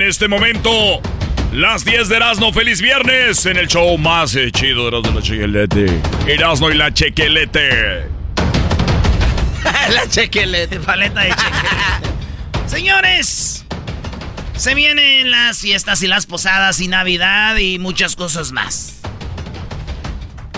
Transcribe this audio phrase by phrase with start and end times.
[0.00, 0.70] En este momento,
[1.52, 5.14] las 10 de Erasmo, feliz viernes en el show más eh, chido de Erasmo y
[5.14, 6.00] la Chequelete.
[6.26, 8.08] Erasmo y la Chequelete.
[9.90, 12.66] la chequelete, paleta de chequelete.
[12.66, 13.66] Señores,
[14.56, 19.00] se vienen las fiestas y las posadas y Navidad y muchas cosas más.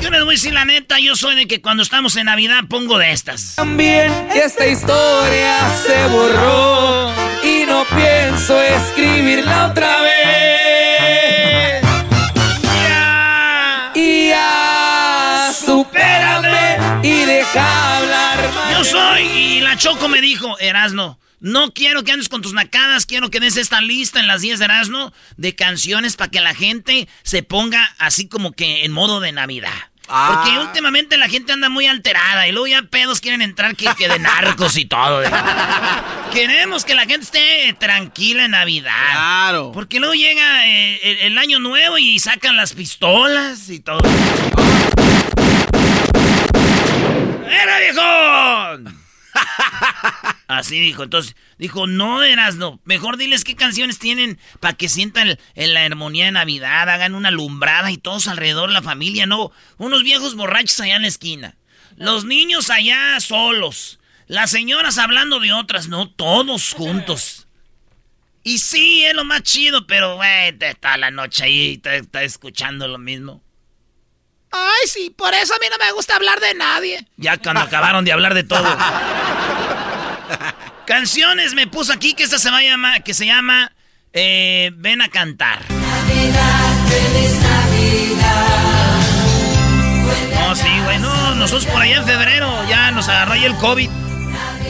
[0.03, 2.65] Yo les voy a decir la neta, yo soy de que cuando estamos en Navidad
[2.69, 3.55] pongo de estas.
[3.55, 7.13] También esta historia se borró
[7.45, 11.83] y no pienso escribirla otra vez.
[12.65, 13.93] Ya.
[13.95, 18.51] Y ya, supérame y deja hablar.
[18.73, 23.07] Yo soy y la Choco me dijo, Erasno, no quiero que andes con tus nacadas,
[23.07, 26.57] quiero que des esta lista en las 10 de Erasno de canciones para que la
[26.57, 29.92] gente se ponga así como que en modo de Navidad.
[30.13, 30.61] Porque Ah.
[30.61, 34.19] últimamente la gente anda muy alterada y luego ya pedos quieren entrar que, que de
[34.19, 35.21] narcos y todo.
[35.21, 35.31] de-
[36.35, 38.93] Queremos que la gente esté tranquila en Navidad.
[39.13, 39.73] Claro.
[39.73, 44.01] Porque luego llega eh, el, el año nuevo y sacan las pistolas y todo.
[47.49, 48.99] ¡Era viejón!
[50.53, 51.03] Así dijo.
[51.03, 52.81] Entonces, dijo, no eras no.
[52.85, 57.29] Mejor diles qué canciones tienen para que sientan en la armonía de Navidad, hagan una
[57.29, 59.53] alumbrada y todos alrededor la familia, no.
[59.79, 61.57] Unos viejos borrachos allá en la esquina.
[61.97, 63.99] Los niños allá solos.
[64.27, 67.47] Las señoras hablando de otras, no, todos juntos.
[68.45, 72.23] Y sí, es lo más chido, pero, güey, está la noche ahí y te está
[72.23, 73.43] escuchando lo mismo.
[74.51, 77.07] Ay, sí, por eso a mí no me gusta hablar de nadie.
[77.17, 78.65] Ya cuando acabaron de hablar de todo.
[80.87, 83.73] Canciones me puso aquí que esta se va a llamar, que se llama
[84.13, 85.61] eh, Ven a cantar.
[90.35, 93.89] No, sí, güey, no, nosotros por allá en febrero ya nos agarró ahí el COVID.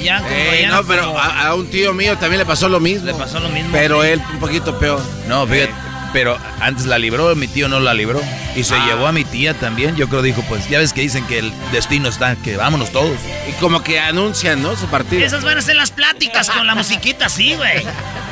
[0.02, 3.06] Ya Ey, no, pero a, a un tío mío también le pasó lo mismo.
[3.06, 3.70] le pasó lo mismo.
[3.72, 5.00] Pero él un poquito peor.
[5.28, 5.72] No, fíjate,
[6.12, 8.20] pero antes la libró, mi tío no la libró.
[8.54, 8.86] Y se Ah.
[8.86, 9.96] llevó a mi tía también.
[9.96, 13.16] Yo creo dijo, pues ya ves que dicen que el destino está, que vámonos todos.
[13.48, 14.76] Y como que anuncian, ¿no?
[14.76, 15.24] Su partido.
[15.24, 17.78] Esas van a ser las pláticas con la musiquita así, güey.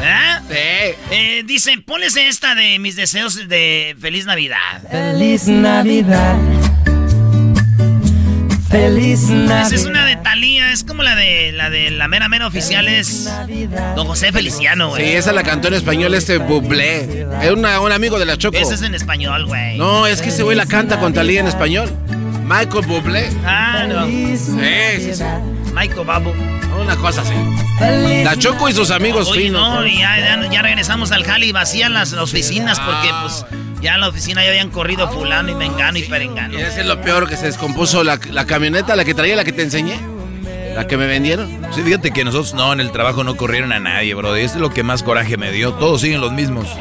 [0.03, 0.37] ¿Eh?
[0.49, 0.97] Sí.
[1.11, 4.83] Eh, dicen, ponles esta de mis deseos de feliz Navidad.
[4.91, 6.37] Feliz Navidad.
[8.70, 9.66] Feliz Navidad.
[9.66, 12.87] Esa es una de Talía, es como la de la de la mera mera oficial
[12.87, 13.28] es
[13.96, 15.14] Don José Feliciano, Sí, güey.
[15.17, 17.26] esa la cantó en español este Bublé.
[17.43, 18.56] Es una- un amigo de la Choco.
[18.56, 19.76] Ese es en español, güey.
[19.76, 21.90] No, es que ese güey la canta con Talía en español.
[22.44, 23.28] Michael Bublé.
[23.44, 24.06] Ah, no.
[24.06, 25.25] Feliz Sí, sí, sí.
[25.72, 26.32] Michael Babu.
[26.81, 27.34] Una cosa así.
[28.25, 29.61] La Choco y sus amigos Oye, finos.
[29.75, 33.44] no, y ya, ya, ya regresamos al jale y vacían las, las oficinas porque pues
[33.81, 36.58] ya en la oficina ya habían corrido fulano y mengano y perengano.
[36.58, 39.44] Y ese es lo peor que se descompuso la, la camioneta, la que traía, la
[39.44, 39.99] que te enseñé.
[40.75, 41.49] La que me vendieron.
[41.75, 44.38] Sí, fíjate que nosotros no, en el trabajo no corrieron a nadie, bro.
[44.38, 45.73] Y esto es lo que más coraje me dio.
[45.75, 46.66] Todos siguen los mismos.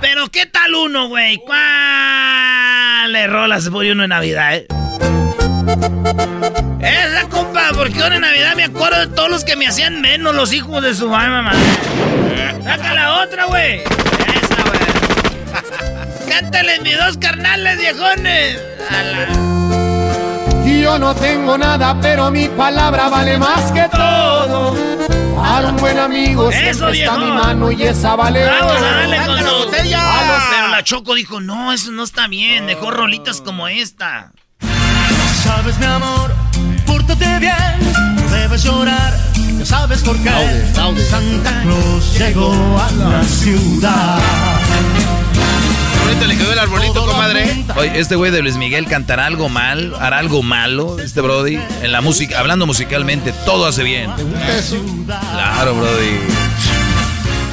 [0.00, 1.38] Pero ¿qué tal uno, güey?
[1.44, 4.66] ¿Cuál rola se pone uno en Navidad, eh?
[6.80, 10.34] Esa, compa, porque ahora en Navidad me acuerdo de todos los que me hacían menos
[10.34, 11.52] los hijos de su mamá.
[12.64, 13.80] Saca la otra, güey.
[13.80, 16.28] Esa, güey.
[16.28, 18.58] Cántale mis dos carnales, viejones.
[20.80, 24.74] Yo no tengo nada, pero mi palabra vale más que todo.
[25.36, 27.18] Para un buen amigo Eso, siempre está viejo.
[27.18, 28.44] mi mano y esa vale.
[28.46, 30.00] Vamos a darle con ¡Saca la botella!
[30.50, 32.64] Pero la Choco dijo, no, eso no está bien.
[32.64, 34.32] Mejor rolitas como esta.
[35.50, 36.32] Sabes, mi amor,
[36.86, 37.54] pórtate bien,
[38.16, 39.12] no debes llorar,
[39.58, 40.30] ya sabes por qué.
[41.10, 44.18] Santa Claus llegó a la ciudad.
[46.04, 47.64] Ahorita le quedó el arbolito, comadre.
[47.76, 51.58] Oye, este güey de Luis Miguel cantará algo mal, hará algo malo, este Brody.
[51.82, 54.10] En la música, hablando musicalmente, todo hace bien.
[55.06, 56.39] Claro, Brody.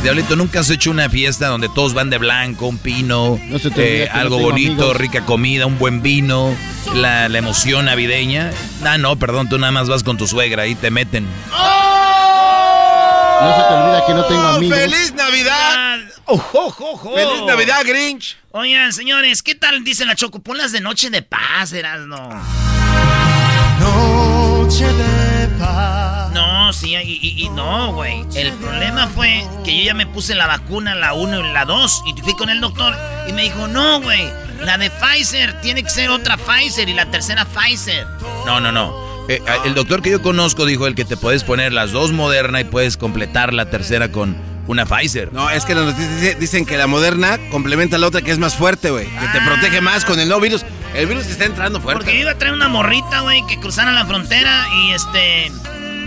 [0.07, 3.69] Diablito, ¿nunca has hecho una fiesta donde todos van de blanco, un pino, No se
[3.69, 4.95] te olvide eh, no algo bonito, amigos.
[4.95, 6.56] rica comida, un buen vino,
[6.95, 8.51] la, la emoción navideña?
[8.86, 11.25] Ah, no, perdón, tú nada más vas con tu suegra y te meten.
[11.25, 11.59] No
[13.54, 14.80] se te olvida que no tengo amigos.
[14.80, 16.00] ¡Feliz Navidad!
[16.24, 17.13] Ojo, ojo, ojo.
[17.13, 18.38] ¡Feliz Navidad, Grinch!
[18.51, 20.39] Oigan, señores, ¿qué tal dice la Choco?
[20.39, 22.30] Ponlas de noche de paz, Erasno.
[23.81, 25.26] Noche de paz.
[26.68, 28.25] No, sí, y, y- y no, güey.
[28.36, 32.04] El problema fue que yo ya me puse la vacuna, la 1 y la 2,
[32.08, 32.94] y fui con el doctor
[33.25, 34.30] y me dijo, no, güey,
[34.66, 38.06] la de Pfizer tiene que ser otra Pfizer y la tercera Pfizer.
[38.46, 38.94] No, no, no.
[39.30, 42.60] Eh, el doctor que yo conozco dijo el que te puedes poner las dos Moderna
[42.60, 44.36] y puedes completar la tercera con
[44.68, 45.31] una Pfizer.
[45.31, 48.31] No, es que las noticias dice- dicen que la moderna complementa a la otra que
[48.31, 49.06] es más fuerte, güey.
[49.06, 50.66] Que te protege más con el nuevo virus.
[50.94, 52.00] El virus está entrando fuerte.
[52.04, 55.50] Porque yo iba a traer una morrita, güey, que cruzara la frontera y este...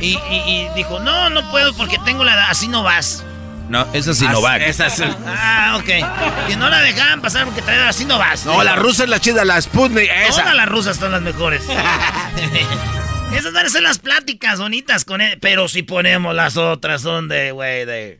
[0.00, 3.24] Y, y- y dijo, no, no puedo porque tengo la edad, así no vas.
[3.68, 4.62] No, esa es Sinovac.
[4.62, 6.46] Esa es- Ah, ok.
[6.48, 8.44] Que no la dejaban pasar porque traía así no vas.
[8.44, 10.40] No, la rusa es la chida, la Sputnik, esa.
[10.42, 11.62] Todas las rusas son las mejores.
[13.32, 15.38] Esas van a ser las pláticas bonitas con él.
[15.40, 18.18] Pero si ponemos las otras, son de, güey, de.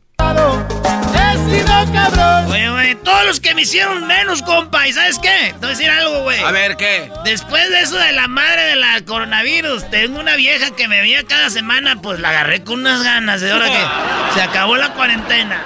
[1.33, 2.47] He sido cabrón.
[2.47, 4.87] Güey, güey, todos los que me hicieron menos, compa.
[4.89, 5.53] ¿Y sabes qué?
[5.53, 6.43] Te voy a decir algo, güey.
[6.43, 7.11] A ver, ¿qué?
[7.25, 11.25] Después de eso de la madre de la coronavirus, tengo una vieja que me veía
[11.25, 15.63] cada semana, pues la agarré con unas ganas de ahora que se acabó la cuarentena.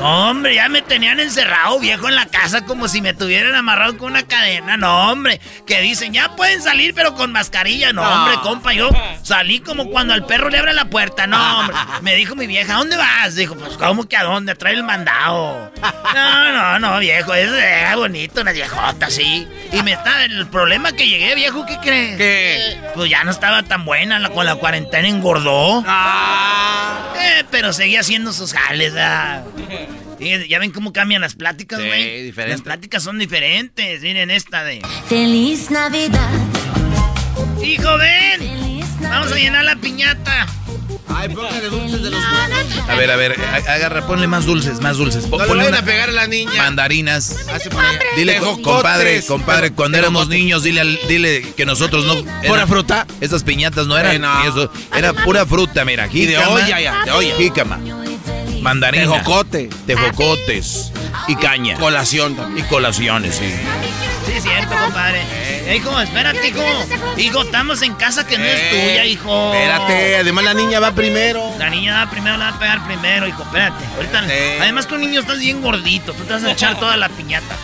[0.00, 3.98] No, hombre, ya me tenían encerrado, viejo, en la casa como si me tuvieran amarrado
[3.98, 4.76] con una cadena.
[4.78, 7.92] No, hombre, que dicen, ya pueden salir, pero con mascarilla.
[7.92, 8.88] No, hombre, compa, yo
[9.22, 11.26] salí como cuando al perro le abre la puerta.
[11.26, 11.76] No, hombre.
[12.02, 13.34] Me dijo mi vieja, ¿a dónde vas?
[13.34, 14.54] Dijo, pues, ¿cómo que a dónde?
[14.54, 15.70] Trae el mandado.
[16.14, 19.46] No, no, no, viejo, es eh, bonito, una viejota, sí.
[19.72, 22.16] Y me está, el problema que llegué, viejo, ¿qué crees?
[22.16, 22.80] ¿Qué?
[22.94, 25.84] Pues ya no estaba tan buena, la, con la cuarentena engordó.
[25.86, 27.12] Ah.
[27.20, 29.44] Eh, pero seguía haciendo sus jales, ¿verdad?
[30.48, 32.22] Ya ven cómo cambian las pláticas, Sí, güey.
[32.24, 32.56] diferente.
[32.56, 34.02] Las pláticas son diferentes.
[34.02, 34.80] Miren esta de.
[35.08, 36.28] Feliz Navidad.
[37.62, 38.38] ¡Hijo, ven!
[38.38, 40.46] Feliz Vamos a llenar la piñata.
[41.08, 42.22] Ay, póngale dulces de los
[42.88, 43.34] A ver, a ver,
[43.68, 45.26] agarra, ponle más dulces, más dulces.
[45.28, 46.52] No ponle una- a pegar a la niña.
[46.56, 47.48] mandarinas.
[47.48, 47.68] Allá.
[48.16, 52.24] Dile, compadre, compadre, cuando éramos niños, dile, al- dile que nosotros no...
[52.46, 53.06] ¿Pura fruta?
[53.20, 54.40] Esas piñatas no eran no.
[54.42, 56.06] ni eso, era pura fruta, mira.
[56.12, 57.36] Y de jícama, olla ya, de olla.
[57.36, 57.80] Jícama,
[58.60, 59.68] mandarina, Tejocote.
[59.86, 60.92] tejocotes
[61.28, 61.76] y caña.
[61.76, 62.64] Colación también.
[62.64, 63.52] Y colaciones, sí.
[64.26, 65.22] Sí, es cierto, compadre.
[65.32, 66.62] Eh, hijo, espérate, hijo.
[67.16, 69.52] Hijo, estamos en casa que no es tuya, hijo.
[69.54, 71.42] Espérate, además la niña va primero.
[71.58, 73.42] La niña va primero, la va a pegar primero, hijo.
[73.42, 73.84] Espérate.
[73.96, 74.24] Ahorita.
[74.60, 76.12] Además, tu niño estás bien gordito.
[76.12, 77.56] Tú te vas a echar toda la piñata.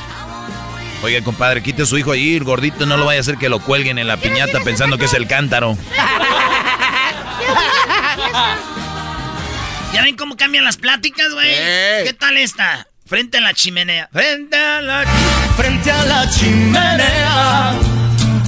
[1.02, 3.50] Oiga, compadre, quite a su hijo ahí, el gordito, no lo vaya a hacer que
[3.50, 5.76] lo cuelguen en la piñata pensando que es el cántaro.
[9.96, 11.48] ¿Ya ven cómo cambian las pláticas, güey?
[11.50, 12.02] Eh.
[12.04, 12.86] ¿Qué tal esta?
[13.06, 14.10] Frente a la chimenea.
[14.12, 15.06] Frente a la
[15.56, 17.72] Frente a la chimenea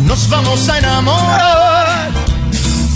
[0.01, 2.11] nos vamos a enamorar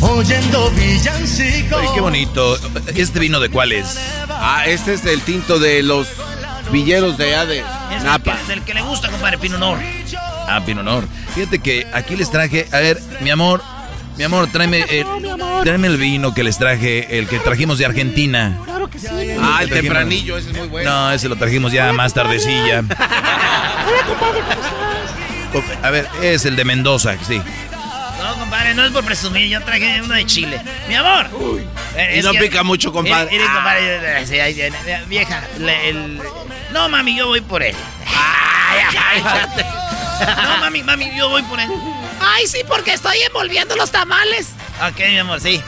[0.02, 1.78] oyendo villancicos.
[1.78, 2.58] Oye, qué bonito.
[2.94, 3.96] ¿Este vino de cuál es?
[4.28, 6.08] Ah, este es el tinto de los
[6.70, 7.58] villeros de allá de
[7.96, 8.34] Es Napa.
[8.34, 9.78] del que, del que le gusta, compadre, Pino Nor.
[10.46, 11.08] Ah, Pinonor.
[11.34, 13.62] Fíjate que aquí les traje, a ver, mi amor,
[14.16, 15.04] mi amor, tráeme, eh,
[15.64, 18.58] tráeme el vino que les traje, el que trajimos de Argentina.
[18.64, 19.06] Claro que sí.
[19.08, 20.90] Ah, el Trajimos- tempranillo, ese es muy bueno.
[20.90, 22.80] No, ese lo trajimos ya más tardecilla.
[22.80, 24.40] Hola, compadre,
[25.52, 25.84] ¿cómo estás?
[25.84, 27.40] A ver, es el de Mendoza, sí.
[28.22, 29.48] No, compadre, no es por presumir.
[29.48, 30.60] Yo traje uno de Chile.
[30.88, 31.26] Mi amor.
[31.96, 33.30] Eh, Y no que- pica mucho, compadre.
[33.30, 34.26] Mire, mire, compadre.
[34.26, 34.76] sí, ahí viene.
[34.84, 36.20] Mira, Vieja, le- el...
[36.72, 37.74] No, mami, yo voy por él.
[38.06, 39.64] Ay, ay, ay.
[40.22, 41.68] No, mami, mami, yo voy por él.
[42.22, 44.48] Ay, sí, porque estoy envolviendo los tamales.
[44.88, 45.62] Ok, mi amor, sí.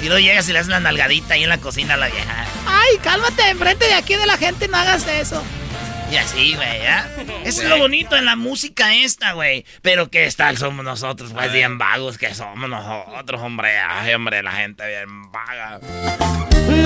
[0.00, 2.46] Y luego llegas y le haces la nalgadita ahí en la cocina a la vieja.
[2.66, 5.42] Ay, cálmate, enfrente de aquí de la gente, no hagas eso.
[6.10, 7.10] Y así, güey, ¿ya?
[7.44, 9.64] Eso es lo bonito de la música esta, güey.
[9.82, 13.78] Pero qué tal somos nosotros, pues, bien vagos que somos nosotros, hombre.
[13.78, 15.80] Ay, hombre, la gente bien vaga.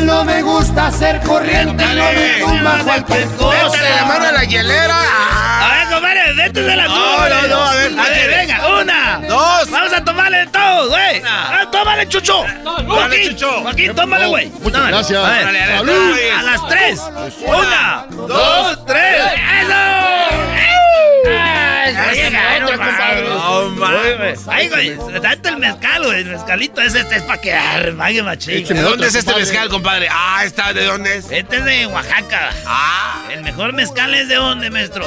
[0.05, 3.65] No me gusta ser corriente no me tumba cualquier cosa.
[3.65, 4.97] Métele la mano a la hielera.
[4.97, 8.37] A ver, compadre, vete de la No, tuba, no, no, a ver, A ver, ¿qué
[8.37, 9.21] venga, una.
[9.29, 9.71] Dos.
[9.71, 11.23] Vamos a tomarle de todo, güey.
[11.25, 12.45] Ah, tómale, Chucho.
[12.89, 13.61] Dale, Chucho.
[13.62, 14.53] Joaquín, tómale, güey.
[14.62, 15.25] Muchas gracias.
[15.25, 16.33] A ver.
[16.39, 17.00] A las tres.
[17.47, 19.23] Una, dos, tres.
[19.62, 20.20] ¡Eso!
[22.31, 23.29] ¡Ay, ya llegaron, otra, compadre.
[23.29, 24.49] No, mames.
[24.49, 26.21] Ay, güey, date el mezcal, güey.
[26.21, 28.67] El mezcalito ese este es para que armague machín.
[28.67, 30.09] ¿De dónde es este mezcal, compadre?
[30.11, 31.31] Ah, está, ¿de dónde es?
[31.31, 32.51] Este es de Oaxaca.
[32.67, 33.23] Ah.
[33.31, 35.07] El mejor mezcal es de dónde, maestro.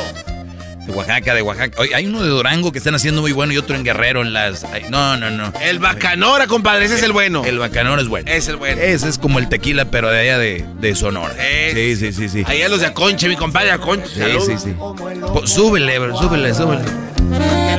[0.85, 1.79] De Oaxaca, de Oaxaca.
[1.81, 4.33] Oye, hay uno de Durango que están haciendo muy bueno y otro en Guerrero en
[4.33, 4.65] las...
[4.65, 5.53] ay, no, no, no.
[5.61, 7.43] El bacanora, compadre, ese es el bueno.
[7.45, 8.29] El bacanor es bueno.
[8.29, 8.81] Es el bueno.
[8.81, 11.33] Ese es como el tequila, pero de allá de, de Sonora.
[11.41, 12.43] Es- Sí, sí, sí, sí.
[12.45, 14.07] Allá los de Aconche, mi compadre Aconche.
[14.07, 14.73] Sí, sí, sí.
[14.77, 16.81] Po- súbele, bro, súbele, súbele.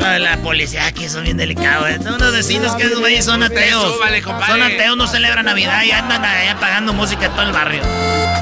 [0.00, 1.88] De la policía aquí son bien delicados.
[1.88, 1.98] ¿eh?
[2.02, 3.94] Son unos vecinos que esos güeyes son ateos.
[3.94, 4.22] súbale.
[4.22, 7.82] Son ateos, no celebran Navidad y andan allá pagando música en todo el barrio.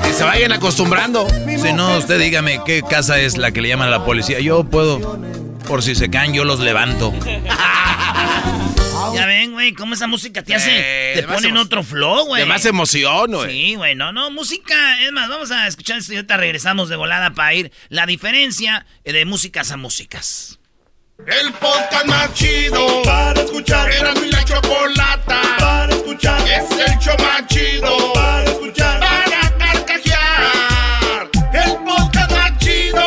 [0.03, 1.27] Que se vayan acostumbrando.
[1.63, 4.41] Si no, usted dígame qué casa es la que le llaman a la policía.
[4.41, 5.19] Yo puedo,
[5.67, 7.13] por si se caen, yo los levanto.
[9.15, 10.71] Ya ven, güey, cómo esa música te hace.
[10.75, 12.41] Eh, te de más pone en emo- otro flow, güey.
[12.43, 13.51] De más emoción, güey.
[13.51, 15.03] Sí, güey, no, no, música.
[15.03, 17.73] Es más, vamos a escuchar esto y ahorita regresamos de volada para ir.
[17.91, 20.59] La diferencia de músicas a músicas.
[21.27, 23.89] El podcast más chido para escuchar.
[23.93, 26.41] Era mi la chocolata para escuchar.
[26.41, 28.99] Es el show más chido para escuchar.
[28.99, 31.31] Para carcajear.
[31.53, 33.07] El podcast más chido.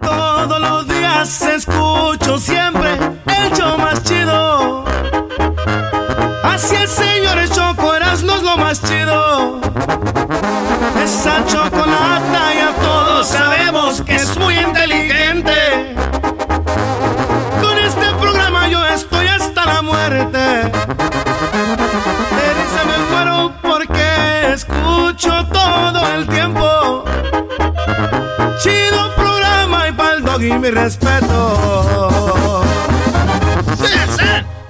[0.00, 2.94] Todos los días escucho siempre
[3.26, 4.84] el show más chido.
[6.42, 9.60] Así es, señores, Choco Erasmo es lo más chido.
[11.04, 15.53] Esa chocolata ya todos sabemos que es muy inteligente.
[25.14, 27.04] Escucho todo el tiempo.
[28.62, 32.64] Chido programa y pa'l doggy mi respeto.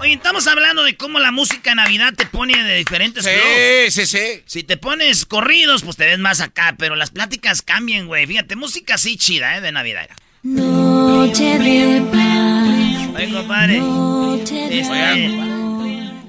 [0.00, 3.94] Oye, estamos hablando de cómo la música en Navidad te pone de diferentes flows.
[3.94, 4.42] Sí, sí, sí.
[4.44, 8.26] Si te pones corridos, pues te ves más acá, pero las pláticas cambian, güey.
[8.26, 9.60] Fíjate, música así chida, ¿eh?
[9.62, 10.08] De Navidad.
[10.42, 13.16] Noche de paz.
[13.16, 13.78] Oye, compadre.
[13.78, 15.63] Noche Este, de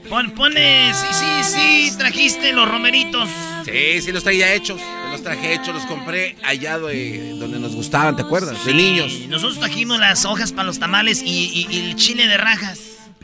[0.10, 1.44] pon, pone, sí, sí,
[1.90, 3.30] sí, trajiste los romeritos.
[3.66, 4.80] Sí, sí, los traía hechos.
[5.12, 8.64] Los traje hechos, los compré allá de donde nos gustaban, ¿te acuerdas?
[8.66, 9.12] De niños.
[9.30, 12.80] Nosotros trajimos las hojas para los tamales y, y- y el chile de rajas.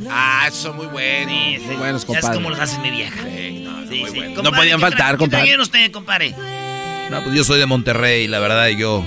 [0.10, 1.32] Ah, esos son muy buenos.
[1.34, 1.66] Sí, sí.
[1.68, 2.28] Muy buenos, Ya compadre.
[2.30, 3.18] es como los hace mi vieja.
[3.24, 4.00] Sí, no, muy sí.
[4.00, 4.16] buenos.
[4.36, 5.42] Compadre, No podían ¿qué faltar, ¿Qué compadre.
[5.44, 6.36] trajeron usted, compadre?
[7.12, 9.06] No, pues yo soy de Monterrey, la verdad, y yo.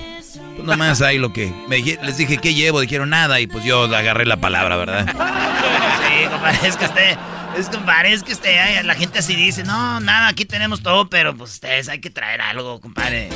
[0.56, 1.52] Pues nomás ahí lo que.
[1.68, 2.80] Me dije- les dije, ¿qué llevo?
[2.80, 5.06] Dijeron nada, y pues yo agarré la palabra, ¿verdad?
[5.08, 7.16] Sí, compadre, es que usted,
[7.58, 11.08] es compadre, es que usted, ay, la gente así dice, no, nada, aquí tenemos todo,
[11.08, 13.28] pero pues ustedes hay que traer algo, compadre.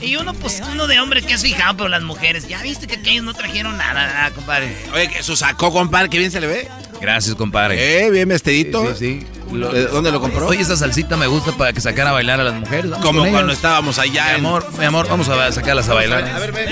[0.00, 2.96] Y uno, pues, uno de hombre que es fijado, pero las mujeres, ya viste que
[2.96, 4.74] aquellos no trajeron nada, ¿verdad, compadre.
[4.94, 6.68] Oye, que su sacó, compadre, que bien se le ve.
[7.00, 8.06] Gracias, compadre.
[8.06, 8.94] Eh, bien vestidito.
[8.94, 9.56] Sí, sí, sí.
[9.56, 10.46] Lo- ¿De ¿Dónde lo compró?
[10.46, 12.90] Oye, esa salsita me gusta para que sacara a bailar a las mujeres.
[12.90, 13.56] Vamos Como cuando ellas.
[13.56, 14.36] estábamos allá Mi en...
[14.46, 16.24] amor, mi amor, vamos a sacarlas a bailar.
[16.24, 16.66] A ver, ven.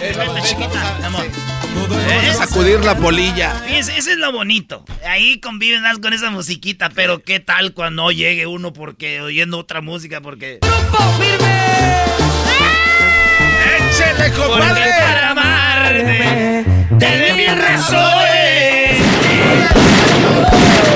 [0.00, 1.24] Vente, chiquita, mi amor.
[1.26, 1.57] Vamos
[2.30, 3.50] a sacudir la polilla.
[3.66, 4.84] Fíjense, ese es lo bonito.
[5.06, 9.80] Ahí conviven más con esa musiquita, pero qué tal cuando llegue uno porque oyendo otra
[9.80, 10.58] música, porque...
[13.90, 14.90] ¡Échele, Porque compadre!
[15.00, 16.64] para amarte
[16.98, 18.98] te mil razones.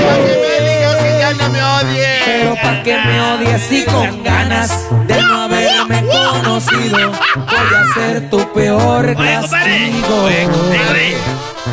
[0.05, 2.23] Para que me digas que ya no me odies.
[2.25, 5.23] Pero pa' que me odies y con ganas de
[6.73, 9.41] conocido, voy a ser tu peor Oye, compadre.
[9.41, 10.25] castigo.
[10.25, 11.15] Oye, güey.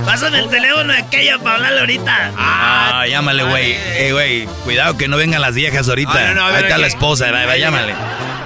[0.06, 2.32] Pásame el teléfono de aquella para hablarle ahorita.
[2.38, 3.74] Ah, llámale, güey.
[3.74, 6.12] Eh, güey, cuidado que no vengan las viejas ahorita.
[6.13, 7.94] Ah, no, no, a ver, Ahí está la esposa, va, va, llámale.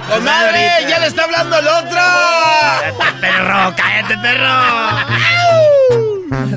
[0.08, 0.70] ¡Comadre!
[0.88, 2.00] ¡Ya le está hablando el otro!
[2.00, 5.44] Cállate, perro, cállate, perro.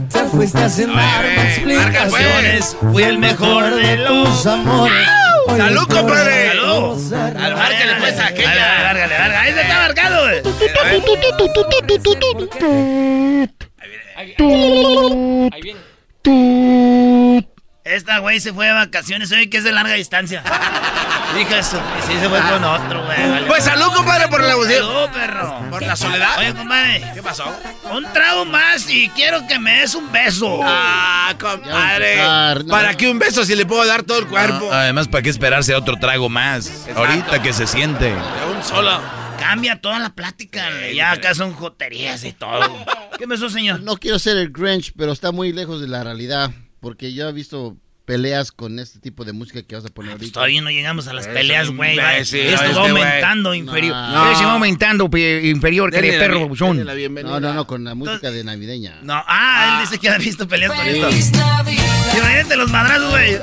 [0.09, 1.57] Te fuiste marca, pues.
[1.57, 2.77] explicaciones.
[2.91, 4.29] Fui el mejor de los...
[4.29, 5.07] Tus amores.
[5.55, 6.49] ¡Salud, compadre!
[6.49, 7.11] ¡Salud!
[7.11, 8.55] Márcale, pues, a aquella.
[8.55, 9.35] Lárgale, lárgale.
[9.37, 10.41] Ahí se está marcado, güey.
[17.87, 20.43] Esta güey se fue de vacaciones hoy que es de larga distancia.
[21.39, 23.29] Hija eso, sí se fue con otro, güey.
[23.29, 23.47] vale.
[23.47, 24.53] Pues salud, compadre, por la.
[24.53, 25.61] Salud, perro.
[25.69, 26.37] ¿Por la soledad?
[26.39, 27.45] Oye, compadre, ¿Qué pasó?
[27.91, 30.59] un trago más y quiero que me des un beso.
[30.63, 32.13] Ah, compadre.
[32.13, 32.71] empezar, no.
[32.71, 34.69] ¿Para qué un beso si le puedo dar todo el cuerpo?
[34.71, 36.87] Ah, además, ¿para qué esperarse a otro trago más?
[36.95, 38.05] Ahorita que se siente.
[38.05, 38.15] De
[38.55, 38.99] un solo.
[39.39, 40.65] cambia toda la plática.
[40.93, 42.61] ya acá son joterías y todo.
[43.17, 43.81] ¿Qué pasó, señor?
[43.81, 46.51] No quiero ser el Grinch, pero está muy lejos de la realidad.
[46.79, 50.31] Porque yo he visto peleas con este tipo de música que vas a poner ahorita.
[50.31, 51.99] Todavía no llegamos a las peleas, güey.
[51.99, 53.93] Esto este va aumentando inferior.
[53.95, 54.31] No.
[54.31, 55.09] Eh, Se va aumentando
[55.43, 56.85] inferior que perro buchón.
[56.85, 58.99] No, no, no, con la música de navideña.
[59.03, 61.09] No, ah, él dice que ha visto peleas con esto.
[62.17, 63.31] Imagínate los madrazos, güey.
[63.33, 63.41] Ver.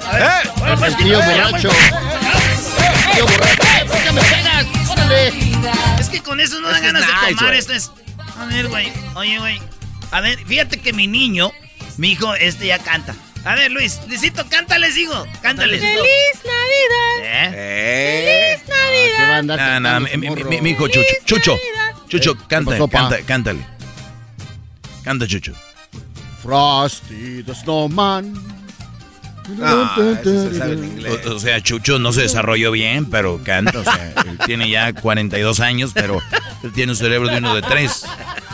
[0.57, 1.69] Bueno, pues, El tío eh, borracho.
[1.69, 3.15] pues.
[3.15, 3.87] Tío borracho.
[3.87, 4.67] ¿Por qué me pegas?
[4.91, 5.33] ¡Órale!
[6.01, 7.55] Es que con eso no dan ganas de tomar.
[7.55, 7.93] Esto es.
[8.39, 8.91] A ver, güey.
[9.15, 9.61] Oye, güey.
[10.11, 11.53] A ver, fíjate que mi niño,
[11.99, 13.15] mi hijo, este ya canta.
[13.45, 15.27] A ver, Luis, Luisito, cántales, hijo.
[15.43, 15.81] Cántales.
[15.81, 16.01] Feliz
[16.45, 17.21] Navidad.
[17.53, 18.57] ¿Eh?
[18.59, 19.17] Feliz Navidad.
[19.17, 20.51] ¿Qué andar Ah, no, cantando mi, su mi- morro?
[20.51, 21.07] mi- mi hijo Chucho.
[21.27, 21.59] Chucho.
[22.09, 23.01] Chucho, canta, pasó, pa?
[23.01, 23.67] canta, cántale.
[25.03, 25.53] Canta, Chucho.
[26.43, 28.35] Frosty the Snowman.
[29.63, 29.95] Ah,
[31.27, 33.79] O, o sea, Chucho no se desarrolló bien, pero canta.
[33.81, 36.23] O sea, él tiene ya 42 años, pero
[36.63, 38.05] él tiene un cerebro de uno de tres.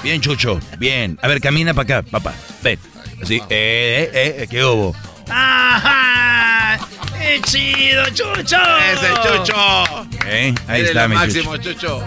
[0.02, 1.16] Bien, Chucho, bien.
[1.22, 2.34] A ver, camina para acá, papá.
[2.62, 2.78] Ven.
[3.22, 4.94] Así, eh, eh, eh, ¿qué hubo?
[5.28, 6.78] ¡Ajá!
[7.18, 8.56] ¡Qué chido, Chucho!
[8.92, 10.06] Ese Chucho.
[10.26, 11.72] Eh, ahí Eres está, mi máximo, Chucho.
[11.74, 12.06] Chucho.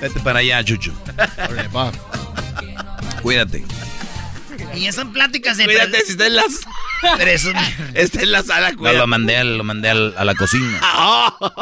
[0.00, 0.92] Vete para allá, Chucho.
[3.22, 3.64] Cuídate.
[4.74, 5.64] Y esas pláticas de.
[5.64, 6.60] Cuídate si está en las.
[7.18, 7.50] Pero eso-
[7.94, 8.98] Está en la sala, No, cuídate.
[8.98, 10.80] lo mandé, al- lo mandé al- a la cocina.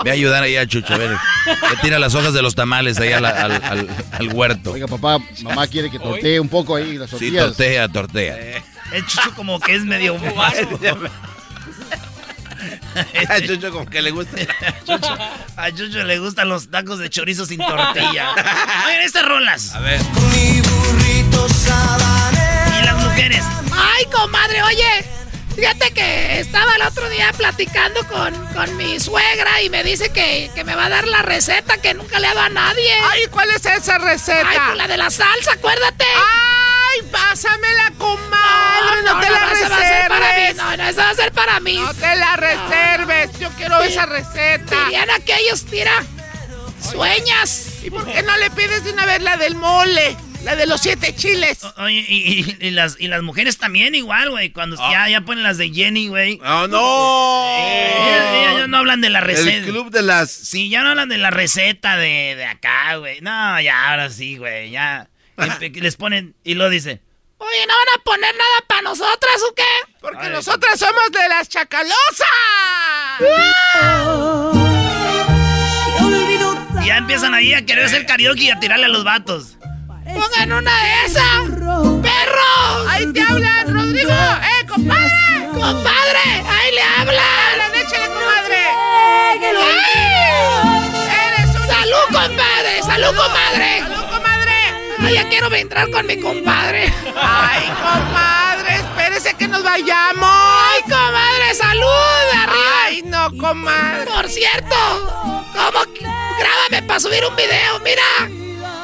[0.04, 1.10] Ve a ayudar ahí a Chucho, a ver.
[1.10, 4.72] Le tira las hojas de los tamales ahí al, al- al- al huerto.
[4.72, 7.46] Oiga, papá, mamá quiere que tortee un poco ahí las Sí, tortillas.
[7.46, 8.36] tortea, tortea.
[8.92, 10.78] El Chucho como que es medio vasco.
[13.28, 14.36] A Chucho como que le gusta.
[14.86, 15.18] Chucho-
[15.56, 18.30] a Chucho le gustan los tacos de chorizo sin tortilla.
[18.86, 19.74] Oigan, estas rolas.
[19.74, 20.00] A ver.
[22.80, 23.44] Y las mujeres.
[23.72, 25.04] Ay, comadre, oye.
[25.54, 30.50] Fíjate que estaba el otro día platicando con, con mi suegra y me dice que,
[30.54, 32.92] que me va a dar la receta que nunca le ha dado a nadie.
[33.10, 34.46] Ay, ¿cuál es esa receta?
[34.48, 36.04] Ay, pues la de la salsa, acuérdate.
[36.92, 39.02] Ay, pásamela, comadre.
[39.04, 40.40] No, te la esa va a ser para mí.
[40.40, 40.56] reserves.
[40.56, 41.74] No, no, esa va a ser para mí.
[41.76, 43.38] No te la reserves.
[43.38, 44.84] Yo quiero esa receta.
[44.84, 45.92] Dirían aquellos, mira,
[46.90, 47.66] sueñas.
[47.82, 50.16] ¿Y por qué no le pides de una vez la del mole?
[50.44, 51.58] La de los siete chiles.
[51.76, 54.50] Oye, y, y- y las, y las mujeres también igual, güey.
[54.50, 56.40] Cuando ya, ya ponen las de Jenny, güey.
[56.42, 57.56] ¡Oh, no!
[57.58, 59.50] Ellas, ellas ya no hablan de la receta.
[59.54, 60.30] El club de las.
[60.30, 63.20] Sí, ya no hablan de la receta de, de acá, güey.
[63.20, 64.70] No, ya, ahora sí, güey.
[64.70, 65.09] Ya.
[65.80, 67.00] Les ponen y lo dice.
[67.38, 69.64] Oye, ¿no van a poner nada para nosotras o qué?
[70.00, 71.96] Porque nosotras somos de las chacalosas.
[76.82, 79.56] Y ya empiezan ahí a querer hacer karaoke y a tirarle a los vatos.
[80.04, 81.40] Pongan una de esas.
[82.02, 82.86] ¡Perros!
[82.88, 84.10] Ahí te hablan, Rodrigo.
[84.10, 85.48] ¡Eh, compadre!
[85.52, 86.44] ¡Compadre!
[86.48, 87.24] ¡Ahí le hablan!
[87.52, 88.66] ¡Hablan, échale, comadre!
[88.66, 89.38] ¡Ay!
[91.28, 92.82] ¡Eres un ¡Salud, compadre!
[92.82, 93.89] ¡Salud, comadre!
[95.02, 96.92] Ay, ya quiero entrar con mi compadre.
[97.20, 98.76] ¡Ay, comadre!
[98.76, 100.30] Espérese que nos vayamos.
[100.30, 101.54] ¡Ay, comadre!
[101.54, 102.34] ¡Salud!
[102.34, 102.84] ¡Arriba!
[102.84, 104.06] ¡Ay, no, comadre!
[104.10, 104.76] Por cierto,
[105.52, 105.84] ¿cómo?
[105.94, 108.02] que- Grábame para subir un video, mira.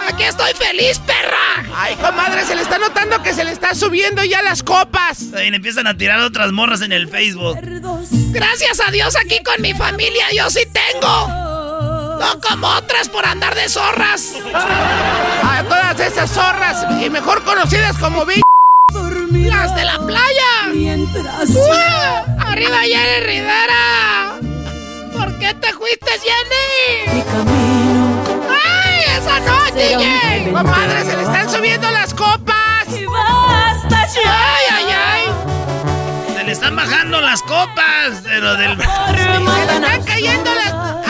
[0.09, 1.65] Aquí estoy feliz, perra.
[1.75, 2.45] ¡Ay, comadre!
[2.45, 5.21] Se le está notando que se le está subiendo ya las copas.
[5.23, 7.59] Y le empiezan a tirar otras morras en el Facebook.
[8.31, 11.46] Gracias a Dios aquí con mi familia yo sí tengo.
[12.19, 14.33] No como otras por andar de zorras.
[14.55, 18.41] A todas esas zorras, y mejor conocidas como bi...
[19.31, 20.71] Las de la playa.
[21.49, 22.51] ¡Uah!
[22.51, 24.39] ¡Arriba, Jenny Rivera!
[25.13, 27.25] ¿Por qué te fuiste, Jenny?
[28.65, 30.53] ¡Ay, esa no, DJ!
[30.53, 32.87] Comadre, se le están subiendo las copas.
[32.89, 35.25] ¡Ay, ay, ay!
[36.37, 38.79] Se le están bajando las copas, pero del.
[38.79, 41.06] Se le están cayendo las...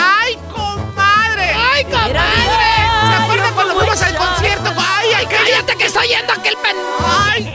[5.67, 6.77] ¡Cállate que estoy yendo a aquel pen!
[7.05, 7.55] ¡Ay!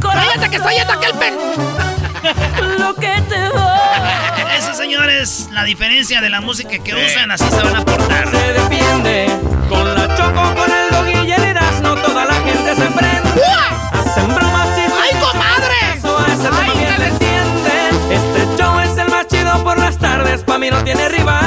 [0.00, 1.34] ¡Cállate que estoy yendo a aquel pen!
[2.78, 4.54] Lo que te va.
[4.56, 8.30] Eso, señores, la diferencia de la música que usan, así se van a portar.
[8.30, 9.26] Se defiende
[9.68, 13.42] con la choco, con el dog y el Erasmo, toda la gente se prende.
[13.90, 15.98] Hacen bromas y ¡Ay, comadre!
[15.98, 18.12] eso a ese tema bien le entienden.
[18.12, 21.40] Este show es el más chido por las tardes, pa' mí no tiene rival.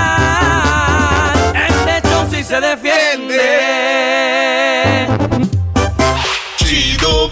[1.56, 3.40] Este show sí se defiende.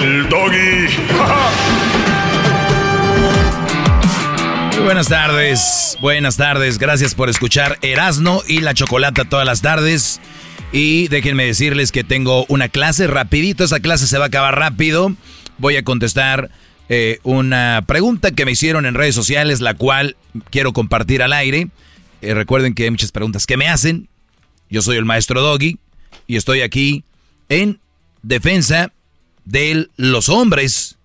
[0.00, 0.86] el doggy.
[4.82, 10.20] Buenas tardes, buenas tardes, gracias por escuchar Erasno y la Chocolata todas las tardes.
[10.72, 15.14] Y déjenme decirles que tengo una clase rapidito, esa clase se va a acabar rápido.
[15.58, 16.50] Voy a contestar
[16.88, 20.16] eh, una pregunta que me hicieron en redes sociales, la cual
[20.50, 21.68] quiero compartir al aire.
[22.20, 24.08] Eh, recuerden que hay muchas preguntas que me hacen.
[24.70, 25.78] Yo soy el maestro Doggy
[26.26, 27.04] y estoy aquí
[27.48, 27.80] en
[28.22, 28.92] defensa
[29.48, 30.98] de los hombres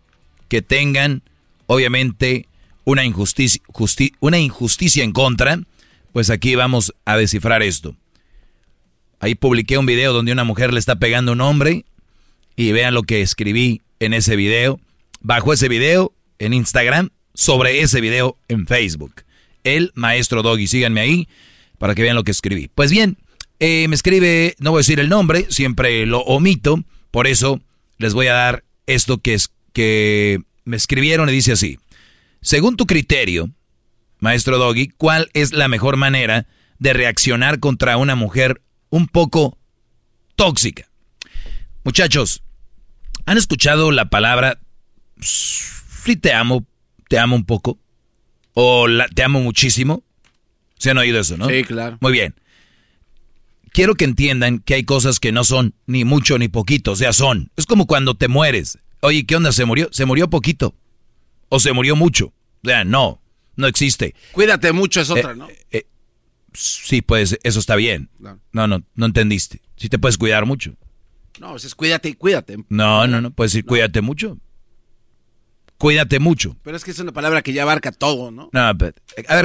[0.49, 1.23] que tengan,
[1.65, 2.47] obviamente,
[2.83, 3.61] una injusticia,
[4.19, 5.59] una injusticia en contra.
[6.11, 7.95] Pues aquí vamos a descifrar esto.
[9.19, 11.85] Ahí publiqué un video donde una mujer le está pegando a un hombre
[12.57, 14.79] y vean lo que escribí en ese video.
[15.21, 19.23] Bajo ese video en Instagram, sobre ese video en Facebook.
[19.63, 21.27] El maestro Doggy, síganme ahí
[21.77, 22.69] para que vean lo que escribí.
[22.75, 23.17] Pues bien,
[23.61, 27.61] eh, me escribe, no voy a decir el nombre, siempre lo omito, por eso
[27.97, 31.79] les voy a dar esto que es que me escribieron y dice así.
[32.41, 33.49] Según tu criterio,
[34.19, 36.47] maestro Doggy, ¿cuál es la mejor manera
[36.79, 39.57] de reaccionar contra una mujer un poco
[40.35, 40.87] tóxica.
[41.83, 42.43] Muchachos,
[43.25, 44.59] ¿han escuchado la palabra
[45.19, 46.65] sí te amo,
[47.07, 47.79] te amo un poco?
[48.53, 50.03] ¿O te amo muchísimo?
[50.77, 51.47] ¿Se han oído eso, no?
[51.47, 51.97] Sí, claro.
[52.01, 52.35] Muy bien.
[53.73, 57.11] Quiero que entiendan que hay cosas que no son ni mucho ni poquito, o sea,
[57.11, 57.51] son.
[57.57, 58.77] Es como cuando te mueres.
[59.01, 59.51] Oye, ¿qué onda?
[59.51, 59.89] ¿Se murió?
[59.91, 60.75] ¿Se murió poquito?
[61.49, 62.27] ¿O se murió mucho?
[62.63, 63.19] O sea, no,
[63.55, 64.13] no existe.
[64.31, 65.47] Cuídate mucho es otra, eh, ¿no?
[65.71, 65.87] Eh,
[66.53, 68.09] sí, pues eso está bien.
[68.19, 69.61] No, no, no entendiste.
[69.75, 70.75] Sí te puedes cuidar mucho.
[71.39, 72.57] No, es cuídate y cuídate.
[72.69, 74.37] No, no, no, puedes decir cuídate mucho.
[75.79, 76.55] Cuídate mucho.
[76.61, 78.49] Pero es que es una palabra que ya abarca todo, ¿no?
[78.53, 78.93] No, a ver,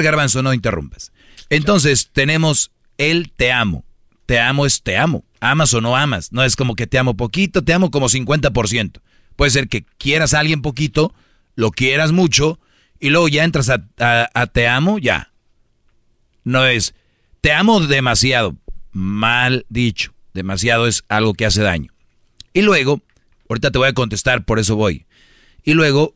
[0.03, 1.11] Garbanzo, no interrumpas.
[1.49, 3.83] Entonces, tenemos el te amo.
[4.29, 5.25] Te amo es te amo.
[5.39, 6.31] Amas o no amas.
[6.31, 9.01] No es como que te amo poquito, te amo como 50%.
[9.35, 11.15] Puede ser que quieras a alguien poquito,
[11.55, 12.59] lo quieras mucho,
[12.99, 15.31] y luego ya entras a te amo, ya.
[16.43, 16.93] No es
[17.41, 18.55] te amo demasiado.
[18.91, 20.13] Mal dicho.
[20.35, 21.91] Demasiado es algo que hace daño.
[22.53, 23.01] Y luego,
[23.49, 25.07] ahorita te voy a contestar, por eso voy.
[25.63, 26.13] Y luego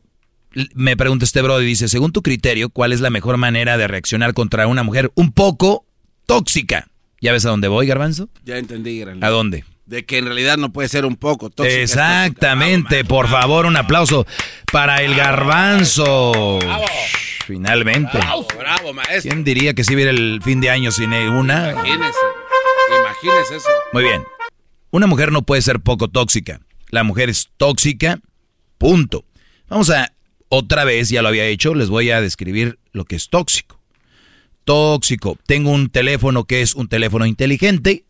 [0.72, 3.88] me pregunta este brother y dice, según tu criterio, ¿cuál es la mejor manera de
[3.88, 5.84] reaccionar contra una mujer un poco
[6.26, 6.92] tóxica?
[7.24, 8.28] ¿Ya ves a dónde voy, garbanzo?
[8.44, 9.64] Ya entendí, ¿A dónde?
[9.86, 11.80] De que en realidad no puede ser un poco tóxica.
[11.80, 14.26] Exactamente, por favor, un aplauso
[14.70, 16.58] para el garbanzo.
[17.46, 18.18] Finalmente.
[18.18, 19.30] Bravo, bravo, maestro.
[19.30, 21.70] ¿Quién diría que si hubiera el fin de año sin una?
[21.70, 22.18] Imagínese.
[23.00, 23.70] Imagínese eso.
[23.94, 24.22] Muy bien.
[24.90, 26.60] Una mujer no puede ser poco tóxica.
[26.90, 28.20] La mujer es tóxica.
[28.76, 29.24] Punto.
[29.70, 30.12] Vamos a
[30.50, 33.80] otra vez, ya lo había hecho, les voy a describir lo que es tóxico.
[34.64, 35.38] Tóxico.
[35.46, 38.04] Tengo un teléfono que es un teléfono inteligente.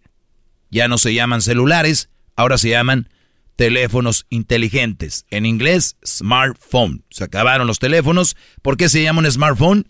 [0.71, 3.09] Ya no se llaman celulares, ahora se llaman
[3.57, 5.27] teléfonos inteligentes.
[5.31, 7.05] En inglés, smartphone.
[7.11, 8.37] Se acabaron los teléfonos.
[8.63, 9.89] ¿Por qué se llama un smartphone?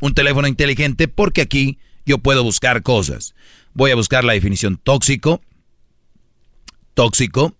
[0.00, 3.34] Un teléfono inteligente porque aquí yo puedo buscar cosas.
[3.74, 5.40] Voy a buscar la definición tóxico.
[6.94, 7.56] Tóxico.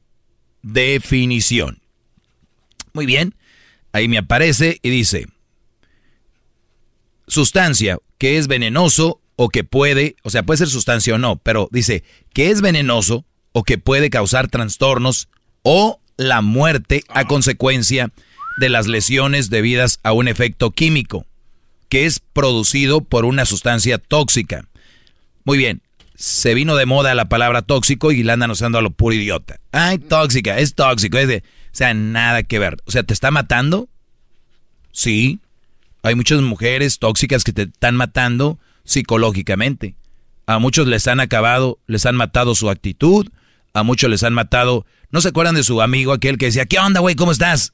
[0.62, 1.80] Definición.
[2.92, 3.34] Muy bien.
[3.92, 5.26] Ahí me aparece y dice,
[7.32, 11.68] sustancia que es venenoso o que puede, o sea, puede ser sustancia o no, pero
[11.72, 15.28] dice que es venenoso o que puede causar trastornos
[15.62, 18.12] o la muerte a consecuencia
[18.58, 21.26] de las lesiones debidas a un efecto químico
[21.88, 24.68] que es producido por una sustancia tóxica.
[25.44, 25.82] Muy bien,
[26.14, 29.58] se vino de moda la palabra tóxico y la andan usando a lo puro idiota.
[29.72, 32.76] Ay, tóxica, es tóxico, es de, o sea, nada que ver.
[32.84, 33.88] O sea, ¿te está matando?
[34.92, 35.40] Sí.
[36.02, 39.94] Hay muchas mujeres tóxicas que te están matando psicológicamente.
[40.46, 43.28] A muchos les han acabado, les han matado su actitud,
[43.72, 44.84] a muchos les han matado.
[45.10, 47.14] ¿No se acuerdan de su amigo aquel que decía, ¿qué onda, güey?
[47.14, 47.72] ¿Cómo estás?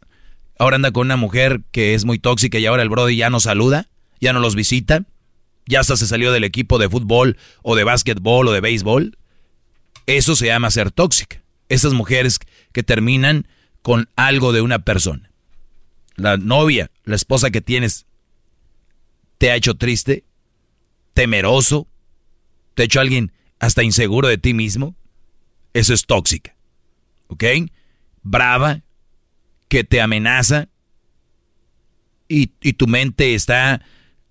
[0.58, 3.40] Ahora anda con una mujer que es muy tóxica y ahora el Brody ya no
[3.40, 3.88] saluda,
[4.20, 5.04] ya no los visita,
[5.66, 9.16] ya hasta se salió del equipo de fútbol o de básquetbol o de béisbol.
[10.06, 11.42] Eso se llama ser tóxica.
[11.68, 12.40] Esas mujeres
[12.72, 13.46] que terminan
[13.82, 15.30] con algo de una persona.
[16.16, 18.06] La novia, la esposa que tienes,
[19.38, 20.24] te ha hecho triste,
[21.14, 21.88] temeroso,
[22.74, 24.94] te ha hecho alguien hasta inseguro de ti mismo.
[25.72, 26.56] Eso es tóxica.
[27.28, 27.44] ¿Ok?
[28.22, 28.82] Brava,
[29.68, 30.68] que te amenaza
[32.28, 33.80] y, tu mente está,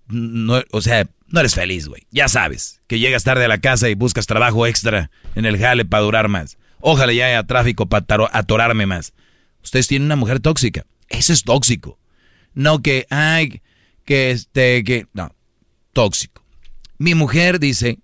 [0.06, 2.06] no, o sea, no eres feliz, güey.
[2.10, 5.84] Ya sabes que llegas tarde a la casa y buscas trabajo extra en el jale
[5.84, 6.58] para durar más.
[6.80, 9.12] Ojalá ya haya tráfico para atorarme más.
[9.62, 10.86] Ustedes tienen una mujer tóxica.
[11.08, 11.98] Eso es tóxico.
[12.54, 13.62] No que, ay,
[14.08, 15.34] que este, que, no,
[15.92, 16.42] tóxico.
[16.96, 17.98] Mi mujer dice,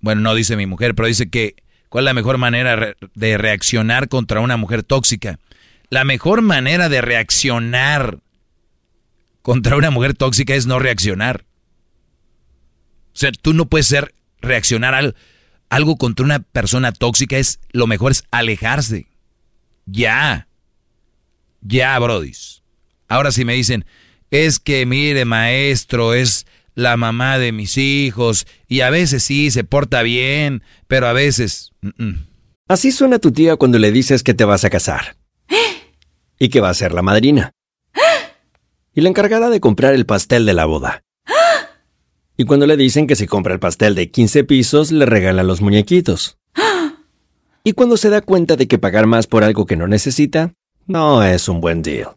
[0.00, 1.54] bueno, no dice mi mujer, pero dice que
[1.88, 5.38] ¿Cuál es la mejor manera de reaccionar contra una mujer tóxica?
[5.88, 8.18] La mejor manera de reaccionar
[9.42, 11.44] contra una mujer tóxica es no reaccionar.
[13.14, 15.14] O sea, tú no puedes ser reaccionar a
[15.68, 19.06] algo contra una persona tóxica es lo mejor es alejarse.
[19.86, 20.48] Ya.
[21.62, 22.62] Ya, brodis.
[23.08, 23.86] Ahora si me dicen,
[24.44, 29.64] es que mire, maestro, es la mamá de mis hijos y a veces sí se
[29.64, 31.72] porta bien, pero a veces...
[32.68, 35.16] Así suena tu tía cuando le dices que te vas a casar.
[36.38, 37.52] y que va a ser la madrina.
[38.94, 41.02] y la encargada de comprar el pastel de la boda.
[42.36, 45.60] y cuando le dicen que si compra el pastel de 15 pisos, le regalan los
[45.60, 46.38] muñequitos.
[47.64, 50.52] y cuando se da cuenta de que pagar más por algo que no necesita,
[50.86, 52.16] no es un buen deal.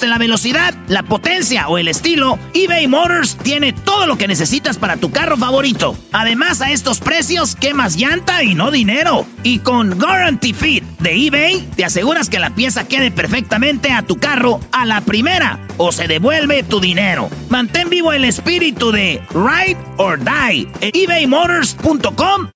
[0.00, 4.96] la velocidad, la potencia o el estilo, eBay Motors tiene todo lo que necesitas para
[4.96, 5.96] tu carro favorito.
[6.12, 9.26] Además, a estos precios, quemas llanta y no dinero.
[9.42, 14.16] Y con Guarantee Fit de eBay, te aseguras que la pieza quede perfectamente a tu
[14.16, 17.28] carro a la primera o se devuelve tu dinero.
[17.50, 22.48] Mantén vivo el espíritu de Ride or Die en ebaymotors.com.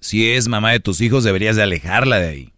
[0.00, 2.52] Si es mamá de tus hijos, deberías de alejarla de ahí.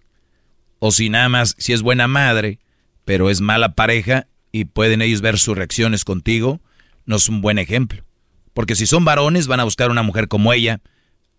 [0.86, 2.58] O si nada más, si es buena madre,
[3.06, 6.60] pero es mala pareja y pueden ellos ver sus reacciones contigo,
[7.06, 8.04] no es un buen ejemplo.
[8.52, 10.82] Porque si son varones, van a buscar una mujer como ella,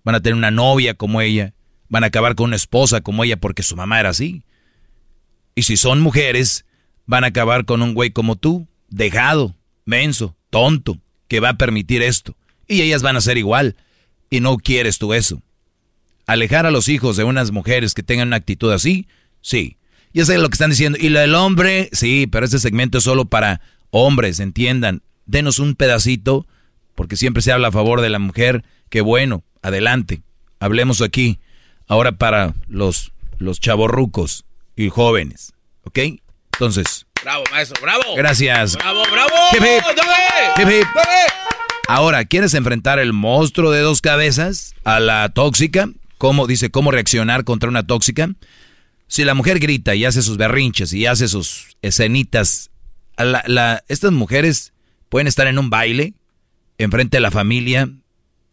[0.04, 1.54] van a tener una novia como ella,
[1.90, 4.42] van a acabar con una esposa como ella porque su mamá era así.
[5.54, 6.66] Y si son mujeres,
[7.06, 9.56] van a acabar con un güey como tú, dejado,
[9.86, 12.36] menso, tonto, que va a permitir esto.
[12.68, 13.76] Y ellas van a ser igual.
[14.32, 15.44] Y no quieres tú eso.
[16.26, 19.08] Alejar a los hijos de unas mujeres que tengan una actitud así
[19.46, 19.78] Sí.
[20.12, 20.98] Ya sé lo que están diciendo.
[21.00, 25.04] Y lo del hombre, sí, pero este segmento es solo para hombres, entiendan.
[25.28, 26.48] Denos un pedacito,
[26.96, 28.64] porque siempre se habla a favor de la mujer.
[28.90, 30.24] Qué bueno, adelante.
[30.60, 31.38] Hablemos aquí.
[31.88, 35.54] Ahora para los, los chavorrucos y jóvenes.
[35.84, 36.00] ¿Ok?
[36.54, 37.06] Entonces.
[37.22, 38.16] Bravo, maestro, bravo.
[38.16, 38.76] Gracias.
[38.78, 39.36] Bravo, bravo.
[41.88, 45.88] Ahora, ¿quieres enfrentar el monstruo de dos cabezas a la tóxica?
[46.18, 48.30] ¿Cómo dice cómo reaccionar contra una tóxica?
[49.08, 52.72] Si la mujer grita y hace sus berrinches y hace sus escenitas,
[53.88, 54.74] estas mujeres
[55.10, 56.14] pueden estar en un baile,
[56.78, 57.90] enfrente de la familia,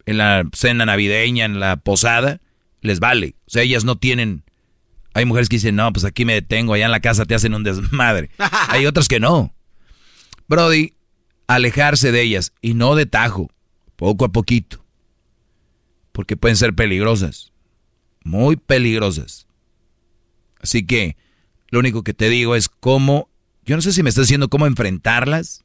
[0.06, 2.40] en la cena navideña, en la posada,
[2.80, 3.34] les vale.
[3.46, 4.44] O sea, ellas no tienen...
[5.14, 7.54] Hay mujeres que dicen, no, pues aquí me detengo, allá en la casa te hacen
[7.54, 8.30] un desmadre.
[8.68, 9.54] Hay otras que no.
[10.48, 10.94] Brody,
[11.46, 13.50] alejarse de ellas y no de tajo,
[13.96, 14.84] poco a poquito.
[16.12, 17.52] Porque pueden ser peligrosas,
[18.24, 19.46] muy peligrosas.
[20.62, 21.16] Así que
[21.68, 23.28] lo único que te digo es cómo,
[23.64, 25.64] yo no sé si me estás diciendo cómo enfrentarlas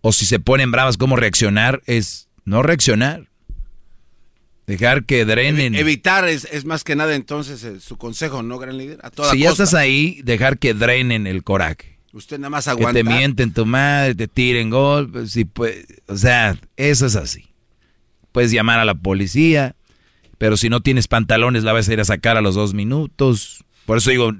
[0.00, 3.28] o si se ponen bravas, cómo reaccionar, es no reaccionar.
[4.66, 5.74] Dejar que drenen.
[5.74, 9.00] Evitar es, más que nada entonces eh, su consejo, ¿no, gran líder?
[9.02, 11.98] A toda si ya estás ahí, dejar que drenen el coraje.
[12.12, 12.98] Usted nada más aguanta.
[12.98, 17.48] Que te mienten tu madre, te tiren gol, pues, pues, o sea, eso es así.
[18.32, 19.76] Puedes llamar a la policía,
[20.38, 23.64] pero si no tienes pantalones la vas a ir a sacar a los dos minutos.
[23.86, 24.32] Por eso digo,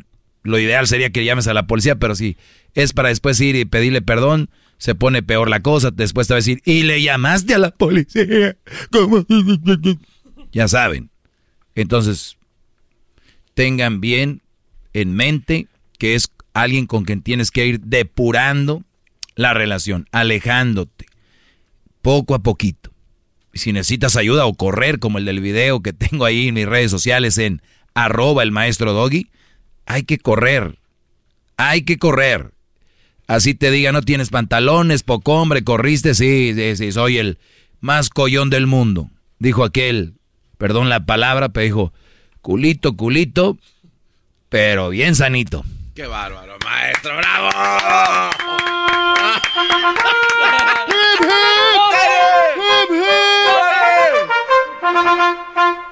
[0.42, 2.37] lo ideal sería que llames a la policía, pero si
[2.74, 5.90] es para después ir y pedirle perdón, se pone peor la cosa.
[5.90, 8.57] Después te va a decir, y le llamaste a la policía.
[8.90, 9.24] ¿Cómo?
[10.52, 11.11] Ya saben.
[11.74, 12.37] Entonces,
[13.55, 14.42] tengan bien
[14.92, 18.83] en mente que es alguien con quien tienes que ir depurando
[19.35, 21.07] la relación, alejándote,
[22.02, 22.90] poco a poquito.
[23.55, 26.90] Si necesitas ayuda o correr, como el del video que tengo ahí en mis redes
[26.90, 27.62] sociales en
[27.94, 29.28] arroba el maestro Doggy,
[29.87, 30.78] hay que correr.
[31.57, 32.52] Hay que correr.
[33.26, 37.38] Así te diga, no tienes pantalones, poco hombre, corriste, sí, sí, sí, soy el
[37.81, 39.11] más collón del mundo.
[39.38, 40.14] Dijo aquel,
[40.59, 41.92] perdón la palabra, pero dijo,
[42.40, 43.57] culito, culito,
[44.48, 45.64] pero bien sanito.
[45.94, 47.16] ¡Qué bárbaro, maestro!
[47.16, 47.50] ¡Bravo!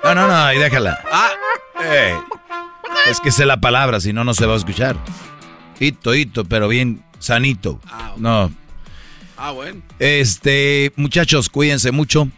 [0.04, 0.98] No, no, no, y déjala.
[1.12, 1.30] Ah,
[3.06, 4.96] Es que sé la palabra, si no, no se va a escuchar.
[5.78, 7.80] Hito, hito, pero bien sanito.
[7.86, 8.52] Ah, no.
[9.36, 9.80] Ah, bueno.
[9.98, 12.28] Este, muchachos, cuídense mucho.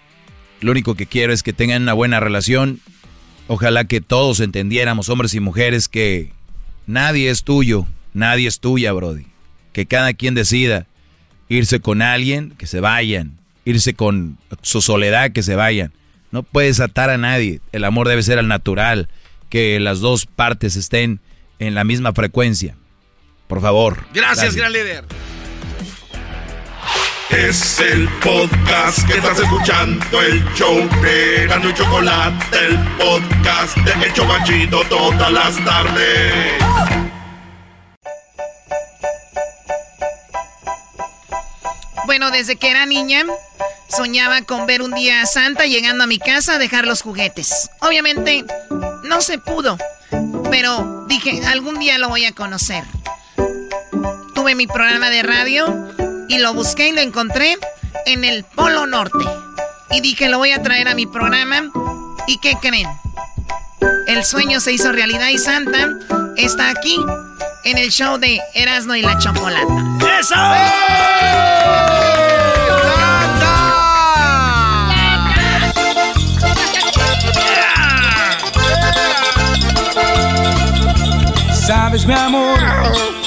[0.61, 2.81] Lo único que quiero es que tengan una buena relación.
[3.49, 6.33] Ojalá que todos entendiéramos, hombres y mujeres, que
[6.87, 9.27] nadie es tuyo, nadie es tuya, Brody.
[9.73, 10.87] Que cada quien decida
[11.49, 13.39] irse con alguien, que se vayan.
[13.65, 15.93] Irse con su soledad, que se vayan.
[16.31, 17.61] No puedes atar a nadie.
[17.73, 19.09] El amor debe ser al natural.
[19.53, 21.21] Que las dos partes estén
[21.59, 22.75] en la misma frecuencia.
[23.49, 24.03] Por favor.
[24.15, 25.05] Gracias, gran líder.
[27.29, 34.07] Es el podcast que estás escuchando, el show de Gano y Chocolate, el podcast de
[34.07, 36.55] El Chobachito todas las tardes.
[42.07, 43.27] Bueno, desde que era niña,
[43.95, 47.69] soñaba con ver un día a Santa llegando a mi casa a dejar los juguetes.
[47.81, 48.47] Obviamente,
[49.13, 49.77] no se pudo,
[50.51, 52.83] pero dije, algún día lo voy a conocer.
[54.35, 55.67] Tuve mi programa de radio
[56.29, 57.59] y lo busqué y lo encontré
[58.07, 59.23] en el Polo Norte.
[59.91, 61.71] Y dije, lo voy a traer a mi programa.
[62.27, 62.89] ¿Y qué creen?
[64.07, 65.91] El sueño se hizo realidad y Santa
[66.39, 66.97] está aquí
[67.65, 69.75] en el show de Erasmo y la Chocolata.
[70.21, 72.12] ¡Eso!
[81.67, 82.59] Sabes, mi amor,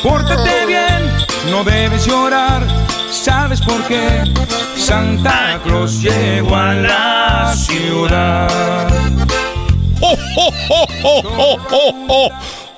[0.03, 1.09] pórtate bien,
[1.49, 2.61] no debes llorar.
[3.09, 4.25] ¿Sabes por qué?
[4.75, 8.89] Santa Claus llegó a la ciudad.
[10.01, 12.29] ¡Oh, oh, oh, oh, oh, oh, oh!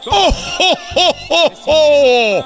[0.10, 2.46] ¡Oh, oh, oh, oh, oh!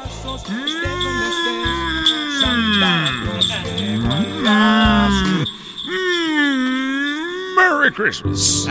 [5.85, 8.67] Mm, Merry Christmas.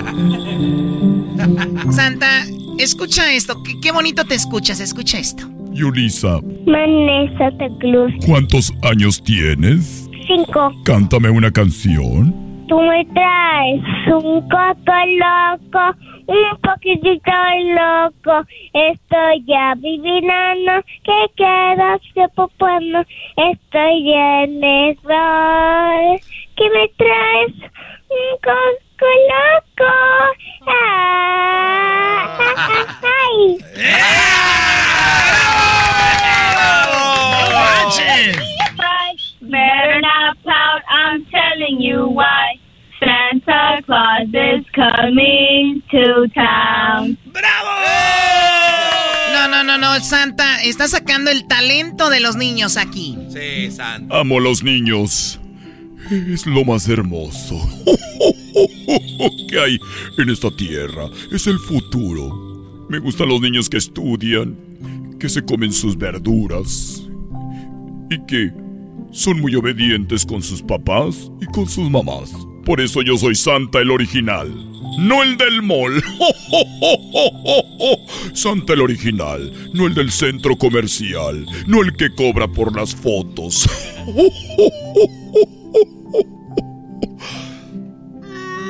[1.94, 2.46] Santa,
[2.82, 3.62] escucha esto.
[3.62, 4.80] Qué, qué bonito te escuchas.
[4.80, 5.48] Escucha esto.
[5.72, 8.12] Yulisa, Vanessa Tecluz.
[8.26, 10.08] ¿cuántos años tienes?
[10.26, 10.72] Cinco.
[10.84, 12.34] Cántame una canción.
[12.68, 17.32] Tú me traes un coco loco, un poquitito
[17.74, 18.46] loco.
[18.72, 23.04] Estoy ya vivinando, que quedas de popuano.
[23.36, 26.20] Estoy en error.
[26.56, 27.54] ¿Qué me traes?
[28.10, 29.94] Un coco loco.
[30.66, 33.58] Ah, ah, ah, ay.
[39.42, 42.58] Better not pout, I'm telling you why.
[43.00, 47.16] Santa Claus is coming to town.
[49.32, 53.16] No, no, no, no, Santa, está sacando el talento de los niños aquí.
[53.30, 54.20] Sí, Santa.
[54.20, 55.40] Amo a los niños.
[56.10, 57.56] Es lo más hermoso
[59.48, 59.78] que hay
[60.18, 61.08] en esta tierra.
[61.30, 62.86] Es el futuro.
[62.88, 64.56] Me gustan los niños que estudian,
[65.20, 67.06] que se comen sus verduras
[68.10, 68.52] y que
[69.12, 72.32] son muy obedientes con sus papás y con sus mamás.
[72.64, 74.48] Por eso yo soy Santa el original,
[74.98, 75.92] no el del mall.
[78.34, 83.68] Santa el original, no el del centro comercial, no el que cobra por las fotos.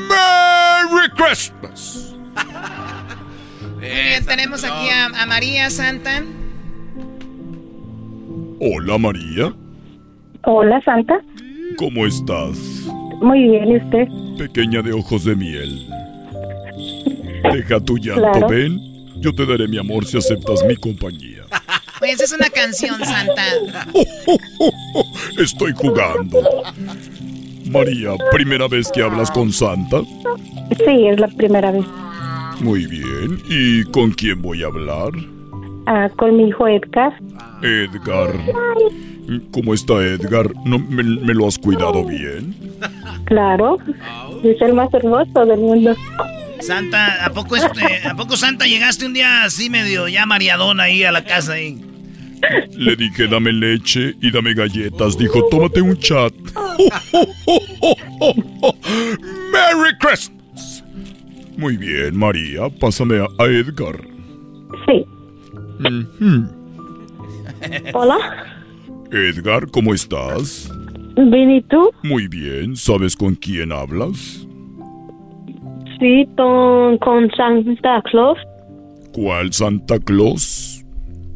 [0.09, 2.15] Merry Christmas.
[3.75, 6.23] Muy bien, tenemos aquí a, a María Santa.
[8.61, 9.55] Hola María,
[10.45, 11.21] Hola, Santa.
[11.79, 12.80] ¿cómo estás?
[13.21, 14.09] Muy bien, ¿y usted?
[14.39, 15.87] Pequeña de ojos de miel.
[17.53, 18.49] Deja tu llanto, Claro.
[18.49, 18.81] ven.
[19.17, 21.43] Yo te daré mi amor si aceptas mi compañía.
[21.99, 23.45] Pues es una canción, Santa.
[25.39, 26.39] Estoy jugando.
[27.71, 30.01] María, ¿primera vez que hablas con Santa?
[30.79, 31.85] Sí, es la primera vez.
[32.61, 33.39] Muy bien.
[33.51, 35.11] ¿Y con quién voy a hablar?
[35.87, 37.13] Ah, con mi hijo Edgar.
[37.63, 38.33] Edgar.
[39.53, 40.51] ¿Cómo está Edgar?
[40.65, 42.55] ¿No, me, me lo has cuidado bien?
[43.25, 43.79] Claro.
[44.43, 45.95] Es el más hermoso del mundo.
[46.61, 51.05] Santa, ¿a poco, este, ¿a poco Santa llegaste un día así medio ya mareadón ahí
[51.05, 51.53] a la casa?
[51.55, 51.81] Ahí?
[52.77, 55.17] Le dije, dame leche y dame galletas.
[55.17, 56.33] Dijo, tómate un chat.
[59.53, 60.85] ¡Merry Christmas!
[61.57, 64.01] Muy bien, María, pásame a, a Edgar.
[64.87, 65.07] Sí.
[67.93, 68.17] Hola.
[69.13, 70.71] Edgar, ¿cómo estás?
[71.17, 71.91] Bien, ¿y tú?
[72.05, 72.77] Muy bien.
[72.77, 74.47] ¿Sabes con quién hablas?
[75.99, 78.39] Sí, con, con Santa Claus.
[79.13, 80.85] ¿Cuál Santa Claus?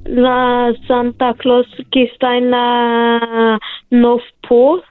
[0.04, 3.58] La Santa Claus que está en la
[3.90, 4.82] North Pole.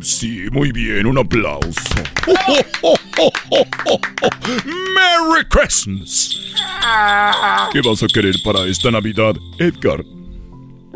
[0.00, 1.94] Sí, muy bien, un aplauso.
[4.64, 6.54] ¡Merry Christmas!
[7.72, 10.00] ¿Qué vas a querer para esta Navidad, Edgar?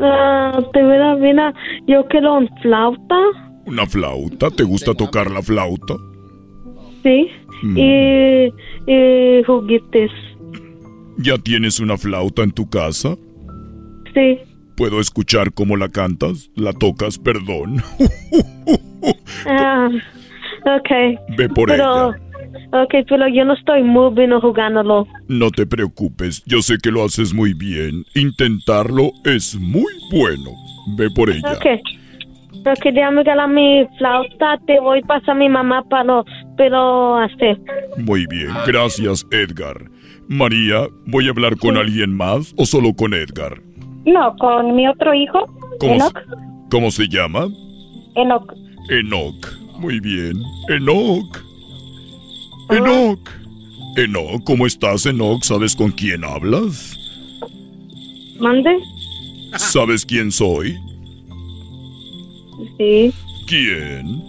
[0.00, 1.54] Ah, te a mira,
[1.86, 3.16] yo quiero un flauta.
[3.66, 4.50] ¿Una flauta?
[4.50, 5.94] ¿Te gusta tocar la flauta?
[7.02, 7.28] Sí.
[7.62, 7.76] Mm.
[7.76, 8.52] Y,
[8.86, 10.10] y juguetes.
[11.18, 13.16] ¿Ya tienes una flauta en tu casa?
[14.14, 14.38] Sí.
[14.76, 16.50] ¿Puedo escuchar cómo la cantas?
[16.54, 17.82] ¿La tocas, perdón?
[19.46, 19.88] Ah,
[20.64, 20.90] ok.
[21.36, 22.14] Ve por pero,
[22.70, 25.06] Ok, pero yo no estoy muy bien jugándolo.
[25.28, 28.04] No te preocupes, yo sé que lo haces muy bien.
[28.14, 30.50] Intentarlo es muy bueno.
[30.96, 31.52] Ve por ella.
[31.52, 31.66] Ok.
[32.66, 34.58] Ok, déjame ganar mi flauta.
[34.66, 36.24] Te voy a pasar a mi mamá para lo,
[36.56, 37.58] pero hacer.
[37.96, 39.76] Muy bien, gracias Edgar.
[40.28, 43.62] María, ¿voy a hablar con alguien más o solo con Edgar?
[44.04, 45.46] No, con mi otro hijo,
[45.80, 46.18] ¿Cómo, Enoch.
[46.70, 47.48] ¿Cómo se llama?
[48.14, 48.52] Enoch.
[48.90, 49.46] Enoch.
[49.78, 50.34] Muy bien.
[50.68, 51.47] Enoch.
[52.70, 53.30] Enoch.
[53.96, 55.42] Enoch, ¿cómo estás, Enoch?
[55.42, 56.96] ¿Sabes con quién hablas?
[58.38, 58.78] ¿Mande?
[59.56, 60.76] ¿Sabes quién soy?
[62.76, 63.12] Sí,
[63.46, 64.22] ¿Quién?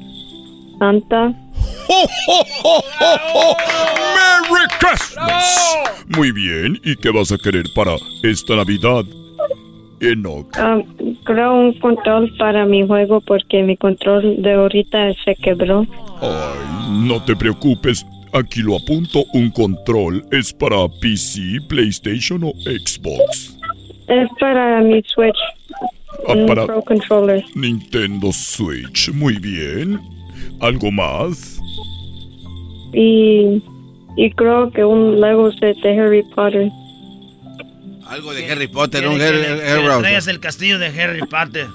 [0.79, 1.33] Santa.
[4.15, 5.59] ¡Merry Christmas!
[6.15, 9.03] Muy bien, ¿y qué vas a querer para esta Navidad?
[9.99, 10.47] Enoch.
[10.57, 10.79] Ah,
[11.25, 15.85] creo un control para mi juego porque mi control de ahorita se quebró.
[16.21, 18.05] Ay, no te preocupes.
[18.33, 19.25] Aquí lo apunto.
[19.33, 23.57] Un control es para PC, PlayStation o Xbox.
[24.07, 25.37] Es para mi Switch.
[26.27, 27.43] Ah, un para Pro Controller.
[27.55, 29.11] Nintendo Switch.
[29.11, 29.99] Muy bien.
[30.59, 31.59] ¿Algo más?
[32.93, 33.61] Y,
[34.15, 36.69] y creo que un Lego set de Harry Potter.
[38.07, 39.43] Algo de Harry Potter, un Harry,
[39.87, 40.29] Potter.
[40.29, 41.67] el castillo de Harry Potter.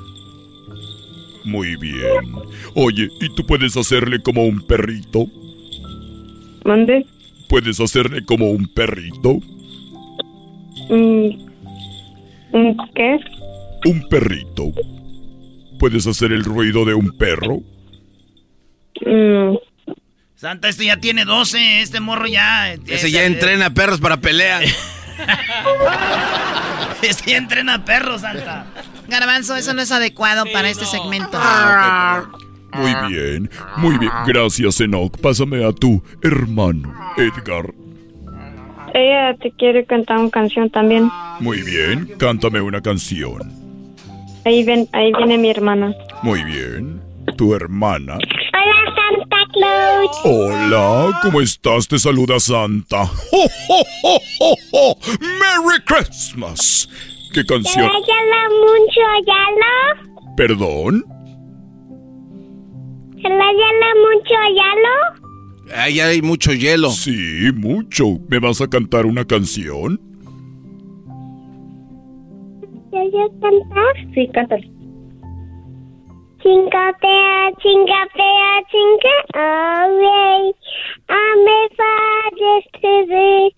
[1.45, 2.35] Muy bien.
[2.75, 5.27] Oye, ¿y tú puedes hacerle como un perrito?
[6.65, 7.07] ¿Mande?
[7.49, 9.39] ¿Puedes hacerle como un perrito?
[10.89, 11.29] Mm,
[12.95, 13.19] ¿Qué?
[13.87, 14.73] Un perrito.
[15.79, 17.59] ¿Puedes hacer el ruido de un perro?
[19.05, 19.57] Mm,
[20.35, 22.73] Santa, este ya tiene 12, este morro ya...
[22.73, 24.63] Ese ya entrena perros para pelear.
[27.03, 28.65] Este ya entrena perros, Santa.
[29.09, 31.39] Garbanzo, eso no es adecuado para este segmento.
[32.75, 34.13] Muy bien, muy bien.
[34.27, 35.17] Gracias, Enoch.
[35.21, 37.73] Pásame a tu hermano, Edgar.
[38.95, 41.11] ella te quiere cantar una canción también.
[41.41, 43.53] Muy bien, cántame una canción.
[44.45, 45.95] Ahí, ven, ahí viene mi hermana.
[46.23, 47.01] Muy bien.
[47.37, 48.15] Tu hermana.
[48.15, 50.21] Hola, Santa Claus.
[50.25, 51.89] Hola, ¿cómo estás?
[51.89, 53.05] Te saluda Santa.
[53.33, 54.99] ¡Oh, oh, oh, oh, oh!
[55.21, 56.89] ¡Merry Christmas!
[57.33, 57.91] ¿Qué canción?
[58.65, 60.35] mucho, Yalo?
[60.37, 61.05] ¿Perdón?
[63.25, 65.25] ¿Se la llama mucho, Yalo?
[65.75, 66.91] Ahí hay mucho hielo.
[66.91, 68.19] Sí, mucho.
[68.29, 69.99] ¿Me vas a cantar una canción?
[72.91, 73.95] ¿Quieres cantar?
[74.15, 74.71] Sí, cántale.
[76.43, 80.53] Chingatea, chingatea, chinga away.
[81.09, 83.51] I'm a father to the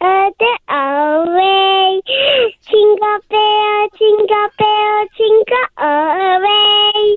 [0.00, 2.02] other away.
[2.66, 7.16] Chingatea, chingatea, chinga away.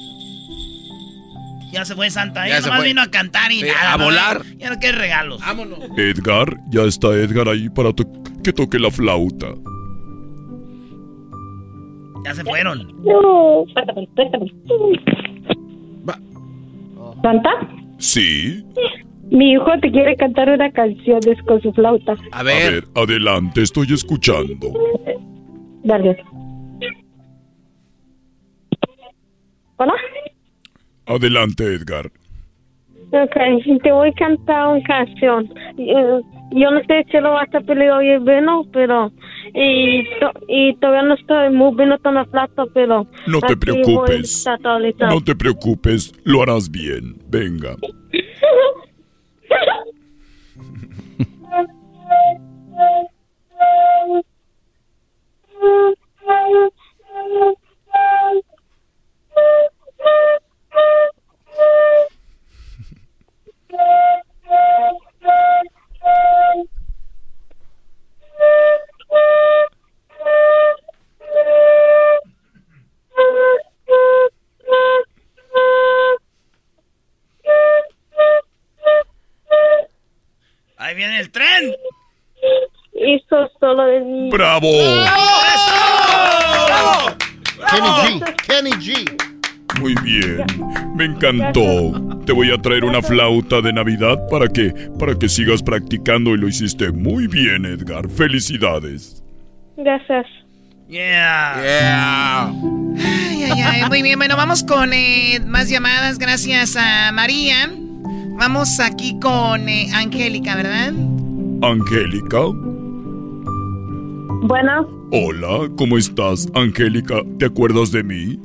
[1.71, 2.87] Ya se fue Santa, Ya ella se nomás fue.
[2.89, 3.93] vino a cantar y Sí, nada.
[3.93, 4.03] a ¿no?
[4.05, 4.41] volar.
[4.57, 5.39] Ya no quiere regalos.
[5.39, 5.79] Vámonos.
[5.97, 8.05] Edgar, ya está Edgar ahí para to-
[8.43, 9.47] que toque la flauta.
[12.25, 12.93] Ya se fueron.
[13.03, 13.65] No.
[17.23, 17.49] ¿Santa?
[17.99, 18.65] ¿Sí?
[19.29, 22.15] Mi hijo te quiere cantar una canción es con su flauta.
[22.31, 22.85] A ver.
[22.95, 24.73] adelante, estoy escuchando.
[25.83, 26.17] Dale.
[29.77, 29.93] ¿Hola?
[31.15, 32.09] Adelante, Edgar.
[33.11, 33.35] Ok,
[33.83, 35.51] te voy a cantar una canción.
[35.77, 36.21] Eh,
[36.53, 39.11] Yo no sé si lo vas a pelear hoy bueno, pero
[39.53, 43.05] y, to- y todavía no estoy muy bien con la flauta, pero...
[43.27, 44.45] No te preocupes.
[44.99, 47.15] No te preocupes, lo harás bien.
[47.29, 47.75] Venga.
[80.77, 81.75] Ahí viene el tren.
[82.93, 84.29] Eso solo de mí.
[84.31, 84.67] ¡Bravo!
[87.69, 89.79] Kenny G, Kenny G.
[89.79, 90.43] Muy bien.
[90.95, 92.10] Me encantó.
[92.25, 96.37] Te voy a traer una flauta de Navidad para que para que sigas practicando y
[96.37, 98.09] lo hiciste muy bien, Edgar.
[98.09, 99.23] Felicidades.
[99.77, 100.25] Gracias.
[100.87, 102.49] Yeah.
[102.49, 103.89] Ay, ay, ay.
[103.89, 106.17] Muy bien, bueno, vamos con eh, más llamadas.
[106.17, 107.71] Gracias a María.
[108.37, 110.93] Vamos aquí con eh, Angélica, ¿verdad?
[111.61, 112.39] Angélica.
[114.43, 117.21] Bueno, Hola, ¿cómo estás, Angélica?
[117.37, 118.39] ¿Te acuerdas de mí?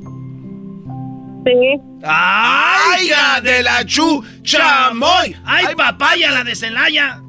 [2.03, 5.35] ¡Ay, ya de la chu chamoy!
[5.45, 7.21] ¡Ay, papaya, la de Celaya!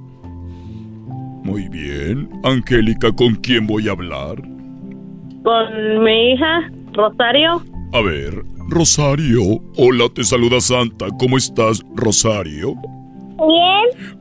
[1.45, 2.29] Muy bien.
[2.45, 4.37] Angélica, ¿con quién voy a hablar?
[5.45, 7.63] Con mi hija, Rosario.
[7.93, 9.41] A ver, Rosario.
[9.77, 11.07] Hola, te saluda Santa.
[11.19, 12.75] ¿Cómo estás, Rosario?
[13.39, 14.19] Bien.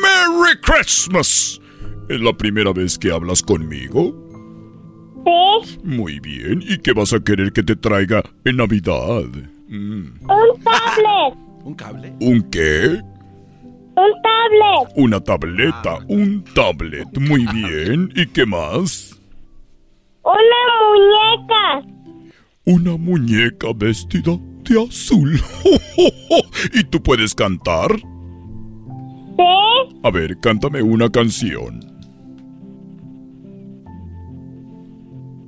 [0.00, 1.60] ¡Merry Christmas!
[2.08, 4.21] ¿Es la primera vez que hablas conmigo?
[5.24, 5.78] Sí.
[5.84, 6.62] Muy bien.
[6.66, 9.24] ¿Y qué vas a querer que te traiga en Navidad?
[9.68, 11.34] Mm, Un tablet.
[11.64, 12.12] ¿Un cable?
[12.20, 13.00] ¿Un qué?
[13.94, 14.92] Un tablet.
[14.96, 15.98] Una tableta.
[16.08, 17.06] Un tablet.
[17.20, 18.10] Muy bien.
[18.16, 19.20] ¿Y qué más?
[20.24, 21.88] Una muñeca.
[22.64, 25.40] Una muñeca vestida de azul.
[26.74, 27.90] ¿Y tú puedes cantar?
[29.36, 29.98] Sí.
[30.02, 31.80] A ver, cántame una canción.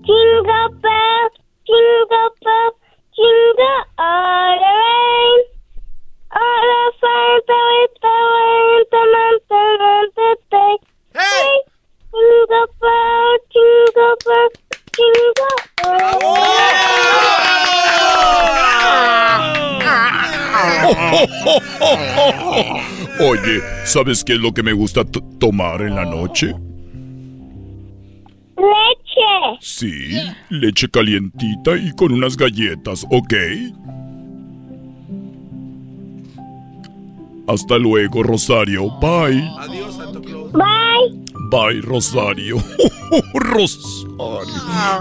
[0.07, 1.28] Jingle bell,
[1.66, 2.70] jingle bell,
[3.16, 5.32] jingle all the way.
[6.30, 10.74] All the fun that we throw in the mountain the day.
[11.14, 11.52] Hey!
[12.12, 14.48] Jingle bell, jingle bell,
[14.94, 16.34] jingle all
[23.20, 25.02] Oye, ¿sabes qué es lo que me gusta
[25.38, 26.55] tomar en la noche?
[28.57, 29.59] Leche.
[29.61, 30.14] Sí,
[30.48, 33.34] leche calientita y con unas galletas, ¿ok?
[37.46, 38.90] Hasta luego, Rosario.
[39.00, 39.50] Bye.
[39.59, 40.52] Adiós, Santo Claus.
[40.52, 41.24] Bye.
[41.50, 42.57] Bye, Rosario.
[43.34, 44.16] Rosario.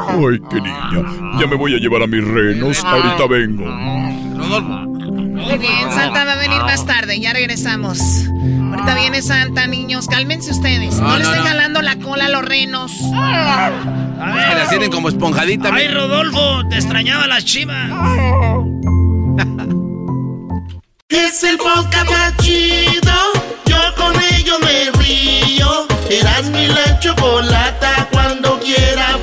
[0.07, 1.39] Ay, qué niña.
[1.39, 2.83] Ya me voy a llevar a mis renos.
[2.83, 4.92] Ahorita vengo.
[5.14, 7.99] Muy bien, Santa va a venir más tarde, ya regresamos.
[7.99, 10.95] Ahorita viene Santa, niños, cálmense ustedes.
[10.95, 11.45] No, No, le estén no.
[11.45, 12.91] jalando la cola a los renos.
[13.14, 13.72] A
[14.49, 15.70] Que las tienen como esponjadita.
[15.74, 15.88] ¡Ay.
[15.89, 16.68] Rodolfo!
[16.70, 17.89] Te extrañaba las chivas.
[21.09, 23.14] Es el podcast más chido.
[23.66, 25.88] Yo con ello me río.
[26.09, 28.07] Eras mi la chocolata.
[28.11, 29.18] Cuando quiera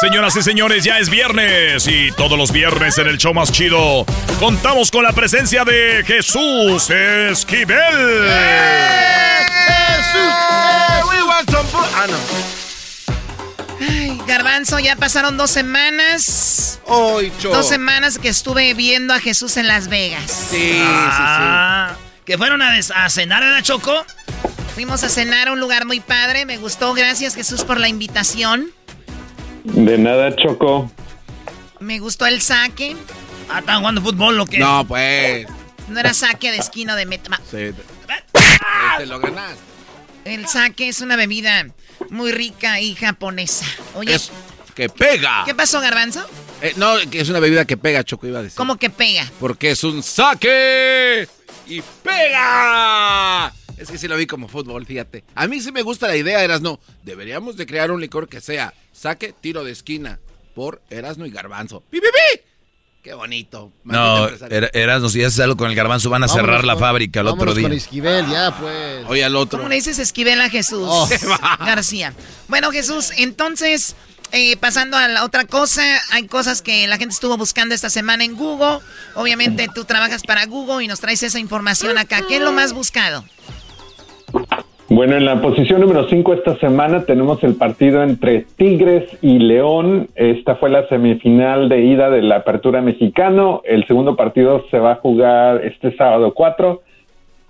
[0.00, 4.06] Señoras y señores, ya es viernes y todos los viernes en el show más chido
[4.38, 7.76] contamos con la presencia de Jesús Esquivel.
[11.08, 11.84] We want some food.
[11.94, 12.16] Ah, no.
[13.88, 16.78] Ay, Garbanzo, ya pasaron dos semanas.
[16.86, 17.50] Hoy, Cho.
[17.50, 20.48] Dos semanas que estuve viendo a Jesús en Las Vegas.
[20.50, 21.94] Sí, Ah,
[22.24, 24.04] ¿Que fueron a, des- a cenar en la Choco?
[24.74, 26.44] Fuimos a cenar a un lugar muy padre.
[26.46, 26.94] Me gustó.
[26.94, 28.70] Gracias, Jesús, por la invitación.
[29.74, 30.90] De nada, Choco.
[31.80, 32.96] Me gustó el saque.
[33.48, 34.58] Ah, ¿están jugando fútbol o qué?
[34.58, 35.46] No, pues.
[35.88, 37.40] No era saque de esquina de meta.
[37.50, 37.70] Sí.
[38.34, 38.96] Ah.
[38.98, 39.60] Te lo ganaste.
[40.24, 41.66] El saque es una bebida
[42.10, 43.64] muy rica y japonesa.
[43.94, 44.30] Oye, Es
[44.74, 45.44] que pega.
[45.46, 46.24] ¿qué pasó, Garbanzo?
[46.60, 48.56] Eh, no, que es una bebida que pega, Choco, iba a decir.
[48.56, 49.24] ¿Cómo que pega?
[49.40, 51.28] Porque es un saque
[51.66, 53.52] y pega.
[53.78, 55.24] Es que sí lo vi como fútbol, fíjate.
[55.34, 56.80] A mí sí me gusta la idea, Erasno.
[57.04, 60.18] Deberíamos de crear un licor que sea saque, tiro de esquina
[60.54, 61.80] por Erasno y Garbanzo.
[61.90, 62.40] ¡Pi, pi, pi!
[63.02, 63.72] ¡Qué bonito!
[63.84, 64.56] No, empresario.
[64.58, 67.28] era- Erasmo, si haces algo con el garbanzo van a Vámonos cerrar la fábrica el
[67.28, 67.68] otro día.
[67.68, 69.06] con Esquivel, ya pues.
[69.06, 69.58] Oye, al otro.
[69.60, 70.86] ¿Cómo le dices Esquivel a Jesús?
[70.90, 71.08] Oh.
[71.60, 72.12] García.
[72.48, 73.94] Bueno, Jesús, entonces
[74.30, 78.24] Eh, pasando a la otra cosa, hay cosas que la gente estuvo buscando esta semana
[78.24, 78.80] en Google.
[79.14, 82.20] Obviamente tú trabajas para Google y nos traes esa información acá.
[82.28, 83.24] ¿Qué es lo más buscado?
[84.90, 90.08] Bueno, en la posición número 5 esta semana tenemos el partido entre Tigres y León.
[90.14, 93.60] Esta fue la semifinal de ida de la Apertura Mexicano.
[93.64, 96.82] El segundo partido se va a jugar este sábado 4.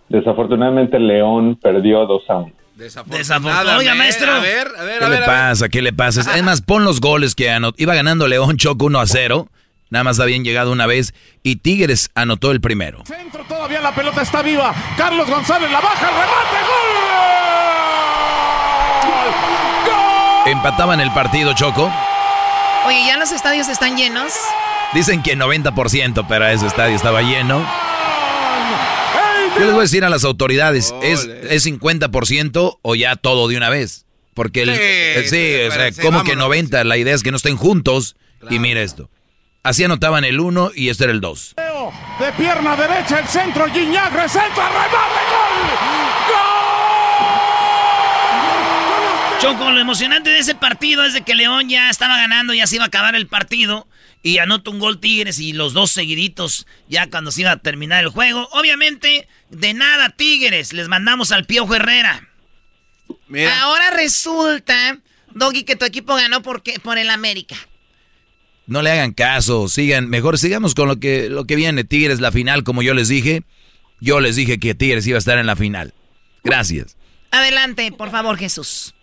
[0.08, 2.52] Desafortunadamente León perdió 2 a 1.
[2.74, 3.78] Desafortunadamente.
[3.78, 4.32] Oiga, maestro.
[4.32, 5.20] A ver, a ver, ¿Qué a ver.
[5.20, 5.68] le pasa?
[5.68, 6.36] ¿Qué le pasa?
[6.36, 7.80] Es más, pon los goles que anotó.
[7.80, 9.46] Iba ganando León Choco 1 a 0.
[9.90, 11.14] Nada más habían llegado una vez.
[11.42, 13.02] Y Tigres anotó el primero.
[13.06, 14.74] Centro, todavía la pelota está viva.
[14.96, 16.58] Carlos González la baja, el remate,
[20.44, 20.52] gol.
[20.52, 21.92] Empataban el partido, Choco.
[22.86, 24.32] Oye, ¿ya los estadios están llenos?
[24.94, 27.66] Dicen que 90%, pero ese estadio estaba lleno.
[29.58, 33.56] Yo les voy a decir a las autoridades, ¿es, es 50% o ya todo de
[33.56, 34.06] una vez?
[34.34, 36.48] Porque el, Sí, eh, sí, sí, o sea, sí, como que vámonos.
[36.48, 38.14] 90, la idea es que no estén juntos.
[38.48, 39.10] Y mira esto.
[39.68, 41.56] Así anotaban el 1 y este era el 2.
[42.18, 46.38] De pierna derecha, el centro, Gignac, centro, remate, gol.
[49.42, 52.76] Choco, lo emocionante de ese partido es de que León ya estaba ganando, ya se
[52.76, 53.86] iba a acabar el partido.
[54.22, 58.02] Y anota un gol Tigres y los dos seguiditos ya cuando se iba a terminar
[58.02, 58.48] el juego.
[58.52, 62.26] Obviamente, de nada Tigres, les mandamos al Piojo Herrera.
[63.60, 64.96] Ahora resulta,
[65.34, 67.56] Doggy, que tu equipo ganó porque, por el América.
[68.68, 71.84] No le hagan caso, sigan, mejor sigamos con lo que, lo que viene.
[71.84, 73.42] Tigres, la final, como yo les dije.
[74.00, 75.92] Yo les dije que Tigres iba a estar en la final.
[76.44, 76.96] Gracias.
[77.32, 78.94] Adelante, por favor, Jesús.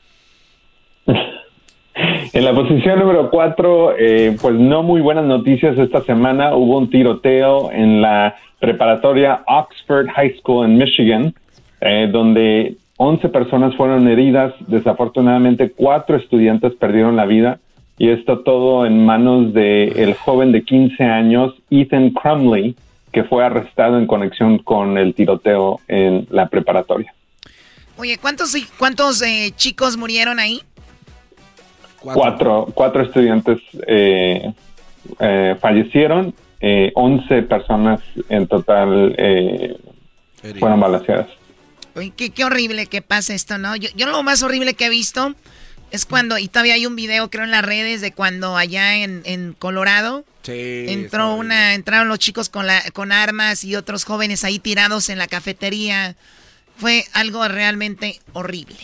[2.34, 3.95] En la posición número 4,
[4.41, 6.55] pues no muy buenas noticias esta semana.
[6.55, 11.34] Hubo un tiroteo en la preparatoria Oxford High School en Michigan,
[11.82, 14.53] eh, donde 11 personas fueron heridas.
[14.68, 17.59] Desafortunadamente, cuatro estudiantes perdieron la vida.
[17.98, 22.76] Y esto todo en manos del el joven de 15 años, Ethan Crumley,
[23.14, 27.14] que fue arrestado en conexión con el tiroteo en la preparatoria.
[27.98, 30.62] Oye, ¿cuántos, cuántos eh, chicos murieron ahí?
[32.02, 34.54] Cuatro, cuatro estudiantes eh,
[35.20, 39.78] eh, fallecieron, eh, 11 personas en total eh,
[40.60, 41.28] fueron balaceadas.
[41.96, 43.76] Oye, qué, qué horrible que pasa esto, ¿no?
[43.76, 45.34] Yo, yo lo más horrible que he visto
[45.92, 49.22] es cuando, y todavía hay un video creo en las redes de cuando allá en,
[49.26, 54.44] en Colorado Sí, entró una, entraron los chicos con la, con armas y otros jóvenes
[54.44, 56.16] ahí tirados en la cafetería.
[56.78, 58.78] Fue algo realmente horrible.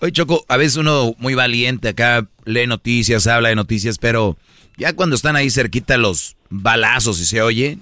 [0.00, 4.36] Oye, Choco, a veces uno muy valiente acá lee noticias, habla de noticias, pero
[4.76, 7.78] ya cuando están ahí cerquita los balazos y se oye,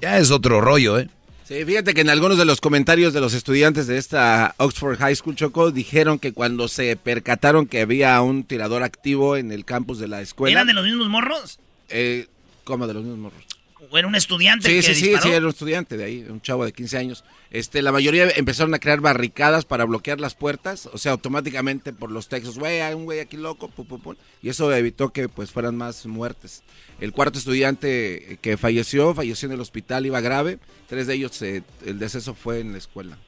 [0.00, 1.10] ya es otro rollo, ¿eh?
[1.46, 5.14] Sí, fíjate que en algunos de los comentarios de los estudiantes de esta Oxford High
[5.14, 10.00] School Choco dijeron que cuando se percataron que había un tirador activo en el campus
[10.00, 10.50] de la escuela.
[10.50, 11.60] ¿Eran de los mismos morros?
[11.88, 12.26] Eh,
[12.64, 13.45] ¿Cómo de los mismos morros?
[13.78, 15.22] ¿O era un estudiante Sí, el que sí, sí, disparó?
[15.22, 17.24] sí, era un estudiante de ahí, un chavo de 15 años.
[17.50, 22.10] Este, la mayoría empezaron a crear barricadas para bloquear las puertas, o sea, automáticamente por
[22.10, 25.28] los textos, güey, hay un güey aquí loco, pum, pum, pum, y eso evitó que
[25.28, 26.62] pues fueran más muertes.
[27.00, 30.58] El cuarto estudiante eh, que falleció, falleció en el hospital, iba grave,
[30.88, 33.18] tres de ellos, eh, el deceso fue en la escuela.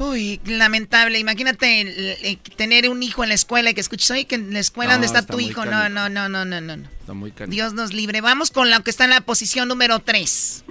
[0.00, 1.18] Uy, lamentable.
[1.18, 4.52] Imagínate el- el tener un hijo en la escuela y que escuches, oye, que en
[4.52, 5.64] la escuela No, donde está, está tu hijo.
[5.64, 6.76] No, no, no, no, no, no.
[6.76, 6.84] no.
[7.00, 7.32] Está muy.
[7.48, 8.20] Dios nos libre.
[8.20, 10.64] Vamos con lo que está en la posición número 3.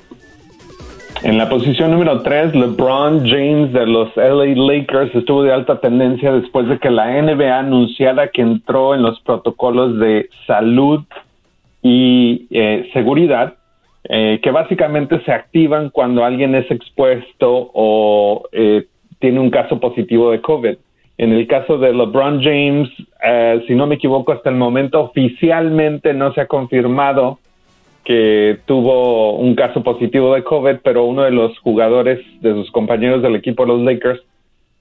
[1.24, 6.32] En la posición número 3, LeBron James de los LA Lakers estuvo de alta tendencia
[6.32, 11.04] después de que la NBA anunciara que entró en los protocolos de salud
[11.82, 13.56] y eh, seguridad,
[14.04, 18.86] eh, que básicamente se activan cuando alguien es expuesto o eh,
[19.20, 20.76] tiene un caso positivo de COVID.
[21.18, 22.90] En el caso de LeBron James,
[23.24, 27.40] eh, si no me equivoco, hasta el momento oficialmente no se ha confirmado
[28.04, 33.22] que tuvo un caso positivo de COVID, pero uno de los jugadores de sus compañeros
[33.22, 34.22] del equipo de los Lakers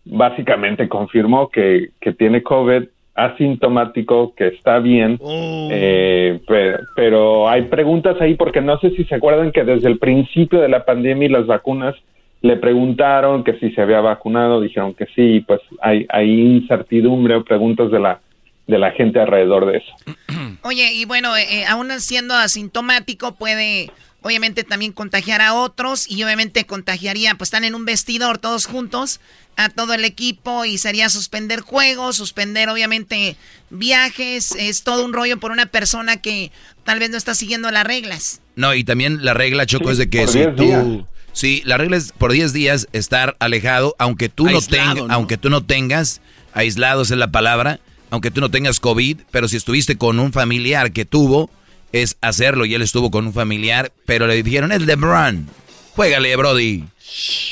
[0.05, 2.84] básicamente confirmó que, que tiene COVID
[3.16, 9.14] asintomático, que está bien, eh, pero, pero hay preguntas ahí porque no sé si se
[9.14, 11.97] acuerdan que desde el principio de la pandemia y las vacunas
[12.43, 17.45] le preguntaron que si se había vacunado, dijeron que sí, pues hay, hay incertidumbre o
[17.45, 18.20] preguntas de la,
[18.66, 19.93] de la gente alrededor de eso.
[20.62, 23.91] Oye, y bueno, eh, eh, aún siendo asintomático puede
[24.22, 29.20] obviamente también contagiar a otros y obviamente contagiaría, pues están en un vestidor todos juntos
[29.57, 33.37] a todo el equipo y sería suspender juegos, suspender obviamente
[33.70, 36.51] viajes, es todo un rollo por una persona que
[36.84, 38.41] tal vez no está siguiendo las reglas.
[38.57, 41.07] No, y también la regla, Choco, Sí, es de que si 10 tú...
[41.37, 45.07] Sí, la regla es por 10 días estar alejado, aunque tú, no, tengas, ¿no?
[45.12, 46.22] aunque tú no tengas,
[46.55, 47.78] aislado esa es la palabra,
[48.09, 51.51] aunque tú no tengas COVID, pero si estuviste con un familiar que tuvo,
[51.93, 55.47] es hacerlo y él estuvo con un familiar, pero le dijeron, es LeBron,
[55.95, 56.84] juégale, Brody.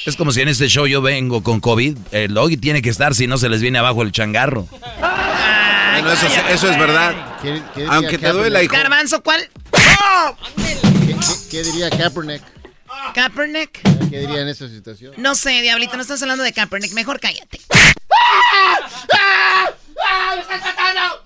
[0.07, 3.15] Es como si en este show yo vengo con COVID, el Doggy tiene que estar
[3.15, 4.67] si no se les viene abajo el changarro.
[4.71, 7.15] Bueno, eso, eso es verdad.
[7.91, 8.75] Aunque te duela, hijo.
[8.75, 9.47] Garbanzo, ¿cuál?
[10.57, 11.15] ¿Qué, qué-
[11.51, 12.43] qué diría Kaepernick?
[13.15, 13.83] ¿Kaepernick?
[14.11, 15.15] ¿Qué diría en esa situación?
[15.17, 16.93] No sé, Diablito, no estás hablando de Kaepernick.
[16.93, 17.61] Mejor cállate.
[19.13, 20.35] ¡Ah!
[20.35, 21.25] ¡Me estás matando!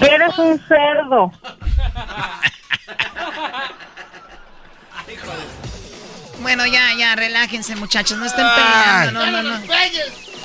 [0.00, 1.32] Eres un cerdo.
[6.40, 8.18] Bueno, ya, ya, relájense, muchachos.
[8.18, 9.12] No estén peleando.
[9.12, 9.51] No, no, no.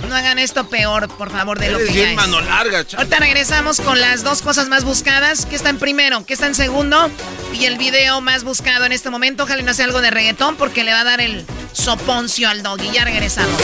[0.08, 2.16] No hagan esto peor, por favor, de lo Eres que ya bien es.
[2.16, 3.05] mano larga, chaval.
[3.05, 5.45] Ahorita regresamos con las dos cosas más buscadas.
[5.45, 6.26] ¿Qué está en primero?
[6.26, 7.10] ¿Qué está en segundo?
[7.53, 9.43] Y el video más buscado en este momento.
[9.43, 12.64] Ojalá y no sea algo de reggaetón porque le va a dar el soponcio al
[12.64, 12.89] doggy.
[12.91, 13.62] Ya regresamos.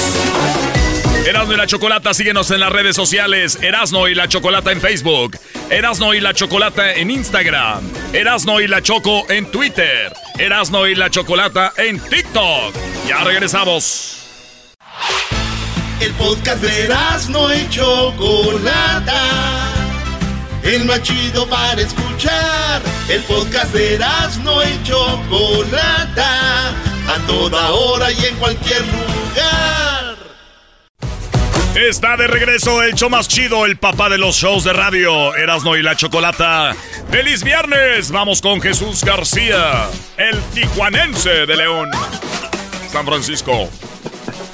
[1.26, 3.58] Erasno y la Chocolata, síguenos en las redes sociales.
[3.62, 5.38] Erasno y la Chocolata en Facebook.
[5.70, 7.82] Erasno y la Chocolata en Instagram.
[8.12, 10.12] Erasno y la Choco en Twitter.
[10.38, 12.76] Erasno y la Chocolata en TikTok.
[13.08, 14.23] Ya regresamos.
[16.04, 16.94] El podcast de
[17.30, 19.22] no y Chocolata.
[20.62, 22.82] El más chido para escuchar.
[23.08, 23.98] El podcast de
[24.44, 26.72] no y Chocolata.
[27.08, 30.18] A toda hora y en cualquier lugar.
[31.74, 35.78] Está de regreso el show más chido, el papá de los shows de radio, Erasno
[35.78, 36.76] y la Chocolata.
[37.12, 38.12] ¡Feliz viernes!
[38.12, 39.88] Vamos con Jesús García,
[40.18, 41.92] el tijuanense de León.
[42.92, 43.70] San Francisco.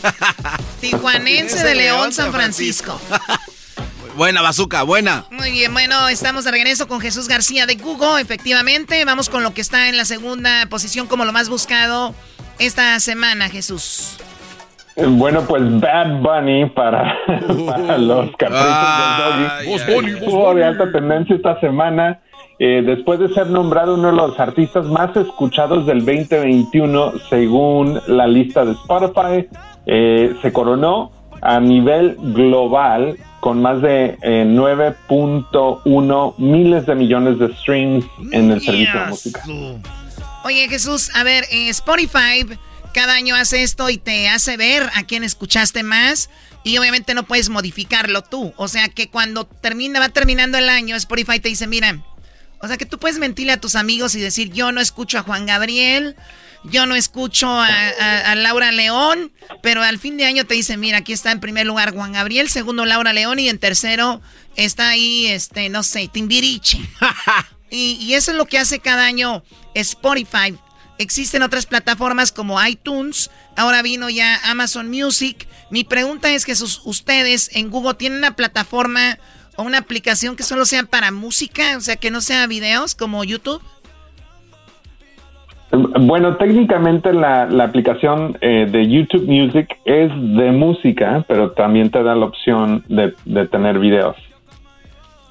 [0.82, 3.00] Tijuanense de León, San Francisco.
[4.16, 5.24] Buena, bazooka, buena.
[5.32, 9.06] Muy bien, bueno, estamos de regreso con Jesús García de Google, efectivamente.
[9.06, 12.14] Vamos con lo que está en la segunda posición como lo más buscado
[12.58, 14.18] esta semana, Jesús.
[14.98, 17.16] Bueno, pues Bad Bunny para,
[17.66, 18.68] para los caprichos
[19.64, 20.10] del Doggy.
[20.18, 22.20] Estuvo de alta tendencia esta semana.
[22.60, 28.28] eh, después de ser nombrado uno de los artistas más escuchados del 2021 según la
[28.28, 29.48] lista de Spotify,
[29.92, 31.12] eh, se coronó
[31.42, 38.62] a nivel global con más de eh, 9.1 miles de millones de streams en el
[38.62, 39.44] servicio de música.
[40.44, 42.46] Oye, Jesús, a ver, eh, Spotify
[42.94, 46.30] cada año hace esto y te hace ver a quién escuchaste más.
[46.64, 48.54] Y obviamente no puedes modificarlo tú.
[48.58, 52.00] O sea que cuando termina, va terminando el año, Spotify te dice, mira,
[52.62, 55.24] o sea que tú puedes mentirle a tus amigos y decir, yo no escucho a
[55.24, 56.16] Juan Gabriel,
[56.64, 59.32] yo no escucho a, a- a Laura León,
[59.62, 62.50] pero al fin de año te dice, mira, aquí está en primer lugar Juan Gabriel,
[62.50, 64.22] segundo Laura León y en tercero
[64.56, 66.80] está ahí, este, no sé, Timbiriche.
[67.70, 69.44] y, y eso es lo que hace cada año
[69.74, 70.56] Spotify.
[70.98, 75.48] Existen otras plataformas como iTunes, ahora vino ya Amazon Music.
[75.72, 79.18] Mi pregunta es que sus, ustedes en Google tienen una plataforma
[79.56, 83.24] o una aplicación que solo sea para música, o sea, que no sea videos como
[83.24, 83.62] YouTube.
[85.72, 92.02] Bueno, técnicamente la, la aplicación eh, de YouTube Music es de música, pero también te
[92.02, 94.16] da la opción de, de tener videos.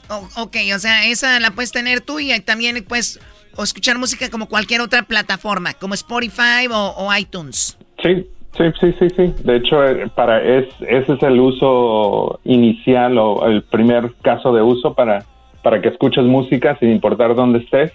[0.08, 3.20] O- ok, o sea, esa la puedes tener tú y también puedes
[3.58, 7.76] escuchar música como cualquier otra plataforma, como Spotify o, o iTunes.
[8.00, 8.24] Sí,
[8.56, 9.34] sí, sí, sí, sí.
[9.42, 14.62] De hecho, eh, para es, ese es el uso inicial o el primer caso de
[14.62, 15.24] uso para,
[15.64, 17.90] para que escuches música sin importar dónde estés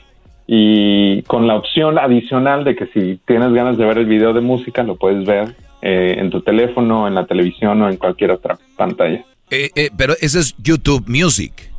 [0.45, 4.41] y con la opción adicional de que si tienes ganas de ver el video de
[4.41, 8.57] música lo puedes ver eh, en tu teléfono, en la televisión o en cualquier otra
[8.77, 9.23] pantalla.
[9.49, 11.71] Eh, eh, pero ese es YouTube Music.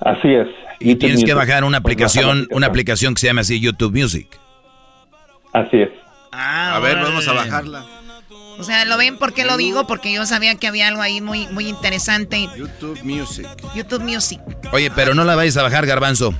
[0.00, 0.48] Así es.
[0.80, 3.92] Y YouTube tienes que bajar una Pues aplicación, una aplicación que se llama así YouTube
[3.92, 4.28] Music.
[5.52, 5.90] Así es.
[6.30, 7.84] A ver, vamos a bajarla.
[8.58, 9.86] O sea, ¿lo ven por qué lo digo?
[9.86, 12.48] Porque yo sabía que había algo ahí muy, muy interesante.
[12.56, 13.46] YouTube Music.
[13.74, 14.40] YouTube Music.
[14.72, 16.34] Oye, pero no la vayas a bajar, Garbanzo.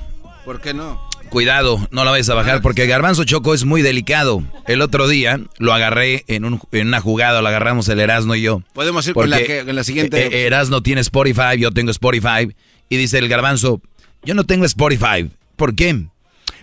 [0.45, 0.99] ¿Por qué no?
[1.29, 4.41] Cuidado, no la vayas a bajar porque Garbanzo Choco es muy delicado.
[4.67, 8.41] El otro día lo agarré en, un- en una jugada, lo agarramos el Erasno y
[8.41, 8.63] yo.
[8.73, 10.25] Podemos ir con la, que, con la siguiente.
[10.25, 12.55] eh, Erasno tiene Spotify, yo tengo Spotify.
[12.89, 13.79] Y dice el Garbanzo,
[14.23, 15.29] yo no tengo Spotify.
[15.55, 16.05] ¿Por qué?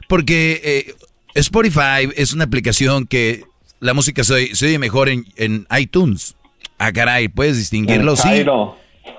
[0.08, 0.94] Porque eh,
[1.34, 3.44] Spotify es una aplicación que
[3.78, 6.34] la música se, oye- se oye mejor en, en iTunes.
[6.78, 8.16] Ah, caray, ¿puedes distinguirlo?
[8.16, 8.44] Sí.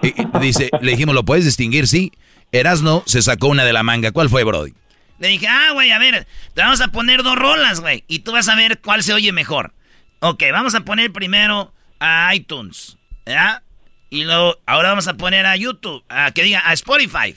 [0.03, 1.87] Y dice, le dijimos, ¿lo puedes distinguir?
[1.87, 2.11] Sí.
[2.51, 4.11] Erasno se sacó una de la manga.
[4.11, 4.73] ¿Cuál fue, Brody?
[5.19, 8.03] Le dije, ah, güey, a ver, te vamos a poner dos rolas, güey.
[8.07, 9.73] Y tú vas a ver cuál se oye mejor.
[10.19, 13.63] Ok, vamos a poner primero a iTunes, ¿ya?
[14.09, 17.35] Y luego, ahora vamos a poner a YouTube, a que diga, a Spotify.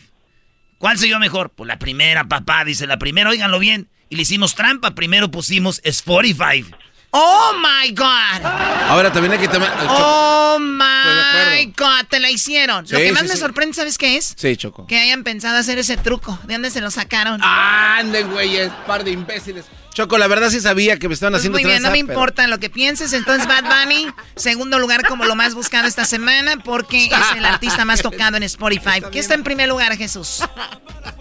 [0.79, 1.51] ¿Cuál se oyó mejor?
[1.51, 3.89] Pues la primera, papá, dice la primera, óiganlo bien.
[4.09, 6.65] Y le hicimos trampa, primero pusimos Spotify.
[7.13, 8.45] Oh my God.
[8.89, 9.73] Ahora también hay que tomar.
[9.89, 12.87] Oh my God, te la hicieron.
[12.87, 13.41] Sí, Lo que más sí, me sí.
[13.41, 14.35] sorprende, ¿sabes qué es?
[14.37, 14.87] Sí, Choco.
[14.87, 16.39] Que hayan pensado hacer ese truco.
[16.45, 17.41] ¿De dónde se lo sacaron?
[17.43, 19.65] Anden, güeyes, par de imbéciles.
[19.93, 22.13] Choco, la verdad sí sabía que me estaban Pues haciendo muy bien, no me pero-
[22.13, 23.13] importa lo que pienses.
[23.13, 24.07] Entonces, Bad Bunny,
[24.37, 28.45] segundo lugar como lo más buscado esta semana porque es el artista más tocado en
[28.45, 29.03] Spotify.
[29.11, 30.45] ¿Qué está en primer lugar, Jesús?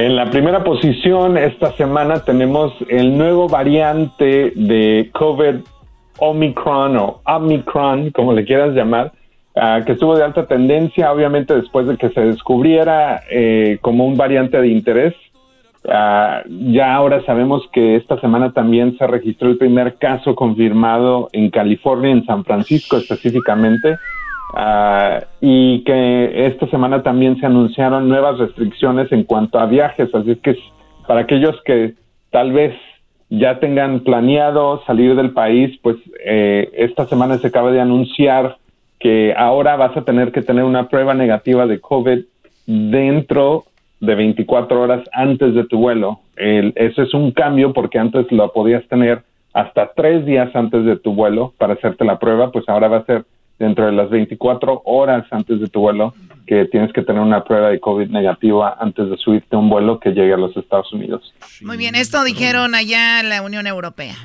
[0.00, 5.56] En la primera posición esta semana tenemos el nuevo variante de COVID
[6.16, 9.12] Omicron o Omicron, como le quieras llamar,
[9.54, 14.16] ah, que estuvo de alta tendencia, obviamente después de que se descubriera eh, como un
[14.16, 15.14] variante de interés.
[15.86, 21.50] Ah, ya ahora sabemos que esta semana también se registró el primer caso confirmado en
[21.50, 23.98] California, en San Francisco específicamente.
[24.54, 30.32] Ah, y que esta semana también se anunciaron nuevas restricciones en cuanto a viajes, así
[30.32, 30.56] es que
[31.06, 31.94] para aquellos que
[32.30, 32.74] tal vez
[33.28, 38.56] ya tengan planeado salir del país, pues eh, esta semana se acaba de anunciar
[38.98, 42.20] que ahora vas a tener que tener una prueba negativa de COVID
[42.66, 43.64] dentro
[44.00, 46.20] de 24 horas antes de tu vuelo.
[46.36, 49.22] El- eso es un cambio porque antes lo podías tener
[49.52, 53.04] hasta tres días antes de tu vuelo para hacerte la prueba, pues ahora va a
[53.04, 53.24] ser
[53.60, 56.14] dentro de las 24 horas antes de tu vuelo
[56.46, 60.00] que tienes que tener una prueba de COVID negativa antes de subirte a un vuelo
[60.00, 61.32] que llegue a los Estados Unidos.
[61.62, 64.16] Muy bien, esto dijeron allá en la Unión Europea.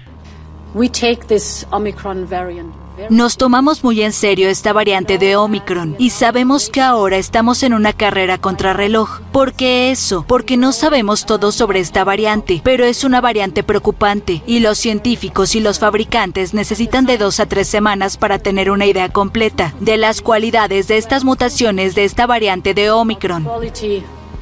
[0.74, 6.10] We take this Omicron variant Nos tomamos muy en serio esta variante de Omicron y
[6.10, 9.22] sabemos que ahora estamos en una carrera contrarreloj.
[9.32, 10.26] ¿Por qué eso?
[10.28, 15.56] Porque no sabemos todo sobre esta variante, pero es una variante preocupante y los científicos
[15.56, 19.98] y los fabricantes necesitan de dos a tres semanas para tener una idea completa de
[19.98, 23.48] las cualidades de estas mutaciones de esta variante de Omicron.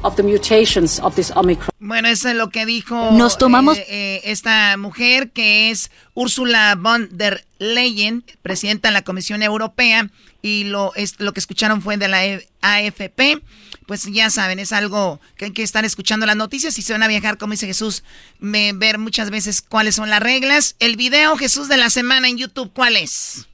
[0.04, 1.68] Of the mutations of this Omicron.
[1.80, 6.76] Bueno, eso es lo que dijo Nos tomamos- eh, eh, esta mujer que es Ursula
[6.78, 10.10] von der Leyen, presidenta de la Comisión Europea,
[10.42, 13.40] y lo, es, lo que escucharon fue de la E- AFP.
[13.86, 17.02] Pues ya saben, es algo que hay que estar escuchando las noticias y se van
[17.02, 18.02] a viajar, como dice Jesús,
[18.38, 20.76] me- ver muchas veces cuáles son las reglas.
[20.80, 23.46] El video, Jesús, de la semana en YouTube, ¿cuál es?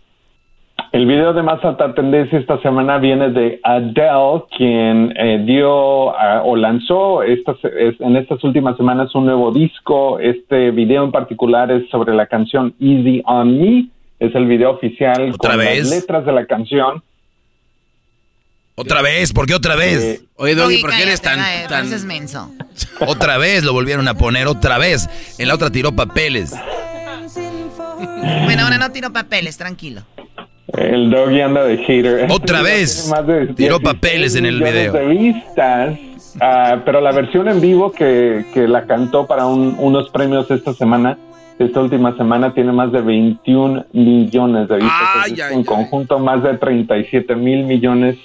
[0.92, 6.56] El video de más alta tendencia esta semana viene de Adele, quien eh, dio o
[6.56, 10.18] lanzó estas, es- en estas últimas semanas un nuevo disco.
[10.18, 13.86] Este video en particular es sobre la canción Easy on Me.
[14.18, 15.78] Es el video oficial ¿Otra con vez?
[15.78, 17.02] las letras de la canción.
[18.74, 20.24] Otra vez, ¿por qué otra vez?
[20.36, 21.38] Oye, Doggy, ¿por qué eres tan-
[22.06, 22.50] menso.
[23.06, 25.08] Otra vez lo volvieron a poner, otra vez.
[25.38, 26.52] En la otra tiró papeles.
[28.44, 30.02] Bueno, ahora no tiro papeles, tranquilo.
[30.76, 32.26] El doggy anda de hater.
[32.30, 33.12] Otra Este vez.
[33.26, 34.92] de Tiró 16 papeles en el video.
[34.92, 35.98] de vistas,
[36.40, 40.72] ah, pero la versión en vivo que, que la cantó para un- unos premios esta
[40.74, 41.18] semana,
[41.58, 45.08] esta última semana, tiene más de 21 millones de vistas.
[45.24, 48.16] Ay, Es ay, en conjunto, más de 37 mil millones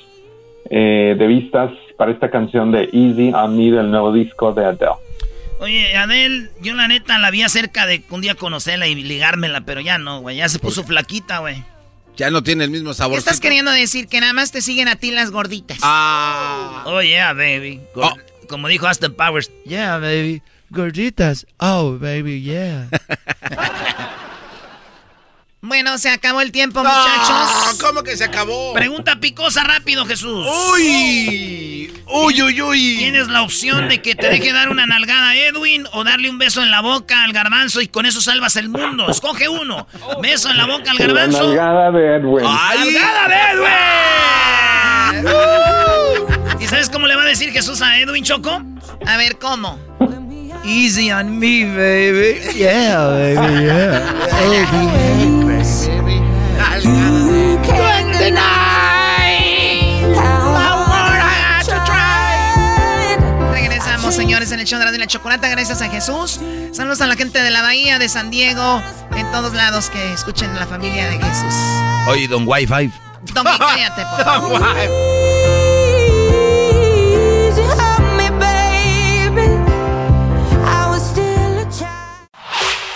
[0.69, 4.91] eh, de vistas para esta canción de Easy on Me del nuevo disco de Adele.
[5.59, 9.79] Oye, Adel, yo la neta la vi acerca de un día conocerla y ligármela, pero
[9.79, 10.35] ya no, güey.
[10.37, 11.63] Ya se puso flaquita, güey.
[12.17, 13.17] Ya no tiene el mismo ¿Qué sabor.
[13.17, 14.07] estás queriendo decir?
[14.07, 15.79] Que nada más te siguen a ti las gorditas.
[15.81, 16.83] Ah.
[16.85, 17.81] Oh, yeah, baby.
[17.93, 19.51] Gor- Como dijo Austin Powers.
[19.65, 20.41] Yeah, baby.
[20.69, 21.45] Gorditas.
[21.59, 22.87] Oh, baby, yeah.
[25.67, 27.77] Bueno, se acabó el tiempo, muchachos.
[27.81, 28.73] ¿Cómo que se acabó?
[28.73, 30.45] Pregunta picosa rápido, Jesús.
[30.73, 31.91] Uy.
[32.07, 32.95] Uy, uy, uy.
[32.99, 36.37] Tienes la opción de que te deje dar una nalgada a Edwin o darle un
[36.37, 39.09] beso en la boca al garbanzo y con eso salvas el mundo.
[39.09, 39.87] Escoge uno.
[40.21, 41.47] Beso en la boca al La garbanzo.
[41.47, 42.43] nalgada de Edwin.
[42.43, 43.35] ¡Nalgada de
[45.23, 46.59] Edwin!
[46.59, 48.61] ¿Y sabes cómo le va a decir Jesús a Edwin Choco?
[49.07, 49.79] A ver, ¿cómo?
[50.65, 52.41] Easy on me, baby.
[52.55, 54.01] Yeah, baby, yeah.
[63.51, 65.47] Regresamos, señores, en el show de la, y la chocolata.
[65.49, 66.39] Gracias a Jesús.
[66.71, 68.81] Saludos a la gente de la Bahía, de San Diego,
[69.15, 71.53] en todos lados que escuchen la familia de Jesús.
[72.07, 72.91] Oye, don Wi-Fi.
[73.33, 74.61] Tommy, cállate, por favor.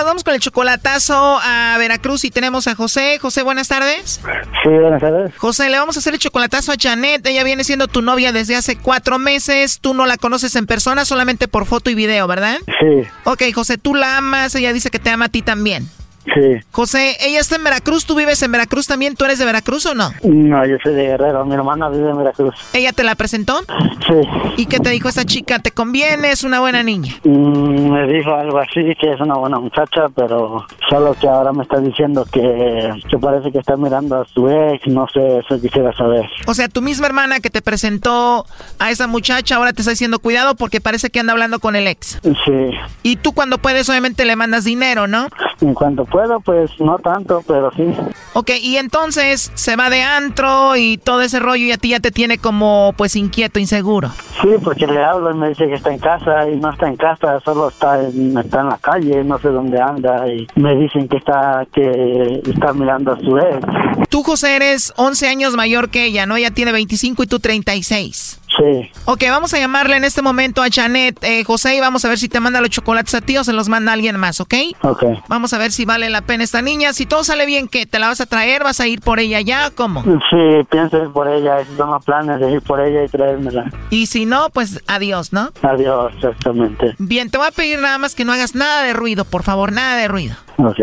[0.00, 3.18] nos vamos con el chocolatazo a Veracruz y tenemos a José.
[3.18, 4.18] José, buenas tardes.
[4.62, 5.36] Sí, buenas tardes.
[5.36, 7.26] José, le vamos a hacer el chocolatazo a Janet.
[7.26, 9.78] Ella viene siendo tu novia desde hace cuatro meses.
[9.78, 12.56] Tú no la conoces en persona, solamente por foto y video, ¿verdad?
[12.66, 13.06] Sí.
[13.24, 14.54] Ok, José, tú la amas.
[14.54, 15.86] Ella dice que te ama a ti también.
[16.34, 16.60] Sí.
[16.70, 18.04] José, ella está en Veracruz.
[18.06, 19.16] ¿Tú vives en Veracruz también?
[19.16, 20.10] ¿Tú eres de Veracruz o no?
[20.22, 21.44] No, yo soy de Guerrero.
[21.44, 22.54] Mi hermana vive en Veracruz.
[22.72, 23.60] ¿Ella te la presentó?
[24.06, 24.14] Sí.
[24.56, 25.58] ¿Y qué te dijo esa chica?
[25.58, 26.30] ¿Te conviene?
[26.30, 27.14] ¿Es una buena niña?
[27.24, 31.62] Mm, me dijo algo así, que es una buena muchacha, pero solo que ahora me
[31.62, 34.86] está diciendo que, que parece que está mirando a su ex.
[34.86, 36.24] No sé, eso quisiera saber.
[36.46, 38.46] O sea, tu misma hermana que te presentó
[38.78, 41.86] a esa muchacha ahora te está diciendo cuidado porque parece que anda hablando con el
[41.86, 42.20] ex.
[42.22, 42.70] Sí.
[43.02, 45.28] Y tú cuando puedes obviamente le mandas dinero, ¿no?
[45.60, 47.86] En cuanto puedo, pues no tanto, pero sí.
[48.34, 52.00] Ok, y entonces se va de antro y todo ese rollo y a ti ya
[52.00, 54.10] te tiene como pues inquieto, inseguro.
[54.42, 56.96] Sí, porque le hablo y me dice que está en casa y no está en
[56.96, 61.08] casa, solo está en, está en la calle, no sé dónde anda y me dicen
[61.08, 64.08] que está que está mirando a su ex.
[64.10, 66.36] Tú, José, eres 11 años mayor que ella, ¿no?
[66.36, 68.39] Ella tiene 25 y tú 36.
[68.56, 68.90] Sí.
[69.04, 72.18] Ok, vamos a llamarle en este momento a Janet, eh, José, y vamos a ver
[72.18, 74.54] si te manda los chocolates a ti o se los manda alguien más, ¿ok?
[74.82, 75.04] Ok.
[75.28, 76.92] Vamos a ver si vale la pena esta niña.
[76.92, 77.86] Si todo sale bien, ¿qué?
[77.86, 78.64] ¿Te la vas a traer?
[78.64, 79.70] ¿Vas a ir por ella ya?
[79.70, 80.02] ¿Cómo?
[80.02, 83.70] Sí, pienso ir por ella, los planes de ir por ella y traérmela.
[83.90, 85.50] Y si no, pues adiós, ¿no?
[85.62, 86.94] Adiós, exactamente.
[86.98, 89.72] Bien, te voy a pedir nada más que no hagas nada de ruido, por favor,
[89.72, 90.34] nada de ruido.
[90.58, 90.80] Ok.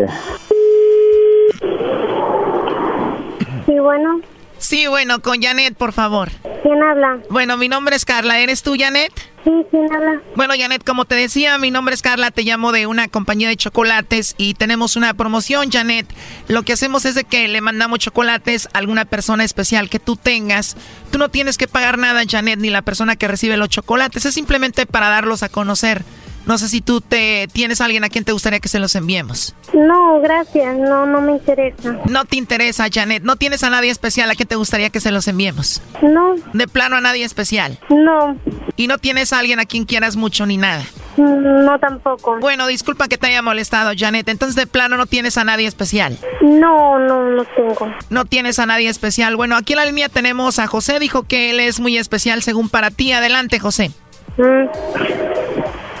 [3.66, 4.20] Sí, bueno.
[4.58, 6.30] Sí, bueno, con Janet, por favor.
[6.62, 7.20] ¿Quién habla?
[7.30, 8.40] Bueno, mi nombre es Carla.
[8.40, 9.12] ¿Eres tú, Janet?
[9.44, 10.20] Sí, ¿quién habla?
[10.34, 13.56] Bueno, Janet, como te decía, mi nombre es Carla, te llamo de una compañía de
[13.56, 16.06] chocolates y tenemos una promoción, Janet.
[16.48, 20.16] Lo que hacemos es de que le mandamos chocolates a alguna persona especial que tú
[20.16, 20.76] tengas.
[21.12, 24.34] Tú no tienes que pagar nada, Janet, ni la persona que recibe los chocolates, es
[24.34, 26.02] simplemente para darlos a conocer.
[26.48, 28.94] No sé si tú te tienes a alguien a quien te gustaría que se los
[28.96, 29.54] enviemos.
[29.74, 31.98] No, gracias, no, no me interesa.
[32.08, 33.22] No te interesa, Janet.
[33.22, 35.82] No tienes a nadie especial a quien te gustaría que se los enviemos.
[36.02, 36.36] No.
[36.54, 37.78] De plano a nadie especial.
[37.90, 38.36] No.
[38.76, 40.82] Y no tienes a alguien a quien quieras mucho ni nada.
[41.18, 42.38] Mm, No tampoco.
[42.40, 44.26] Bueno, disculpa que te haya molestado, Janet.
[44.30, 46.16] Entonces, de plano no tienes a nadie especial.
[46.40, 47.92] No, no, no tengo.
[48.08, 49.36] No tienes a nadie especial.
[49.36, 50.98] Bueno, aquí en la línea tenemos a José.
[50.98, 53.12] Dijo que él es muy especial según para ti.
[53.12, 53.90] Adelante, José.
[54.38, 54.68] Mm,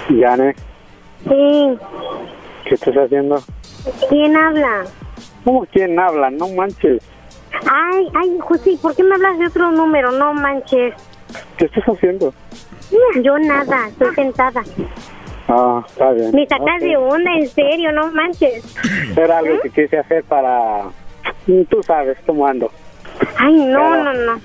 [0.08, 0.54] Yane,
[1.28, 1.78] Sí.
[2.64, 3.42] ¿qué estás haciendo?
[4.08, 4.84] ¿Quién habla?
[5.44, 6.30] ¿Cómo quién habla?
[6.30, 7.02] No manches.
[7.70, 10.12] Ay, ay, José, ¿por qué me hablas de otro número?
[10.12, 10.94] No manches.
[11.56, 12.32] ¿Qué estás haciendo?
[13.22, 14.62] Yo nada, estoy sentada.
[15.48, 16.30] Ah, está bien.
[16.32, 18.64] Me sacas de onda, en serio, no manches.
[19.16, 20.84] Era algo que quise hacer para...
[21.46, 22.70] Tú sabes cómo ando.
[23.38, 24.40] Ay, no, no, no.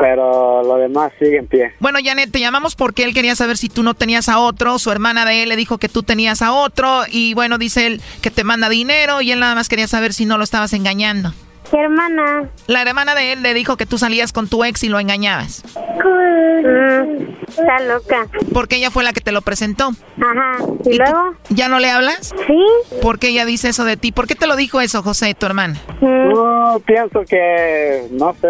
[0.00, 1.72] Pero lo demás sigue en pie.
[1.80, 4.78] Bueno, Janet, te llamamos porque él quería saber si tú no tenías a otro.
[4.78, 7.02] Su hermana de él le dijo que tú tenías a otro.
[7.10, 10.26] Y bueno, dice él que te manda dinero y él nada más quería saber si
[10.26, 11.32] no lo estabas engañando.
[11.74, 12.48] ¿Qué hermana?
[12.68, 15.64] La hermana de él le dijo que tú salías con tu ex y lo engañabas.
[15.74, 18.28] Mm, está loca.
[18.52, 19.90] Porque ella fue la que te lo presentó.
[20.22, 20.64] Ajá.
[20.84, 21.34] ¿Y, luego?
[21.48, 22.32] ¿Ya no le hablas?
[22.46, 22.96] Sí.
[23.02, 24.12] ¿Por qué ella dice eso de ti?
[24.12, 25.74] ¿Por qué te lo dijo eso, José, tu hermana?
[26.00, 28.06] No, pienso que...
[28.12, 28.46] No sé...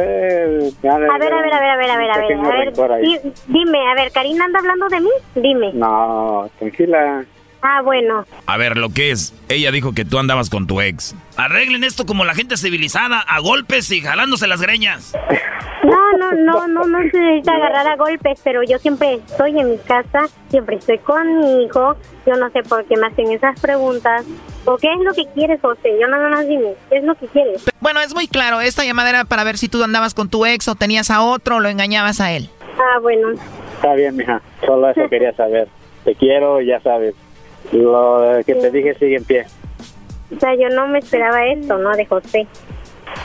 [0.86, 2.10] A ver, a ver, a ver, a ver, a ver, a ver.
[2.12, 5.10] A ver, dime, a ver, ¿Karina anda hablando de mí?
[5.36, 5.72] Dime.
[5.72, 7.24] No, tranquila.
[7.66, 8.26] Ah, bueno.
[8.44, 11.16] A ver, lo que es, ella dijo que tú andabas con tu ex.
[11.38, 15.14] Arreglen esto como la gente civilizada, a golpes y jalándose las greñas.
[15.82, 19.70] No, no, no, no, no se necesita agarrar a golpes, pero yo siempre estoy en
[19.70, 21.96] mi casa, siempre estoy con mi hijo.
[22.26, 24.26] Yo no sé por qué me hacen esas preguntas.
[24.66, 25.96] ¿O qué es lo que quieres, José?
[25.98, 27.64] Yo nada más dime, ¿qué es lo que quieres?
[27.80, 28.60] Bueno, es muy claro.
[28.60, 31.56] Esta llamada era para ver si tú andabas con tu ex o tenías a otro
[31.56, 32.50] o lo engañabas a él.
[32.78, 33.28] Ah, bueno.
[33.76, 34.42] Está bien, mija.
[34.66, 35.68] Solo eso quería saber.
[36.04, 37.14] Te quiero, ya sabes.
[37.72, 39.46] Lo que te dije sigue en pie.
[40.34, 41.94] O sea, yo no me esperaba esto, ¿no?
[41.96, 42.46] De José.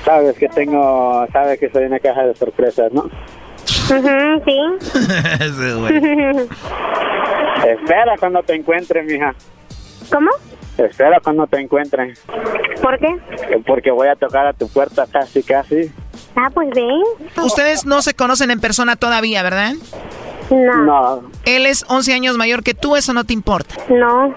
[0.04, 1.26] Sabes que tengo...
[1.32, 3.10] Sabes que soy una caja de sorpresas, ¿no?
[3.66, 3.94] Sí.
[7.68, 9.34] Espera cuando te encuentren, mija.
[10.12, 10.32] ¿Cómo?
[10.78, 12.14] Espera cuando te encuentren.
[12.82, 13.18] ¿Por qué?
[13.66, 15.92] Porque voy a tocar a tu puerta casi, casi.
[16.36, 17.02] Ah, pues ven.
[17.44, 19.74] Ustedes no se conocen en persona todavía, ¿verdad?
[20.50, 20.84] No.
[20.84, 21.24] No.
[21.46, 23.76] Él es 11 años mayor que tú, eso no te importa.
[23.90, 24.36] No.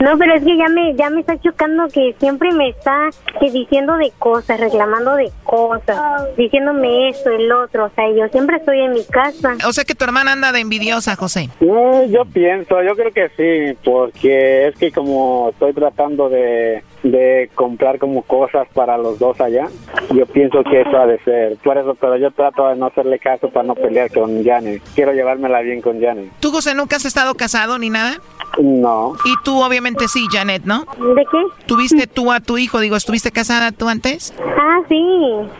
[0.00, 3.50] No, pero es que ya me, ya me está chocando que siempre me está que
[3.50, 7.86] diciendo de cosas, reclamando de cosas, diciéndome esto, el otro.
[7.86, 9.56] O sea, yo siempre estoy en mi casa.
[9.66, 11.50] O sea que tu hermana anda de envidiosa, José.
[11.60, 17.50] No, yo pienso, yo creo que sí, porque es que como estoy tratando de, de
[17.54, 19.68] comprar como cosas para los dos allá,
[20.12, 21.56] yo pienso que eso ha de ser.
[21.62, 24.82] Por eso, pero yo trato de no hacerle caso para no pelear con Janet.
[24.94, 26.30] Quiero llevármela bien con Janet.
[26.40, 28.16] ¿Tú, José, nunca has estado casado ni nada?
[28.58, 29.14] No.
[29.24, 30.80] Y tú, obviamente, sí, Janet, ¿no?
[31.14, 31.64] ¿De qué?
[31.66, 32.80] ¿Tuviste tú a tu hijo?
[32.80, 34.34] Digo, ¿estuviste casada tú antes?
[34.58, 34.96] Ah, sí.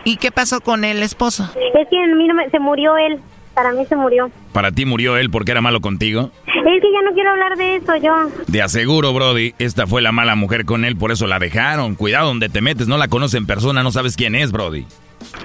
[0.03, 1.43] ¿Y qué pasó con el esposo?
[1.55, 3.19] Es que a mí no me- se murió él.
[3.53, 4.29] Para mí se murió.
[4.51, 6.31] ¿Para ti murió él porque era malo contigo?
[6.65, 8.43] Es que ya no quiero hablar de eso, yo.
[8.47, 11.93] De aseguro, Brody, esta fue la mala mujer con él, por eso la dejaron.
[11.93, 14.87] Cuidado donde te metes, no la conoces en persona, no sabes quién es, Brody.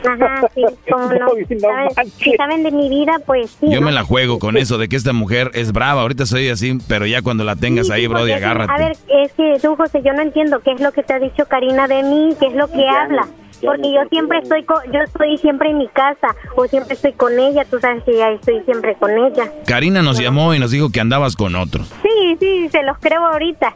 [0.02, 1.28] Ajá, sí, como no.
[1.60, 3.66] ¿Saben, si saben de mi vida, pues sí.
[3.70, 3.86] Yo ¿no?
[3.86, 6.00] me la juego con eso de que esta mujer es brava.
[6.02, 8.72] Ahorita soy así, pero ya cuando la tengas Sí, ahí, Brody, agárrate.
[8.72, 11.18] A ver, es que tú, José, yo no entiendo qué es lo que te ha
[11.18, 13.28] dicho Karina de mí, qué es lo que habla.
[13.62, 17.38] Porque yo siempre estoy co- yo estoy siempre en mi casa o siempre estoy con
[17.38, 19.50] ella, tú sabes que ya estoy siempre con ella.
[19.66, 21.84] Karina nos llamó y nos dijo que andabas con otro.
[22.02, 23.74] Sí, sí, se los creo ahorita.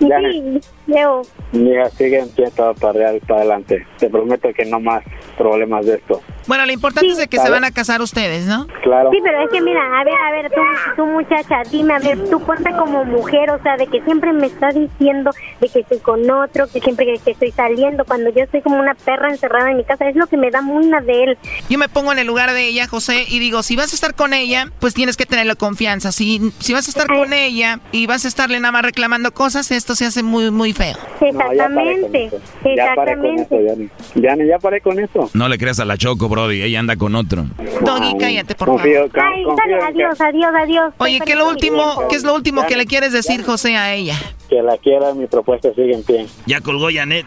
[0.00, 0.18] Ya.
[0.18, 1.22] Sí, Leo.
[1.52, 3.86] Mija, sigue en pie todo para, real- para adelante.
[3.98, 5.02] Te prometo que no más
[5.38, 6.20] problemas de esto.
[6.46, 7.54] Bueno, lo importante es de que se Claro.
[7.54, 8.66] van a casar ustedes, ¿no?
[8.82, 9.10] Claro.
[9.10, 10.60] Sí, pero es que mira, a ver, a ver, tú,
[10.96, 14.46] tú muchacha, dime, a ver, tú ponte como mujer, o sea, de que siempre me
[14.46, 15.30] estás diciendo
[15.60, 18.78] de que estoy con otro, que siempre que, que estoy saliendo, cuando yo estoy como
[18.78, 21.38] una perra encerrada en mi casa, es lo que me da muy una de él.
[21.68, 24.14] Yo me pongo en el lugar de ella, José, y digo, si vas a estar
[24.14, 26.12] con ella, pues tienes que tenerle confianza.
[26.12, 29.70] Si, si vas a estar con ella y vas a estarle nada más reclamando cosas,
[29.70, 30.96] esto se hace muy, muy feo.
[31.20, 32.30] Exactamente,
[32.76, 33.88] Ya paré con eso, Yanni.
[34.14, 35.30] Yanni, ya paré con eso.
[35.34, 37.46] No le creas a la Choco, Brody, ella anda con otro.
[37.82, 39.32] Doggy, cállate, por Confío, favor.
[39.32, 40.94] Ay, dale, adiós, adiós, adiós.
[40.98, 43.94] Oye, ¿qué es lo último, qué es lo último que le quieres decir, José, a
[43.94, 44.14] ella?
[44.48, 46.26] Que la quiera, mi propuesta sigue en pie.
[46.46, 47.26] Ya colgó Janet.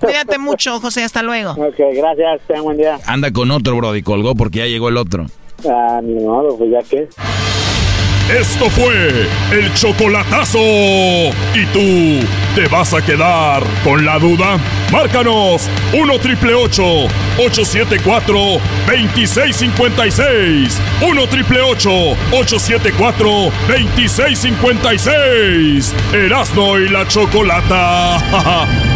[0.00, 1.50] Cuídate mucho, José, hasta luego.
[1.50, 3.00] Ok, gracias, tengan buen día.
[3.06, 5.26] Anda con otro, Brody, colgó porque ya llegó el otro.
[5.68, 7.08] Ah, ni modo, pues ya que.
[8.32, 10.58] Esto fue el chocolatazo.
[10.60, 12.24] ¿Y tú
[12.54, 14.58] te vas a quedar con la duda?
[14.92, 18.38] Márcanos 1 triple 874
[18.86, 20.80] 2656.
[21.02, 25.94] 1 triple 874 2656.
[26.12, 28.18] Erasno y la chocolata.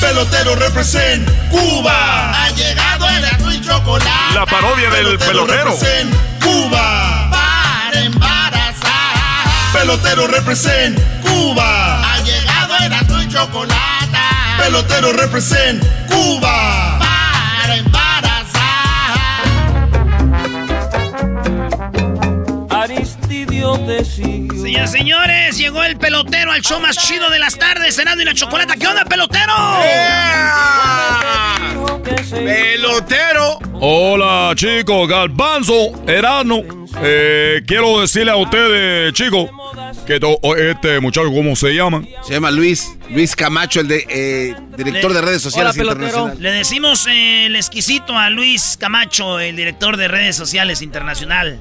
[0.00, 2.44] Pelotero represent Cuba.
[2.44, 4.34] Ha llegado el Erasmo y Chocolata.
[4.34, 5.70] La parodia del pelotero.
[5.70, 7.30] represent Cuba.
[7.30, 9.72] Para embarazar.
[9.72, 12.12] Pelotero represent Cuba.
[12.12, 14.56] Ha llegado el Erasmo y Chocolata.
[14.58, 16.98] Pelotero represent Cuba.
[16.98, 18.01] Para embarazar.
[23.62, 28.22] Aristidio te y señores, llegó el pelotero al show más chido de las tardes, cenando
[28.22, 28.74] y la chocolata.
[28.76, 29.52] ¿Qué onda, pelotero?
[32.30, 33.58] ¡Pelotero!
[33.74, 36.62] Hola chicos, Galbanzo, Erasmo.
[37.02, 39.50] Eh, quiero decirle a ustedes, chicos,
[40.06, 40.20] que
[40.70, 42.02] este muchacho, ¿cómo se llama?
[42.24, 46.38] Se llama Luis, Luis Camacho, el de, eh, director de redes sociales internacionales.
[46.38, 51.60] Le decimos eh, el exquisito a Luis Camacho, el director de redes sociales internacional.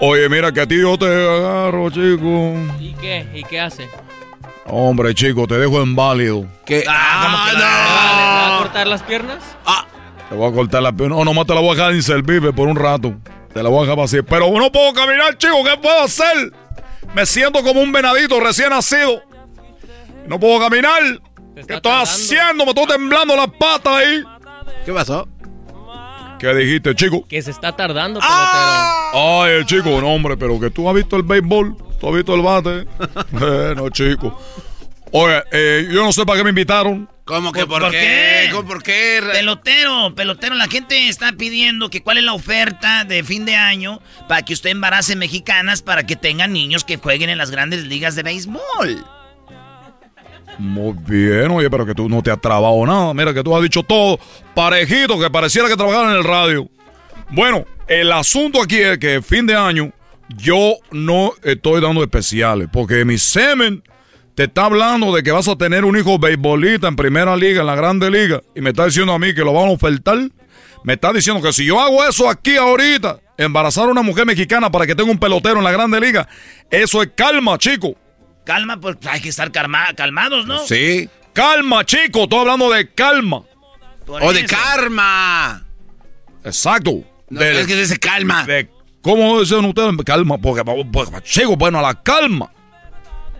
[0.00, 2.54] Oye, mira que a ti yo te agarro, chico.
[2.80, 3.26] ¿Y qué?
[3.34, 3.88] ¿Y qué hace?
[4.66, 6.46] Hombre, chico, te dejo inválido.
[6.64, 6.84] ¿Qué?
[6.88, 9.38] Ah, ¿Le va a cortar las piernas?
[10.30, 11.16] Te voy a cortar la pierna.
[11.16, 13.12] No, nomás te la voy a dejar inservible por un rato.
[13.52, 14.22] Te la voy a dejar así.
[14.22, 15.62] Pero no puedo caminar, chico.
[15.64, 16.52] ¿Qué puedo hacer?
[17.14, 19.22] Me siento como un venadito recién nacido.
[20.26, 21.02] No puedo caminar.
[21.66, 22.64] ¿Qué estoy haciendo?
[22.64, 24.22] Me estoy temblando las patas ahí.
[24.86, 25.28] ¿Qué pasó?
[26.40, 27.26] ¿Qué dijiste, chico?
[27.28, 29.42] Que se está tardando, pelotero.
[29.42, 31.76] Ay, el chico, no, hombre, pero que tú has visto el béisbol.
[32.00, 32.86] Tú has visto el bate.
[33.30, 34.40] bueno, chico.
[35.12, 37.10] Oye, eh, yo no sé para qué me invitaron.
[37.26, 38.48] ¿Cómo que por, qué?
[38.52, 39.20] ¿Cómo por qué?
[39.32, 44.00] Pelotero, pelotero, la gente está pidiendo que cuál es la oferta de fin de año
[44.26, 48.16] para que usted embarace mexicanas para que tengan niños que jueguen en las grandes ligas
[48.16, 49.04] de béisbol.
[50.58, 53.14] Muy bien, oye, pero que tú no te has trabado nada.
[53.14, 54.18] Mira que tú has dicho todo
[54.54, 56.68] parejito, que pareciera que trabajaran en el radio.
[57.30, 59.92] Bueno, el asunto aquí es que fin de año
[60.36, 63.82] yo no estoy dando especiales, porque mi semen
[64.34, 67.66] te está hablando de que vas a tener un hijo beisbolista en primera liga, en
[67.66, 70.18] la grande liga, y me está diciendo a mí que lo van a ofertar.
[70.82, 74.70] Me está diciendo que si yo hago eso aquí ahorita, embarazar a una mujer mexicana
[74.70, 76.26] para que tenga un pelotero en la grande liga,
[76.70, 77.94] eso es calma, chico.
[78.44, 80.58] Calma, pues hay que estar calma, calmados, ¿no?
[80.66, 81.08] Sí.
[81.32, 83.42] Calma, chico, estoy hablando de calma.
[84.06, 85.64] o de karma.
[86.44, 87.04] Exacto.
[87.28, 88.44] No, es que dice calma.
[88.44, 88.68] De,
[89.02, 89.94] ¿Cómo dicen ustedes?
[90.04, 92.52] Calma, porque, porque chico, bueno, la calma.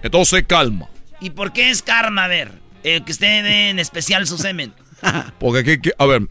[0.02, 0.88] Entonces, calma.
[1.20, 2.24] ¿Y por qué es karma?
[2.24, 2.52] A ver,
[2.82, 4.72] eh, que usted dé en especial su semen.
[5.38, 6.22] Porque aquí, a ver,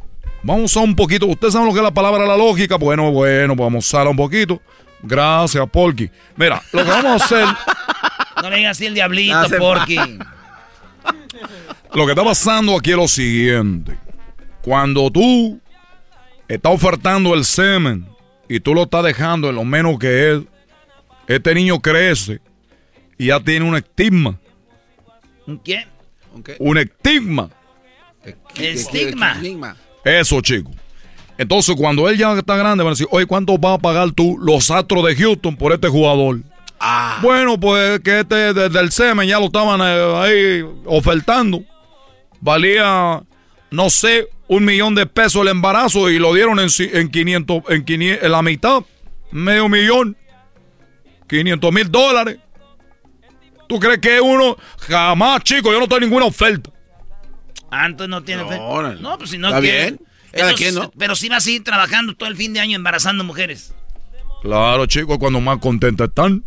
[0.43, 1.25] vamos a un poquito.
[1.25, 2.75] ¿Ustedes saben lo que es la palabra la lógica?
[2.75, 4.61] Bueno, bueno, vamos a usarla un poquito.
[5.01, 6.09] Gracias, Porky.
[6.35, 7.47] Mira, lo que vamos a hacer.
[8.41, 9.97] No le digas así el diablito, Porky.
[11.93, 13.97] Lo que está pasando aquí es lo siguiente.
[14.61, 15.59] Cuando tú
[16.47, 18.07] estás ofertando el semen
[18.47, 20.41] y tú lo estás dejando en lo menos que es,
[21.27, 22.39] este niño crece
[23.17, 24.39] y ya tiene un estigma.
[25.45, 25.87] ¿Un qué?
[26.59, 27.49] Un estigma.
[28.55, 29.75] Estigma.
[30.03, 30.71] Eso, chico.
[31.37, 34.37] Entonces, cuando él ya está grande, van a decir, oye, ¿cuánto vas a pagar tú
[34.39, 36.39] los Astros de Houston por este jugador?
[36.79, 37.19] Ah.
[37.21, 41.63] Bueno, pues que este desde el semen ya lo estaban eh, ahí ofertando.
[42.39, 43.21] Valía,
[43.71, 47.83] no sé, un millón de pesos el embarazo y lo dieron en, en 500, en,
[47.83, 48.81] 500, en la mitad,
[49.31, 50.15] medio millón,
[51.27, 52.37] 500 mil dólares.
[53.67, 56.71] ¿Tú crees que uno, jamás, chico, yo no tengo ninguna oferta?
[57.69, 58.57] Antes no tiene fe.
[58.59, 58.99] órale.
[58.99, 59.77] No, pues si no Está quiere.
[59.81, 59.99] bien.
[60.31, 60.91] Cada Entonces, quien, ¿no?
[60.97, 63.75] Pero sí va a seguir trabajando todo el fin de año embarazando mujeres.
[64.41, 66.43] Claro, chicos, cuando más contenta están.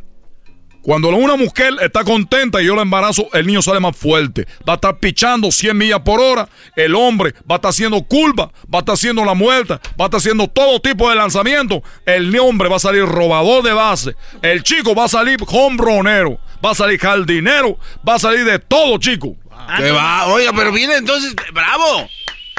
[0.82, 4.46] Cuando una mujer está contenta y yo la embarazo, el niño sale más fuerte.
[4.68, 6.48] Va a estar pichando 100 millas por hora.
[6.74, 10.08] El hombre va a estar haciendo curva, va a estar haciendo la muerta, va a
[10.08, 11.82] estar haciendo todo tipo de lanzamiento.
[12.04, 14.16] El hombre va a salir robador de base.
[14.42, 18.98] El chico va a salir hombronero, va a salir jardinero, va a salir de todo,
[18.98, 19.36] chico.
[19.76, 22.08] Que va, oiga, pero viene entonces, bravo.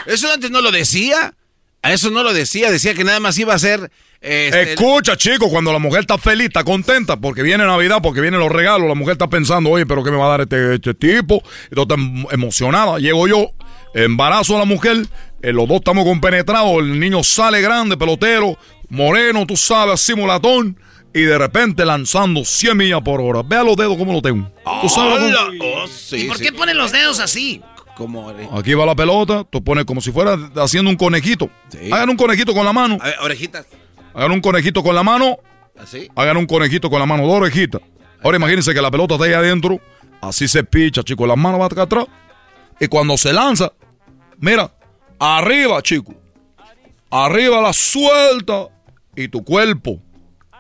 [0.06, 1.34] Eso antes no lo decía.
[1.82, 3.92] A eso no lo decía, decía que nada más iba a ser.
[4.24, 8.40] Este, Escucha, chico, cuando la mujer está feliz, está contenta, porque viene Navidad, porque vienen
[8.40, 10.94] los regalos, la mujer está pensando, oye, pero ¿qué me va a dar este, este
[10.94, 11.44] tipo?
[11.70, 13.00] Y todo está em- emocionada.
[13.00, 13.52] Llego yo,
[13.94, 15.06] embarazo a la mujer,
[15.42, 18.58] eh, los dos estamos compenetrados, el niño sale grande, pelotero,
[18.90, 20.80] moreno, tú sabes, así mulatón,
[21.14, 23.44] y de repente lanzando 100 millas por hora.
[23.44, 24.50] Vea los dedos cómo lo tengo.
[24.82, 25.36] ¿Tú sabes.
[25.62, 26.44] Oh, sí, ¿Y por sí.
[26.46, 27.62] qué ponen los dedos así?
[27.96, 31.50] Como, Aquí va la pelota, tú pones como si fuera haciendo un conejito.
[31.92, 32.98] Hagan un conejito con la mano.
[33.00, 33.68] A ver, orejitas.
[34.14, 35.38] Hagan un conejito con la mano.
[35.78, 36.10] Así.
[36.16, 37.82] Hagan un conejito con la mano, dos orejitas.
[38.24, 39.80] Ahora imagínense que la pelota está ahí adentro.
[40.22, 41.28] Así se picha, chicos.
[41.28, 42.06] Las manos van acá atrás.
[42.80, 43.74] Y cuando se lanza,
[44.38, 44.74] mira,
[45.20, 46.14] arriba, chico.
[47.10, 48.68] Arriba la suelta.
[49.16, 50.02] Y tu cuerpo,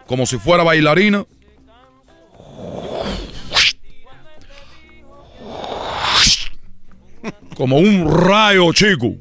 [0.05, 1.25] como si fuera bailarina.
[7.55, 9.15] Como un rayo, chico.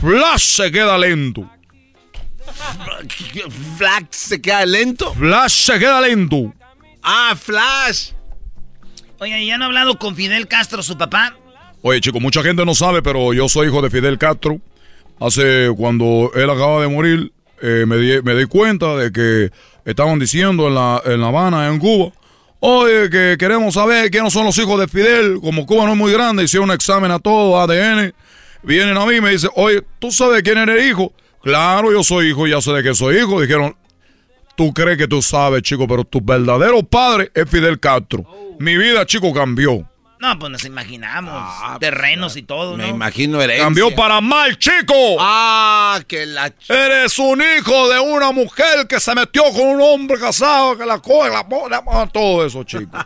[0.00, 1.50] Flash se queda lento.
[3.76, 5.12] Flash se queda lento.
[5.14, 6.52] Flash se queda lento.
[7.02, 8.12] Ah, Flash.
[9.18, 11.36] Oye, ¿y ya no ha hablado con Fidel Castro, su papá?
[11.82, 14.60] Oye, chicos, mucha gente no sabe, pero yo soy hijo de Fidel Castro.
[15.20, 17.32] Hace cuando él acaba de morir,
[17.62, 19.50] eh, me, di, me di cuenta de que
[19.84, 22.12] estaban diciendo en La, en la Habana, en Cuba,
[22.60, 25.38] oye, que queremos saber quiénes son los hijos de Fidel.
[25.40, 28.14] Como Cuba no es muy grande, hicieron un examen a todo, ADN.
[28.62, 31.12] Vienen a mí y me dicen, oye, ¿tú sabes quién eres hijo?
[31.44, 33.40] Claro, yo soy hijo, ya sé de qué soy hijo.
[33.40, 33.76] Dijeron,
[34.56, 38.24] tú crees que tú sabes, chico, pero tu verdadero padre es Fidel Castro.
[38.58, 39.86] Mi vida, chico, cambió.
[40.24, 41.34] No, pues nos imaginamos.
[41.80, 42.82] terrenos y todo, ¿no?
[42.82, 43.64] Me imagino herencia.
[43.64, 44.94] Cambió para mal, chico.
[45.20, 46.50] Ah, que la...
[46.66, 50.98] Eres un hijo de una mujer que se metió con un hombre casado, que la
[50.98, 52.96] coge, la pone, ah, todo eso, chico.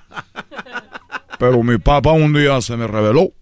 [1.40, 3.32] Pero mi papá un día se me reveló.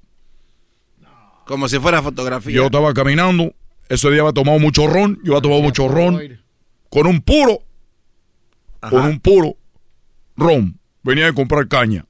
[1.44, 2.54] Como si fuera fotografía.
[2.54, 3.52] Yo estaba caminando,
[3.88, 6.20] ese día había tomado mucho ron, yo había tomado mucho ron,
[6.90, 7.60] con un puro,
[8.80, 9.56] con un puro
[10.36, 10.78] ron.
[11.02, 12.04] Venía a comprar caña.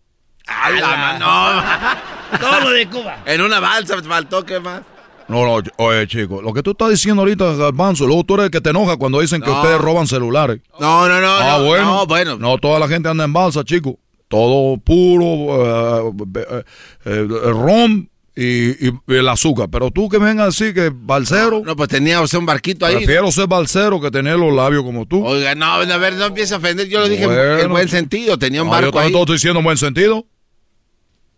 [0.47, 2.39] ¡A la mano!
[2.41, 3.19] Todo lo de Cuba.
[3.27, 4.83] En una balsa faltó, ¿qué más?
[5.29, 8.51] No, no, oye, chico, lo que tú estás diciendo ahorita, Garbanzo, luego tú eres el
[8.53, 9.57] que te enoja cuando dicen que No.
[9.57, 10.61] ustedes roban celulares.
[10.79, 11.29] No, no, no.
[11.29, 11.85] Ah, no, bueno.
[11.85, 12.37] No, bueno.
[12.39, 13.99] No, toda la gente anda en balsa, chico.
[14.29, 16.65] Todo puro, eh, eh,
[17.07, 19.69] eh, el ron y, y el azúcar.
[19.71, 21.63] Pero tú que me vengas así, que balsero.
[21.65, 22.97] No, pues tenía usted un barquito ahí.
[22.97, 25.25] Prefiero ser balsero que tener los labios como tú.
[25.27, 26.87] Oiga, no, a ver, no empiece a ofender.
[26.89, 28.39] Yo lo dije en- buen sentido.
[28.39, 29.05] Tenía un No, yo barco ahí.
[29.07, 30.27] también estoy diciendo en buen sentido.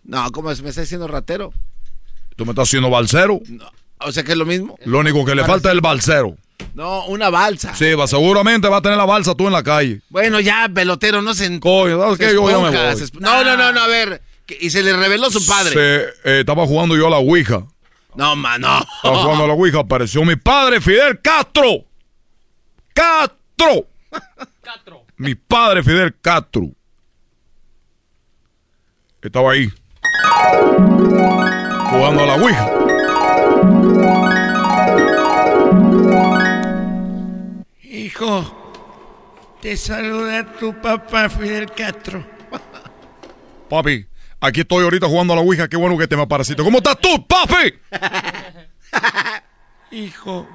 [0.04, 0.60] No, ¿cómo es?
[0.62, 1.52] ¿Me está diciendo ratero?
[2.36, 3.40] Tú me estás haciendo balsero.
[4.00, 4.76] O sea que es lo mismo.
[4.84, 6.36] Lo único que le falta es el balsero.
[6.74, 7.74] No, una balsa.
[7.74, 10.00] Sí, va, seguramente va a tener la balsa tú en la calle.
[10.08, 11.58] Bueno, ya, pelotero, no se...
[11.60, 12.32] Coño, ¿sabes qué?
[12.34, 13.10] Yo ya me voy.
[13.20, 14.22] No, no, no, no, a ver.
[14.60, 15.72] Y se le reveló su padre.
[15.72, 17.66] Se, eh, estaba jugando yo a la Ouija.
[18.14, 18.78] No, mano.
[18.96, 19.80] Estaba jugando a la Ouija.
[19.80, 21.84] Apareció mi padre, Fidel Castro.
[22.94, 23.86] Castro.
[25.16, 26.70] Mi padre, Fidel Castro.
[29.20, 29.68] Estaba ahí.
[31.90, 32.70] Jugando a la Ouija.
[37.82, 38.74] Hijo,
[39.60, 42.24] te saluda tu papá Fidel Castro.
[43.68, 44.07] Papi,
[44.40, 45.68] aquí estoy ahorita jugando a la Ouija.
[45.68, 46.62] Qué bueno que te me apareciste.
[46.62, 47.74] ¿Cómo estás tú, papi?
[49.96, 50.46] Hijo,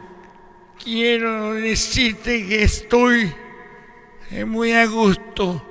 [0.84, 3.34] quiero decirte que estoy
[4.32, 5.66] eh, muy a gusto.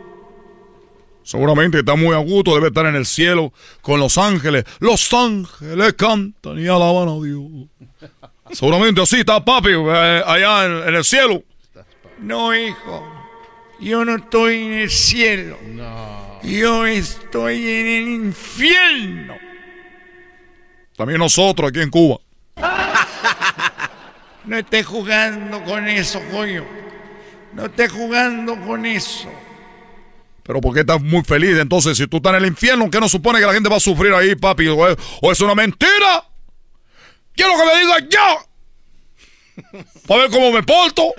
[1.23, 4.65] Seguramente está muy a gusto, debe estar en el cielo con los ángeles.
[4.81, 7.69] Los ángeles cantan y alaban a Dios.
[8.51, 11.43] Seguramente así está papi eh, allá en, en el cielo.
[12.19, 13.05] No, hijo,
[13.81, 15.59] yo no estoy en el cielo.
[16.43, 19.37] Yo estoy en el infierno.
[20.97, 22.19] También nosotros aquí en Cuba.
[24.45, 26.67] No estés jugando con eso, coño.
[27.53, 29.31] No estés jugando con eso.
[30.43, 31.57] Pero ¿por qué estás muy feliz?
[31.59, 33.81] Entonces, si tú estás en el infierno, ¿qué no supone que la gente va a
[33.81, 34.67] sufrir ahí, papi?
[34.67, 36.25] ¿O es, o es una mentira?
[37.37, 38.39] Quiero que me digas ya.
[40.09, 41.15] Para ver cómo me porto.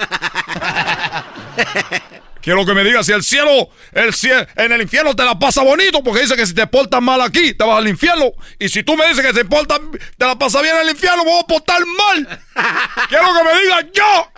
[2.43, 5.63] Quiero que me digas si el cielo, el cielo, en el infierno te la pasa
[5.63, 8.33] bonito, porque dice que si te portas mal aquí, te vas al infierno.
[8.59, 9.79] Y si tú me dices que te portas,
[10.17, 12.41] te la pasa bien en el infierno, me voy a portar mal.
[13.07, 14.29] Quiero que me digas ya.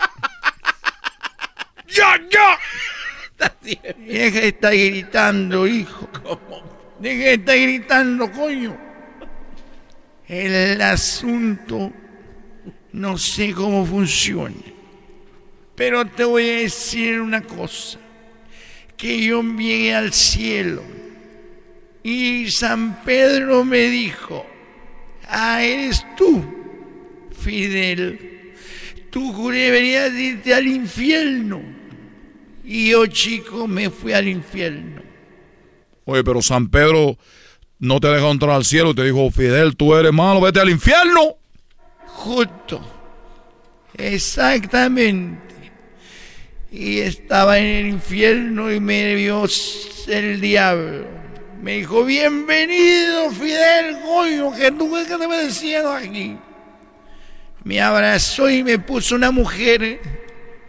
[1.88, 3.50] Ya, ya.
[3.98, 6.08] Deja de estar gritando, hijo.
[7.00, 8.78] Deja de estar gritando, coño.
[10.28, 11.92] El asunto
[12.92, 14.75] no sé cómo funciona.
[15.76, 17.98] Pero te voy a decir una cosa.
[18.96, 20.82] Que yo llegué al cielo.
[22.02, 24.46] Y San Pedro me dijo,
[25.28, 26.42] ah, eres tú,
[27.38, 28.54] Fidel.
[29.10, 31.60] Tú deberías irte al infierno.
[32.64, 35.02] Y yo, chico, me fui al infierno.
[36.04, 37.18] Oye, pero San Pedro
[37.78, 40.70] no te dejó entrar al cielo y te dijo, Fidel, tú eres malo, vete al
[40.70, 41.36] infierno.
[42.06, 42.80] Justo.
[43.94, 45.45] Exactamente.
[46.70, 49.44] Y estaba en el infierno y me vio
[50.08, 51.06] el diablo.
[51.62, 56.36] Me dijo, bienvenido, Fidel, coño, que tú qué te me decías aquí.
[57.64, 60.00] Me abrazó y me puso una mujer,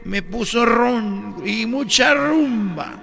[0.04, 3.00] me puso ron y mucha rumba.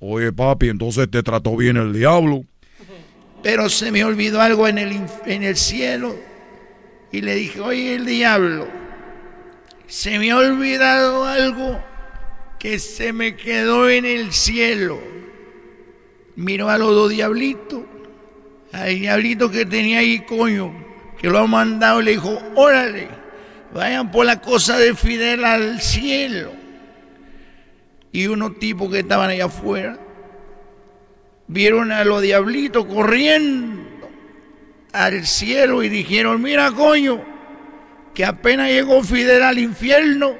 [0.00, 2.44] Oye, papi, entonces te trató bien el diablo.
[3.42, 6.16] Pero se me olvidó algo en el, en el cielo.
[7.12, 8.66] Y le dije, oye, el diablo,
[9.92, 11.78] se me ha olvidado algo
[12.58, 14.98] que se me quedó en el cielo.
[16.34, 17.82] Miró a los dos diablitos.
[18.72, 20.72] Al diablito que tenía ahí, coño,
[21.18, 23.06] que lo ha mandado, le dijo, órale,
[23.74, 26.52] vayan por la cosa de Fidel al cielo.
[28.12, 29.98] Y unos tipos que estaban allá afuera
[31.48, 34.08] vieron a los diablitos corriendo
[34.94, 37.31] al cielo y dijeron, mira coño,
[38.14, 40.34] que apenas llegó Fidel al infierno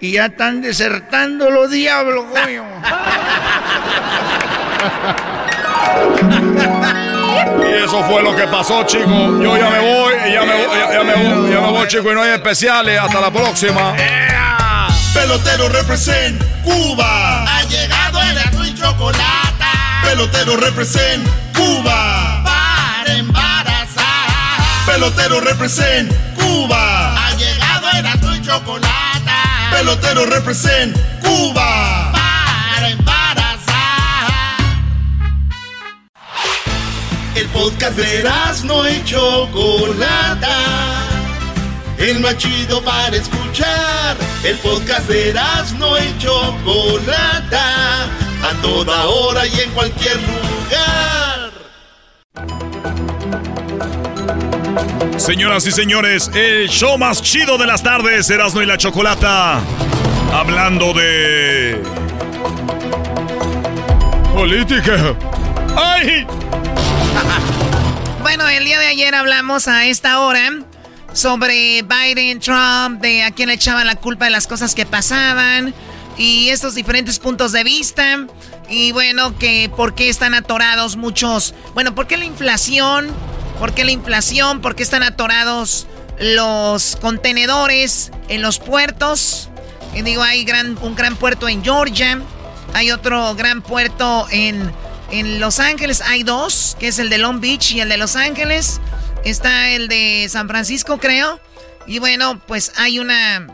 [0.00, 2.64] y ya están desertando los diablos, coño.
[7.68, 9.06] Y eso fue lo que pasó, chicos.
[9.08, 12.12] Yo ya me voy, ya me voy, ya, ya me voy, ya me voy, chicos,
[12.12, 13.00] y no hay especiales.
[13.00, 13.94] Hasta la próxima.
[15.12, 17.44] Pelotero represent Cuba.
[17.44, 19.64] Ha llegado el azul y chocolate.
[20.04, 21.26] Pelotero represent
[21.56, 22.42] Cuba.
[22.44, 24.86] Para embarazar.
[24.86, 26.87] Pelotero represent Cuba.
[28.48, 28.88] Chocolate.
[29.70, 32.12] Pelotero represent Cuba.
[32.12, 34.32] Para embarazar.
[37.34, 38.24] El podcast de
[38.64, 40.56] no y Chocolata.
[41.98, 44.16] El más chido para escuchar.
[44.42, 45.34] El podcast de
[45.78, 48.04] no y Chocolata.
[48.04, 50.47] A toda hora y en cualquier lugar.
[55.16, 59.60] Señoras y señores, el show más chido de las tardes, Erasmo y la Chocolata.
[60.32, 61.82] Hablando de.
[64.34, 65.14] Política.
[65.76, 66.26] ¡Ay!
[68.20, 70.50] Bueno, el día de ayer hablamos a esta hora
[71.14, 75.72] sobre Biden, Trump, de a quién le echaban la culpa de las cosas que pasaban
[76.18, 78.26] y estos diferentes puntos de vista.
[78.68, 81.54] Y bueno, que por qué están atorados muchos.
[81.72, 83.08] Bueno, ¿por qué la inflación?
[83.58, 84.60] ¿Por qué la inflación?
[84.60, 85.86] ¿Por qué están atorados
[86.20, 89.50] los contenedores en los puertos?
[89.94, 90.46] Y digo, hay
[90.80, 92.20] un gran puerto en Georgia.
[92.74, 94.72] Hay otro gran puerto en,
[95.10, 96.02] en Los Ángeles.
[96.02, 98.80] Hay dos, que es el de Long Beach y el de Los Ángeles.
[99.24, 101.40] Está el de San Francisco, creo.
[101.86, 103.48] Y bueno, pues hay una,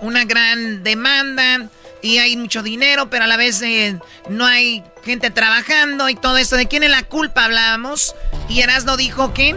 [0.00, 1.68] una gran demanda
[2.02, 3.98] y hay mucho dinero, pero a la vez eh,
[4.28, 6.56] no hay gente trabajando y todo esto.
[6.56, 8.14] ¿De quién es la culpa hablábamos?
[8.48, 9.56] Y Erasno dijo que...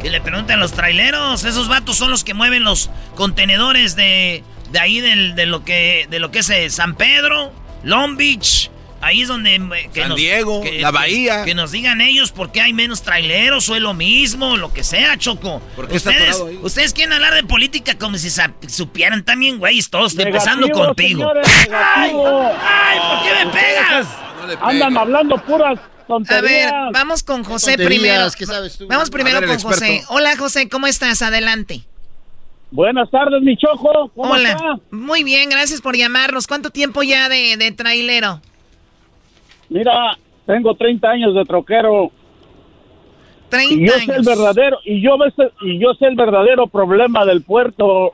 [0.00, 1.44] Que le pregunten los traileros.
[1.44, 6.06] Esos vatos son los que mueven los contenedores de, de ahí del, de, lo que,
[6.08, 7.52] de lo que es eh, San Pedro,
[7.82, 8.70] Long Beach.
[9.00, 9.54] Ahí es donde...
[9.54, 11.44] eh, San Diego, la Bahía.
[11.44, 14.82] Que, nos digan ellos por qué hay menos traileros o es lo mismo, lo que
[14.82, 15.60] sea, Choco.
[15.76, 18.28] ¿Por qué está ustedes, ustedes quieren hablar de política como si
[18.68, 21.20] supieran también, güeyes, todos empezando contigo.
[21.20, 21.48] señores.
[21.72, 22.10] ¡Ay!
[22.10, 24.06] ¿Por qué me pegas?
[24.60, 26.72] Andan hablando puras A tonterías.
[26.72, 28.26] ver, vamos con José primero.
[28.36, 28.86] ¿qué sabes tú?
[28.88, 30.02] Vamos primero A ver, con José.
[30.08, 31.22] Hola José, ¿cómo estás?
[31.22, 31.82] Adelante.
[32.70, 34.10] Buenas tardes, mi choco.
[34.14, 34.50] ¿Cómo Hola.
[34.50, 34.64] está?
[34.90, 36.46] Muy bien, gracias por llamarnos.
[36.46, 38.42] ¿Cuánto tiempo ya de, de trailero?
[39.68, 40.16] Mira,
[40.46, 42.10] tengo 30 años de troquero.
[43.50, 44.26] 30 y yo sé el años.
[44.26, 48.12] verdadero y yo ves- y yo sé el verdadero problema del puerto.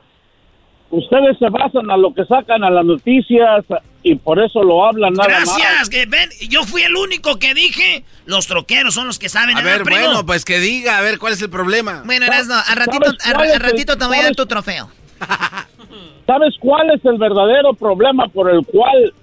[0.91, 3.65] Ustedes se basan a lo que sacan a las noticias
[4.03, 5.57] y por eso lo hablan nada más.
[5.57, 9.57] Gracias, que ven, yo fui el único que dije, los troqueros son los que saben.
[9.57, 9.99] A ¿verdad, ver, primo?
[10.01, 12.03] bueno, pues que diga, a ver, ¿cuál es el problema?
[12.05, 14.35] Bueno, Erasno, a ratito, ¿Sabes a, cuál es a el- ratito te voy a dar
[14.35, 14.89] tu trofeo.
[16.27, 19.13] ¿Sabes cuál es el verdadero problema por el cual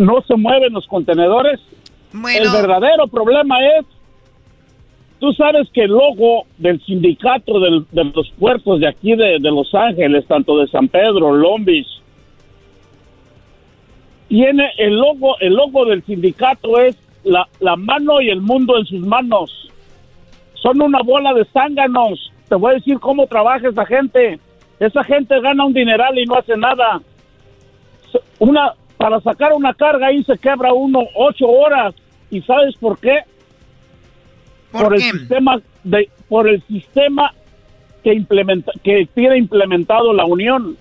[0.00, 1.60] no se mueven los contenedores?
[2.12, 2.42] Bueno.
[2.42, 3.84] El verdadero problema es,
[5.18, 9.50] tú sabes que el logo del sindicato del- de los puertos de aquí de, de
[9.50, 11.86] Los Ángeles, tanto de San Pedro, Long Beach,
[14.28, 18.86] tiene el logo, el logo del sindicato es la, la mano y el mundo en
[18.86, 19.68] sus manos.
[20.54, 22.30] Son una bola de zánganos.
[22.48, 24.38] Te voy a decir cómo trabaja esa gente.
[24.78, 27.00] Esa gente gana un dineral y no hace nada.
[28.38, 31.94] Una, para sacar una carga ahí se quebra uno ocho horas.
[32.30, 33.20] ¿Y sabes por qué?
[34.70, 35.10] ¿Por el qué?
[35.12, 37.32] sistema de, por el sistema
[38.04, 40.76] que implementa, que tiene implementado la Unión.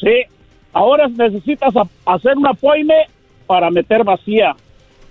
[0.00, 0.24] Sí.
[0.72, 1.72] Ahora necesitas
[2.04, 3.06] hacer un apoime
[3.46, 4.56] para meter vacía.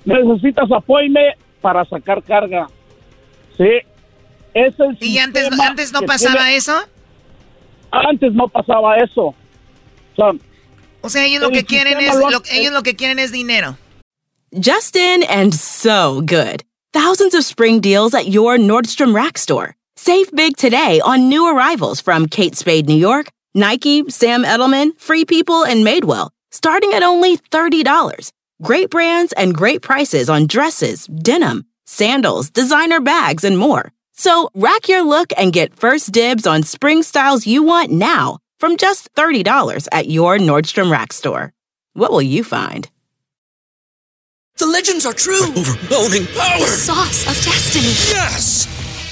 [0.04, 2.68] Necesitas apoime para sacar carga.
[3.58, 3.70] Sí.
[4.54, 5.50] Es el ¿Y antes,
[5.94, 6.78] no pasaba tiene- eso?
[7.90, 9.34] Antes no pasaba eso.
[10.18, 10.42] Son,
[11.02, 13.20] O sea, ellos lo El que quieren es, sistema lo- lo- ellos lo que quieren
[13.20, 13.78] es dinero.
[14.60, 16.64] Justin and so good.
[16.92, 19.76] Thousands of spring deals at your Nordstrom Rack store.
[19.96, 25.24] Save big today on new arrivals from Kate Spade New York, Nike, Sam Edelman, Free
[25.26, 28.32] People, and Madewell, starting at only $30.
[28.62, 33.92] Great brands and great prices on dresses, denim, sandals, designer bags, and more.
[34.14, 38.78] So rack your look and get first dibs on spring styles you want now from
[38.78, 41.54] just $30 at your Nordstrom Rack store.
[41.94, 42.90] What will you find?
[44.58, 45.42] The legends are true.
[45.46, 46.66] overwhelming power!
[46.66, 47.94] Sauce of destiny.
[48.14, 48.79] Yes!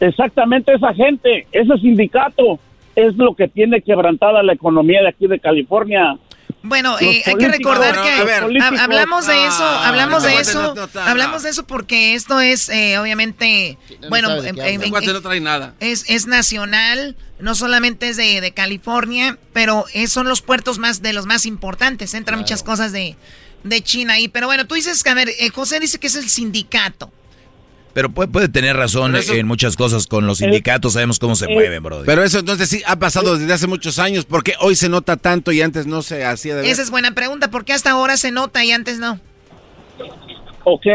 [0.00, 2.58] exactamente esa gente, ese sindicato
[2.96, 6.16] es lo que tiene quebrantada la economía de aquí de California.
[6.62, 8.42] Bueno, eh, hay que recordar No, que ver.
[8.80, 12.14] hablamos de eso, Ah, hablamos no, de eso, no, no, no, hablamos de eso porque
[12.14, 13.78] esto es eh, obviamente,
[14.10, 14.28] bueno,
[15.22, 15.74] trae nada.
[15.78, 21.00] Es, es nacional, no solamente es de, de California, pero es- son los puertos más
[21.00, 22.12] de los más importantes.
[22.14, 23.14] Entran muchas cosas de,
[23.62, 24.26] de China ahí.
[24.26, 27.12] Pero bueno, tú dices que, a ver, eh, José dice que es el sindicato.
[27.98, 31.46] Pero puede, puede tener razón eso- en muchas cosas con los sindicatos, sabemos cómo se
[31.46, 32.02] eh, mueven, bro.
[32.06, 34.24] Pero eso entonces sí ha pasado desde hace muchos años.
[34.24, 36.70] porque hoy se nota tanto y antes no se hacía de ver?
[36.70, 39.18] Esa es buena pregunta, ¿por qué hasta ahora se nota y antes no?
[40.62, 40.86] Ok,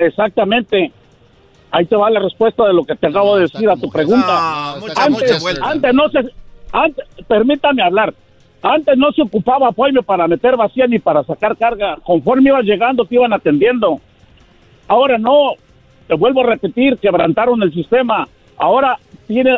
[0.00, 0.90] exactamente.
[1.70, 4.74] Ahí te va la respuesta de lo que te acabo de decir a tu pregunta.
[4.74, 5.70] No, mucha, mucha antes, vuelta.
[5.70, 6.18] antes no se,
[6.72, 8.12] antes, permítame hablar.
[8.62, 11.98] Antes no se ocupaba apoyo para meter vacía ni para sacar carga.
[12.02, 14.00] Conforme ibas llegando te iban atendiendo.
[14.88, 15.52] Ahora no.
[16.12, 18.28] Te vuelvo a repetir, quebrantaron el sistema.
[18.58, 19.56] Ahora tiene,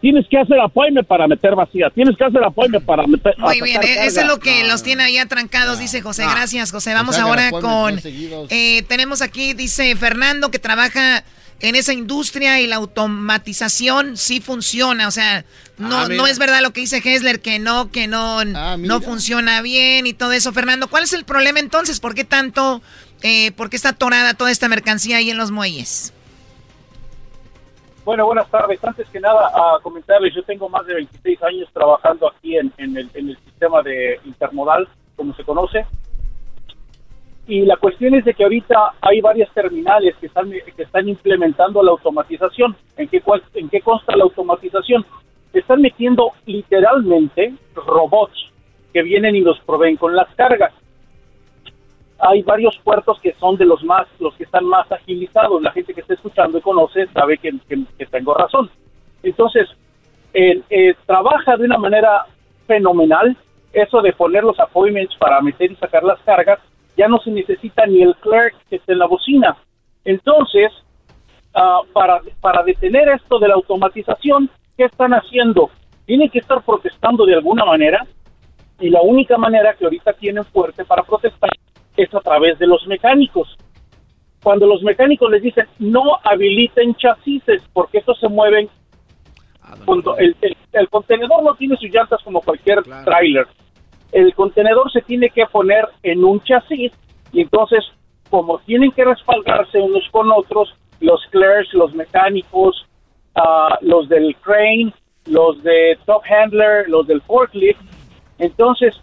[0.00, 1.90] tienes que hacer appointment para meter vacía.
[1.90, 3.34] Tienes que hacer appointment para meter.
[3.36, 6.22] Muy bien, eh, eso es lo que los tiene ahí atrancados, dice José.
[6.22, 6.94] Gracias, José.
[6.94, 8.00] Vamos ahora con.
[8.48, 11.22] Eh, tenemos aquí, dice Fernando, que trabaja
[11.60, 15.06] en esa industria y la automatización sí funciona.
[15.06, 15.44] O sea,
[15.76, 19.60] no, Ah, no es verdad lo que dice Hessler, que no, que no, no funciona
[19.60, 20.52] bien y todo eso.
[20.54, 22.00] Fernando, ¿cuál es el problema entonces?
[22.00, 22.82] ¿Por qué tanto,
[23.24, 26.12] eh, por qué está atorada toda esta mercancía ahí en los muelles?
[28.04, 28.78] Bueno, buenas tardes.
[28.84, 32.98] Antes que nada, a comentarles, yo tengo más de 26 años trabajando aquí en, en
[32.98, 34.86] el, en el sistema de intermodal,
[35.16, 35.86] como se conoce.
[37.46, 41.82] Y la cuestión es de que ahorita hay varias terminales que están, que están implementando
[41.82, 42.76] la automatización.
[42.98, 43.22] ¿En qué,
[43.54, 45.02] ¿En qué consta la automatización?
[45.54, 48.50] Están metiendo literalmente robots
[48.92, 50.74] que vienen y los proveen con las cargas
[52.18, 55.62] hay varios puertos que son de los más, los que están más agilizados.
[55.62, 57.52] La gente que está escuchando y conoce sabe que,
[58.10, 58.70] tengo razón.
[59.22, 59.68] Entonces,
[60.32, 62.26] eh, eh, trabaja de una manera
[62.66, 63.36] fenomenal.
[63.72, 66.60] Eso de poner los appointments para meter y sacar las cargas,
[66.96, 69.56] ya no se necesita ni el clerk que esté en la bocina.
[70.04, 70.70] Entonces,
[71.54, 75.70] ah, para, para detener esto de la automatización, ¿qué están haciendo?
[76.06, 78.06] Tienen que estar protestando de alguna manera
[78.78, 81.50] y la única manera que ahorita tienen fuerte para protestar
[81.96, 83.56] es a través de los mecánicos.
[84.42, 87.42] Cuando los mecánicos les dicen no habiliten chasis
[87.72, 88.68] porque estos se mueven,
[89.86, 93.46] cuando el, el- el contenedor no tiene sus llantas como cualquier tráiler.
[94.12, 96.92] El contenedor se tiene que poner en un chasis
[97.32, 97.84] y entonces
[98.28, 102.86] como tienen que respaldarse unos con otros, los clerks, los mecánicos,
[103.36, 104.92] ah, los del crane,
[105.26, 107.80] los de top handler, los del forklift,
[108.38, 108.94] entonces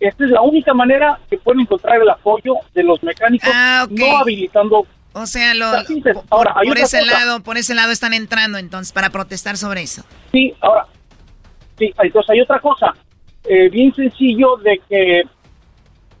[0.00, 3.48] esta es la única manera que pueden encontrar el apoyo de los mecánicos
[3.90, 7.12] no habilitando O sea, lo, por, Ahora, por ese cosa.
[7.12, 10.04] lado, por ese lado están entrando entonces para protestar sobre eso.
[10.32, 10.86] Sí, ahora,
[11.78, 12.94] sí, entonces hay otra cosa,
[13.44, 15.22] eh, bien sencillo de que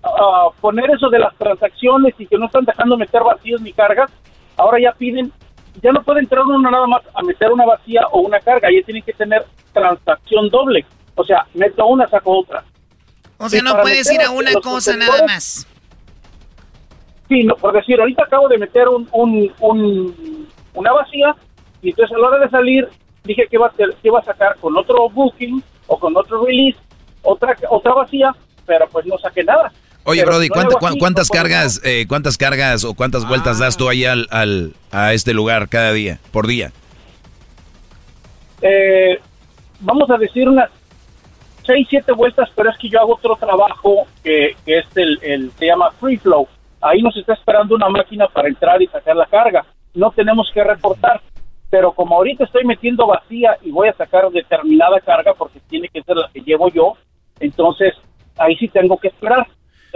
[0.02, 4.10] ah, poner eso de las transacciones y que no están dejando meter vacíos ni cargas,
[4.56, 5.30] ahora ya piden,
[5.82, 8.82] ya no puede entrar uno nada más a meter una vacía o una carga, ya
[8.86, 9.44] tienen que tener
[9.74, 12.64] transacción doble, o sea, meto una, saco otra.
[13.38, 15.66] O sea, no puedes ir a una cosa nada más.
[17.28, 21.34] Sí, no, por decir, ahorita acabo de meter un, un, un- una vacía
[21.82, 22.88] y entonces a la hora de salir
[23.24, 26.78] dije que iba a, que iba a sacar con otro booking o con otro release
[27.22, 28.34] otra otra vacía,
[28.66, 29.72] pero pues no saqué nada.
[30.04, 33.76] Oye, Pero Brody, no ¿cuánta- así, ¿cuántas cargas, eh, cuántas cargas o cuántas vueltas das
[33.76, 36.70] tú ahí al, al- a este lugar cada día, por día?
[38.62, 39.18] eh,
[39.80, 40.70] vamos a decir unas
[41.66, 45.50] seis, siete vueltas, pero es que yo hago otro trabajo que, que es el, el,
[45.52, 46.46] se llama Free Flow.
[46.80, 49.64] Ahí nos está esperando una máquina para entrar y sacar la carga.
[49.94, 51.20] No tenemos que reportar.
[51.68, 56.02] Pero como ahorita estoy metiendo vacía y voy a sacar determinada carga porque tiene que
[56.02, 56.94] ser la que llevo yo,
[57.40, 57.94] entonces
[58.38, 59.46] ahí sí tengo que esperar.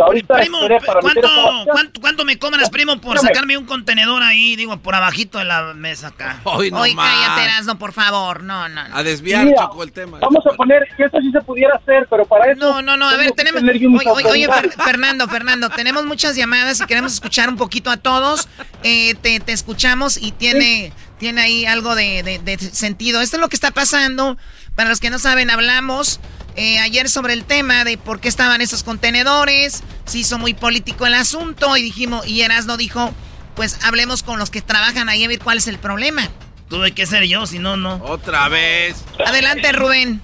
[0.04, 1.28] Ahorita para meter ¿Cuánto,
[1.72, 5.74] cuánto, cuánto me cobras, primo, por sacarme un contenedor ahí, digo, por abajito de la
[5.74, 6.40] mesa acá?
[6.44, 7.08] Hoy no más.
[7.26, 8.42] cállate, Erasmo, por favor.
[8.42, 8.96] No, no, no.
[8.96, 10.18] A desviar, Mira, Choco, el tema.
[10.20, 12.60] Vamos a poner que eso sí se pudiera hacer, pero para eso...
[12.60, 13.62] No, no, no, a ver, tenemos...
[13.62, 14.76] Oye, oye, oye, autoridades.
[14.76, 18.48] Fer- Fernando, Fernando, tenemos muchas llamadas y queremos escuchar un poquito a todos.
[18.82, 23.20] Eh, te, te escuchamos y tiene, tiene ahí algo de, de- de sentido.
[23.20, 24.36] Esto es lo que está pasando.
[24.74, 26.20] Para los que no saben, hablamos
[26.56, 29.82] eh, ayer sobre el tema de por qué estaban esos contenedores.
[30.04, 33.10] Se hizo muy político el asunto y dijimos, y Erasmo dijo,
[33.54, 36.22] pues hablemos con los que trabajan ahí a ver cuál es el problema.
[36.68, 38.00] Tuve que ser yo, si no, no.
[38.04, 39.04] Otra vez.
[39.24, 40.20] Adelante, Rubén.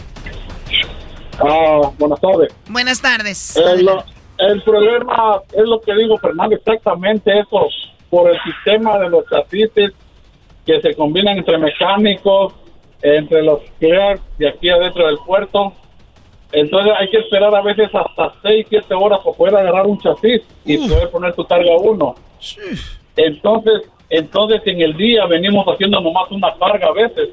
[1.40, 2.53] Ah, buenas tardes.
[2.69, 3.57] Buenas tardes.
[3.57, 4.05] Eh, lo-
[4.39, 7.69] el problema es lo que digo, Fernando, exactamente eso,
[8.11, 9.70] por el sistema de los chasis
[10.66, 12.55] que se combinan entre mecánicos,
[13.03, 15.73] entre los clerks de aquí adentro del puerto.
[16.57, 20.41] Entonces hay que esperar a veces hasta 6, 7 horas para poder agarrar un chasis
[20.65, 22.15] y poder poner tu carga uno.
[23.16, 27.28] Entonces, entonces en el día venimos haciendo nomás una carga a veces.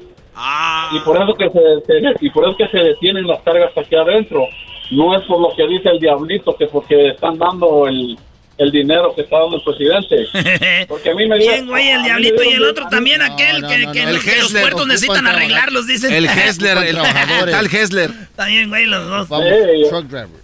[0.96, 3.94] Y por eso que se, se- y por eso que se detienen las cargas aquí
[3.94, 4.46] adentro.
[4.90, 8.18] No es por lo que dice el diablito, que porque están dando el,
[8.56, 10.86] el dinero que está dando el presidente.
[10.88, 13.20] Porque a mí me Bien, güey, el a mí me diablito y el otro también,
[13.22, 14.62] aquel que, que El los, que los Hessler.
[14.62, 16.12] puertos necesitan arreglarlos, dicen.
[16.12, 18.10] El Hessler, el tal Hessler.
[18.46, 19.28] Bien, güey, los dos.
[19.28, 19.90] Sí,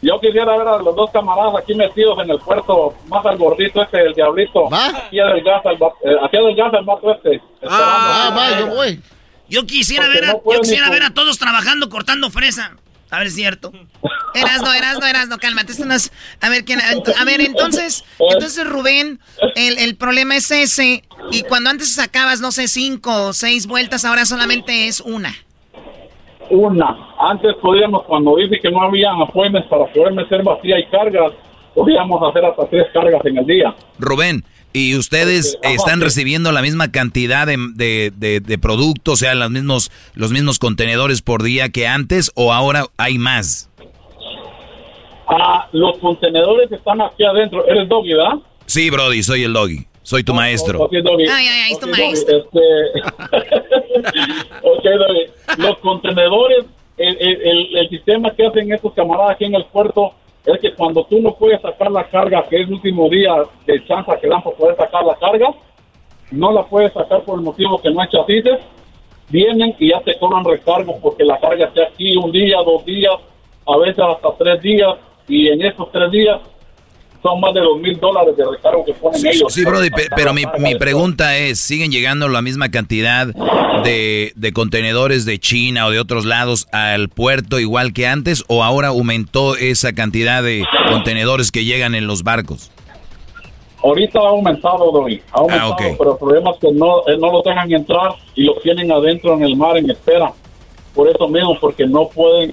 [0.02, 3.82] yo quisiera ver a los dos camaradas aquí metidos en el puerto, más al gordito
[3.82, 4.68] este, el diablito.
[4.74, 7.40] Aquí adelgaza el, va- eh, aquí adelgaza el vato este.
[7.68, 9.00] Ah, va, yo voy.
[9.48, 12.76] Yo quisiera Porque ver a, no puedo yo quisiera ver a todos trabajando cortando fresa.
[13.10, 13.72] A ver, es cierto.
[14.34, 15.72] Erasno, Erasno, Erasno, cálmate.
[15.72, 19.18] Esto no es- A ver, ¿quién- a ver, entonces, entonces Rubén,
[19.56, 24.04] el, el problema es ese Y cuando antes sacabas, no sé, cinco o seis vueltas,
[24.04, 25.34] ahora solamente es una.
[26.48, 26.96] Una.
[27.18, 31.32] Antes podíamos, cuando dice que no había apoyos para poder meter vacía y cargas,
[31.74, 33.74] podíamos hacer hasta tres cargas en el día.
[33.98, 39.34] Rubén, ¿y ustedes están recibiendo la misma cantidad de, de, de- de productos, o sea,
[39.34, 43.68] los mismos, los mismos contenedores por día que antes o ahora hay más?
[45.28, 47.64] Ah, los contenedores están aquí adentro.
[47.66, 48.34] ¿Eres doggy, verdad?
[48.66, 50.80] Sí, Brody, soy el doggy, soy tu maestro.
[50.82, 51.24] Ok, Doggy.
[51.28, 52.36] Ay, ay, ay, es tu Ok, Doggy, maestro.
[52.38, 53.00] este-
[54.62, 55.62] ok, Doggy.
[55.62, 56.64] Los contenedores,
[56.96, 60.14] el, el- el- el sistema que hacen estos camaradas aquí en el puerto
[60.44, 63.34] es que cuando tú no puedes sacar la carga, que es el último día
[63.66, 65.54] de chance que dan para poder sacar la carga,
[66.30, 68.44] no la puedes sacar por el motivo que no chasis,
[69.28, 73.14] vienen y ya te cobran recargo porque la carga está aquí un día, dos días,
[73.66, 74.96] a veces hasta tres días,
[75.28, 76.40] y en esos tres días
[77.22, 79.52] son más de dos mil dólares de recargo que ponen ellos.
[79.52, 83.26] Sí, Brody, pe- pero mi, mi pregunta es, ¿siguen llegando la misma cantidad
[83.84, 88.64] de, de contenedores de China o de otros lados al puerto igual que antes o
[88.64, 92.70] ahora aumentó esa cantidad de contenedores que llegan en los barcos?
[93.82, 95.82] Ahorita ha aumentado, Doy, ha aumentado, ok.
[95.98, 99.32] pero el problema es que no, eh, no los dejan entrar y los tienen adentro
[99.34, 100.32] en el mar en espera.
[100.94, 102.52] Por eso mismo, porque no pueden,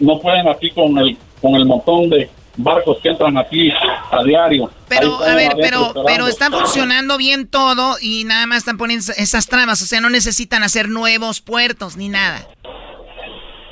[0.00, 3.70] no pueden aquí con el, con el montón de barcos que entran aquí
[4.10, 4.70] a diario.
[4.88, 9.12] Pero, están a ver, pero, pero está funcionando bien todo y nada más están poniendo
[9.16, 9.82] esas trabas.
[9.82, 12.46] O sea, no necesitan hacer nuevos puertos ni nada.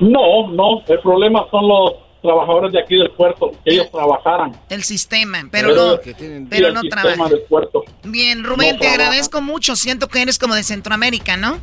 [0.00, 4.52] No, no, el problema son los trabajadores de aquí del puerto, que ellos trabajaran.
[4.70, 6.00] El sistema, pero no,
[6.48, 7.28] pero no trabajan.
[7.28, 7.84] del puerto.
[8.02, 9.76] Bien, Rubén, No te agradezco mucho.
[9.76, 11.58] Siento que eres como de Centroamérica, ¿no?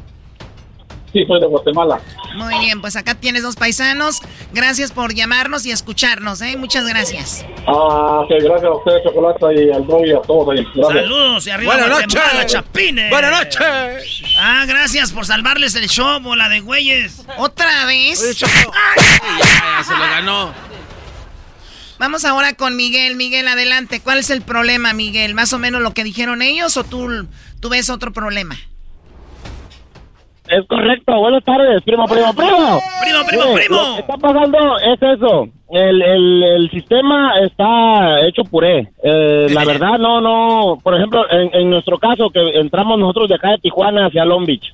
[1.14, 2.00] Sí, soy de Guatemala.
[2.36, 4.22] Muy bien, pues acá tienes dos paisanos.
[4.54, 6.56] Gracias por llamarnos y escucharnos, ¿eh?
[6.56, 7.46] Muchas gracias.
[7.68, 10.66] Ah, que gracias a ustedes, Chocolata, y al y a todos ahí.
[10.74, 11.04] Gracias.
[11.04, 12.52] Saludos y arriba Buenas noches.
[12.52, 13.10] Chapines.
[13.10, 14.24] Buenas noches.
[14.40, 17.26] Ah, gracias por salvarles el show, bola de güeyes.
[17.38, 18.40] ¿Otra vez?
[18.40, 20.54] ya, ya se lo ganó.
[22.00, 23.16] Vamos ahora con Miguel.
[23.16, 24.00] Miguel, adelante.
[24.00, 25.36] ¿Cuál es el problema, Miguel?
[25.36, 27.28] ¿Más o menos lo que dijeron ellos o tú,
[27.60, 28.58] tú ves otro problema?
[30.52, 32.82] Es correcto, buenas tardes, primo, primo, primo.
[33.02, 33.76] Primo, primo, primo.
[33.78, 35.48] Lo que está pasando es eso.
[35.70, 38.90] El, el, el sistema está hecho puré.
[39.02, 40.78] Eh, la verdad, no, no.
[40.84, 44.46] Por ejemplo, en, en nuestro caso, que entramos nosotros de acá de Tijuana hacia Long
[44.46, 44.74] Beach.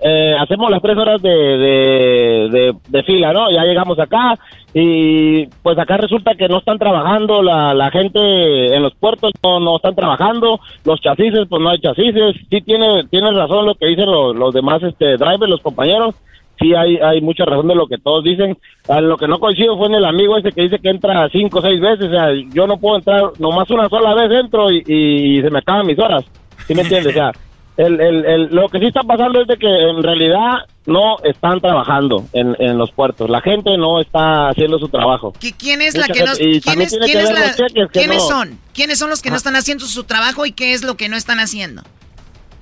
[0.00, 3.50] Eh, hacemos las tres horas de, de, fila, ¿no?
[3.50, 4.34] Ya llegamos acá
[4.72, 9.76] y pues acá resulta que no están trabajando, la, gente en los puertos no, no
[9.76, 12.14] están trabajando, los chasis pues no hay chasis,
[12.50, 16.14] sí tiene, tiene razón lo que dicen los, los demás este drivers, los compañeros,
[16.58, 18.58] sí hay, hay mucha razón de lo que todos dicen,
[18.88, 21.60] A lo que no coincido fue en el amigo ese que dice que entra cinco
[21.60, 24.82] o seis veces, o sea, yo no puedo entrar, nomás una sola vez entro y,
[24.86, 26.24] y se me acaban mis horas,
[26.66, 27.12] ¿sí me entiendes?
[27.12, 27.32] O sea,
[27.76, 31.60] el, el, el- lo que sí está pasando es de que en realidad no están
[31.60, 33.28] trabajando en, en los puertos.
[33.30, 35.32] La gente no está haciendo su trabajo.
[35.40, 36.32] ¿Qui- ¿Quién es la Mucha que no,
[36.62, 38.58] quién es- la- ¿Quiénes no- son?
[38.74, 39.38] ¿Quiénes son los que no Ah.
[39.38, 41.82] están haciendo su trabajo y qué es lo que no están haciendo?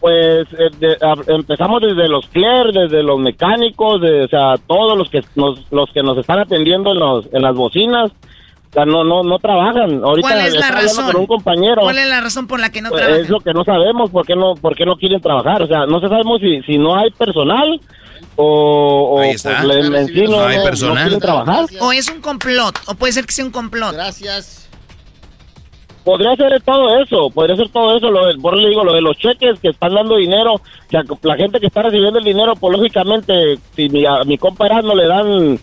[0.01, 4.99] Pues eh, de- a- empezamos desde los clear, desde los mecánicos, de, o sea, todos
[4.99, 8.11] los que nos, los que nos están atendiendo en, los, en las bocinas,
[8.73, 10.03] sea, no, no, no trabajan.
[10.03, 11.07] Ahorita ¿Cuál es la razón?
[11.13, 11.83] con un compañero.
[11.83, 13.25] ¿Cuál es la razón por la que no Pues, trabajan?
[13.25, 15.63] es lo que no sabemos, ¿por qué no, por qué no quieren trabajar?
[15.63, 17.81] O sea, no sabemos si, si no hay personal
[18.37, 20.95] o, o pues, le- en sí no, No hay no- personal.
[20.95, 21.67] no quieren trabajar.
[21.81, 22.79] ¿O es un complot?
[22.87, 23.93] ¿O puede ser que sea un complot?
[23.93, 24.61] Gracias.
[26.05, 28.93] Podría ser todo eso, podría ser todo eso, lo de, por eso le digo, lo
[28.93, 32.25] de los cheques que están dando dinero, o sea, la gente que está recibiendo el
[32.25, 35.61] dinero, pues lógicamente, si mi, a mi compa Erasmo le dan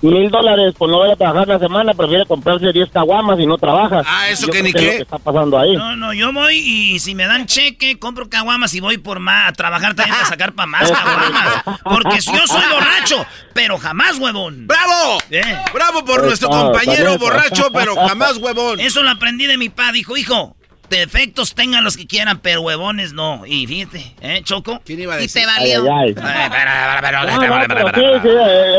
[0.00, 3.58] mil dólares, pues no vaya a trabajar la semana, prefiere comprarse 10 caguamas y no
[3.58, 4.02] trabaja.
[4.06, 4.80] Ah, eso Yo que ni qué.
[4.80, 5.76] lo que está pasando ahí.
[5.76, 9.48] No, no, yo voy y si me dan cheque, compro caguamas y voy por más,
[9.48, 11.62] a trabajar también para sacar para más caguamas.
[11.84, 14.66] Porque si yo soy borracho, pero jamás huevón.
[14.66, 15.18] ¡Bravo!
[15.30, 15.42] Eh.
[15.72, 18.80] ¡Bravo por nuestro compañero borracho, pero jamás huevón!
[18.80, 19.92] Eso lo aprendí de mi pa.
[19.92, 20.56] Dijo, hijo,
[20.96, 23.44] defectos tengan los que quieran, pero huevones no.
[23.46, 24.80] Y fíjate, ¿eh, Choco?
[24.84, 25.82] ¿Quién iba Y te valió.
[25.94, 26.50] Ay, ay.
[27.24, 28.28] No, no, pero sí, sí,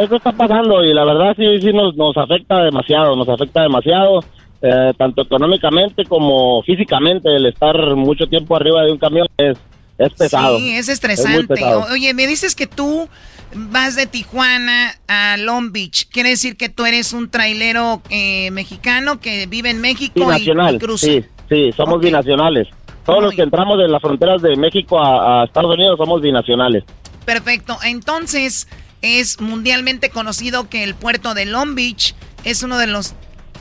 [0.03, 4.23] eso está pasando y la verdad sí, sí nos, nos afecta demasiado, nos afecta demasiado,
[4.61, 9.57] eh, tanto económicamente como físicamente, el estar mucho tiempo arriba de un camión es,
[9.97, 10.57] es pesado.
[10.57, 11.47] Sí, es estresante.
[11.55, 11.85] pesado.
[11.91, 13.07] Oye, me dices que tú
[13.53, 16.07] vas de Tijuana a Long Beach.
[16.11, 20.25] Quiere decir que tú eres un trailero eh, mexicano que vive en México y- y,
[20.25, 21.05] Binacional, cruza.
[21.07, 22.67] sí, sí, somos binacionales.
[23.05, 26.83] Todos los que entramos de las fronteras de México a, a Estados Unidos somos binacionales.
[27.25, 27.77] Perfecto.
[27.83, 28.67] Entonces,
[29.01, 32.13] es mundialmente conocido que el puerto de Long Beach
[32.43, 33.15] es uno de los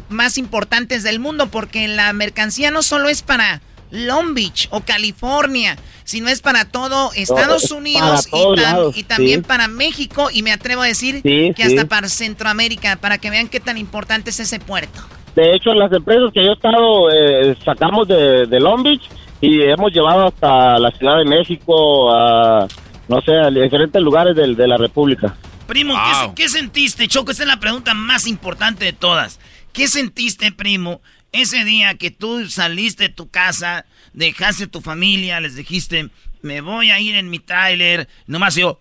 [0.08, 3.60] más importantes del mundo porque la mercancía no solo es para
[3.90, 9.02] Long Beach o California, sino es para todo Estados Unidos para y, tam- lados, y
[9.04, 9.46] también sí.
[9.46, 11.74] para México y me atrevo a decir Sí, que sí.
[11.76, 15.00] hasta para Centroamérica, para que vean qué tan importante es ese puerto.
[15.38, 19.08] De hecho, las empresas que yo he estado, eh, sacamos de, de Long Beach
[19.40, 22.66] y hemos llevado hasta la Ciudad de México, a,
[23.06, 25.36] no sé, a diferentes lugares de, la República.
[25.68, 27.30] Primo, ¿qué se- ¿qué, sentiste, Choco?
[27.30, 29.38] Esa es la pregunta más importante de todas.
[29.72, 35.54] ¿Qué sentiste, primo, ese día que tú saliste de tu casa, dejaste tu familia, les
[35.54, 36.08] dijiste,
[36.42, 38.80] me voy a ir en mi tráiler, nomás yo...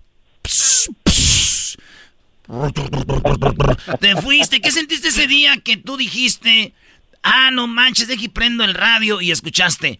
[3.99, 4.61] Te fuiste.
[4.61, 6.73] ¿Qué sentiste ese día que tú dijiste,
[7.23, 9.99] ah, no manches, deje y prendo el radio y escuchaste?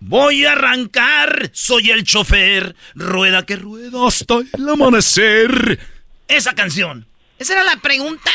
[0.00, 5.80] Voy a arrancar, soy el chofer, rueda que rueda hasta el amanecer.
[6.28, 7.06] Esa canción.
[7.38, 8.30] ¿Esa era la pregunta?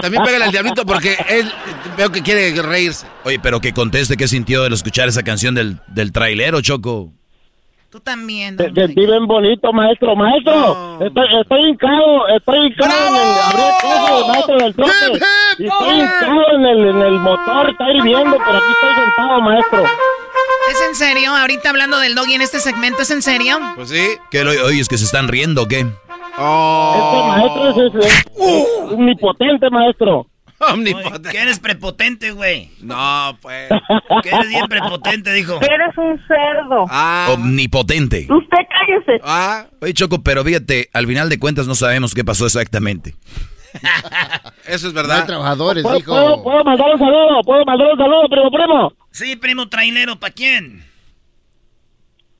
[0.00, 1.52] También pégale al diablito porque él
[1.96, 3.06] veo que quiere reírse.
[3.24, 7.12] Oye, pero que conteste qué sintió al escuchar esa canción del, del trailero, Choco.
[7.92, 8.56] Tú también.
[8.56, 10.16] Se- bien bonito, maestro.
[10.16, 15.24] Maestro, estoy, estoy hincado, estoy hincado en el abrir el maestro del trote.
[15.58, 19.84] Y estoy hincado en el, en el motor, está hirviendo, pero aquí estoy sentado, maestro.
[20.70, 21.36] ¿Es en serio?
[21.36, 23.58] Ahorita hablando del doggy en este segmento, ¿es en serio?
[23.76, 24.06] Pues sí.
[24.30, 25.80] ¿Qué, lo- oye, es que se están riendo, o ¿qué?
[25.80, 28.94] Este maestro es, es- es Uh.
[28.94, 30.26] omnipotente, maestro.
[30.70, 31.30] Omnipotente.
[31.30, 32.70] Que eres prepotente, güey.
[32.80, 33.68] No, pues.
[34.22, 35.58] Que eres bien prepotente, dijo.
[35.60, 36.86] Eres un cerdo.
[36.88, 37.28] Ah.
[37.34, 38.26] Omnipotente.
[38.30, 39.20] Usted cállese.
[39.24, 39.66] Ah.
[39.80, 43.14] Oye, Choco, pero fíjate, al final de cuentas no sabemos qué pasó exactamente.
[44.66, 45.26] Eso es No hay verdad.
[45.26, 46.12] trabajadores, ¿Puedo, dijo.
[46.12, 47.42] puedo, puedo mandar un saludo?
[47.42, 48.92] ¿Puedo mandar un saludo, primo, primo?
[49.10, 50.84] Sí, primo trailero, ¿para quién?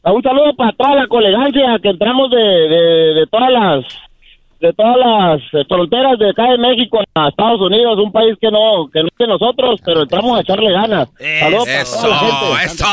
[0.04, 3.84] A Un saludo para toda la colegancia que entramos de, de, de todas las
[4.62, 8.48] de todas las eh, fronteras de acá de México a Estados Unidos, un país que
[8.50, 11.08] no que no es de nosotros, pero entramos a echarle ganas.
[11.40, 12.74] Saludos para toda la gente.
[12.74, 12.86] Eso,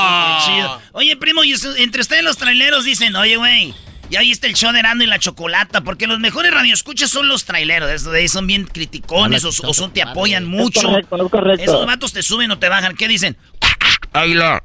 [0.46, 0.80] Chido.
[0.94, 3.74] Oye, primo, y eso- entre ustedes los traileros dicen, oye, güey,
[4.10, 7.46] ya viste el show de Erasmo y la Chocolata, porque los mejores radioescuchas son los
[7.46, 10.82] traileros, esos de ahí son bien criticones o, o son, te apoyan mucho.
[10.82, 11.64] correcto, es correcto.
[11.64, 13.38] Esos vatos te suben o te bajan, ¿qué dicen?
[14.12, 14.64] Águila,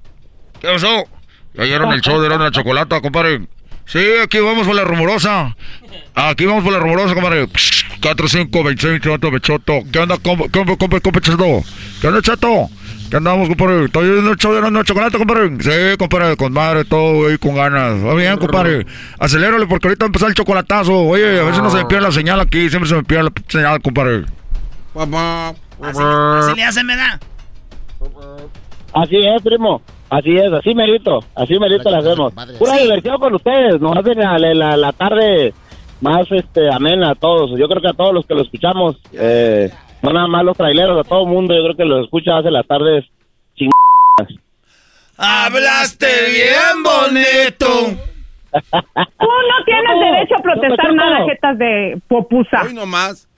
[0.60, 1.05] ¿qué pasó?
[1.52, 3.43] ¿Ya oyeron el show de Erasmo y la Chocolata, compadre?
[3.86, 5.56] Sí, aquí vamos por la rumorosa.
[6.15, 7.47] Aquí vamos por la rumorosa, compadre.
[8.01, 9.81] 4, 5, 26, 28, Bechoto.
[9.93, 11.62] ¿Qué onda, compa, compa, compa, compa, Chato?
[12.01, 12.69] ¿Qué onda, Chato?
[13.11, 13.85] ¿Qué andamos, compadre?
[13.85, 15.51] ¿Estoy viendo el show de la Chocolata, compadre?
[15.61, 18.05] Sí, compadre, con madre, todo, ahí con ganas.
[18.05, 18.86] Va bien, compadre.
[19.19, 20.94] Acelérale porque ahorita va a empezar el chocolatazo.
[21.02, 23.32] Oye, a veces no se me pierde la señal aquí, siempre se me pierde la
[23.48, 24.24] señal, compadre.
[24.94, 27.20] Así, así le hacen, ¿verdad?
[28.94, 29.82] Así es, primo.
[30.16, 32.32] Así es, así merito, así merito la hacemos.
[32.58, 32.82] Pura Sí.
[32.84, 35.52] diversión con ustedes, nos hacen la, la, la tarde
[36.00, 37.50] más este amena a todos.
[37.58, 39.70] Yo creo que a todos los que lo escuchamos, eh,
[40.02, 42.50] no nada más los traileros, a todo el mundo, yo creo que los escucha hace
[42.50, 43.04] las tardes
[43.56, 43.70] sin
[45.16, 47.66] Hablaste bien bonito.
[48.52, 52.62] Tú no tienes derecho a protestar nada, jetas de popusa.
[52.66, 53.28] Hoy nomás.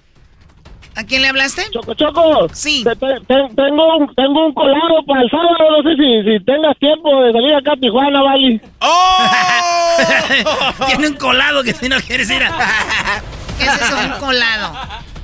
[0.97, 1.62] ¿A quién le hablaste?
[1.73, 2.48] Choco Choco.
[2.55, 2.82] Sí.
[2.82, 6.44] Te- te- te- tengo, un, tengo un colado para el sábado, no sé si, si
[6.44, 8.60] tengas tiempo de salir acá a Tijuana, Vali.
[10.86, 12.51] Tiene un colado que si no quieres ir a...
[13.59, 14.73] ¿Qué es eso, un colado?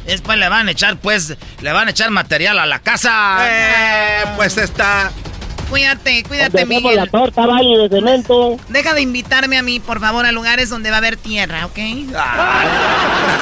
[0.06, 3.38] Después le van a echar, pues, le van a echar material a la casa.
[3.42, 5.10] Eh, pues está.
[5.72, 6.96] Cuídate, cuídate, Miguel.
[6.96, 8.58] la torta, Vali, de cemento.
[8.68, 11.78] Deja de invitarme a mí, por favor, a lugares donde va a haber tierra, ¿ok?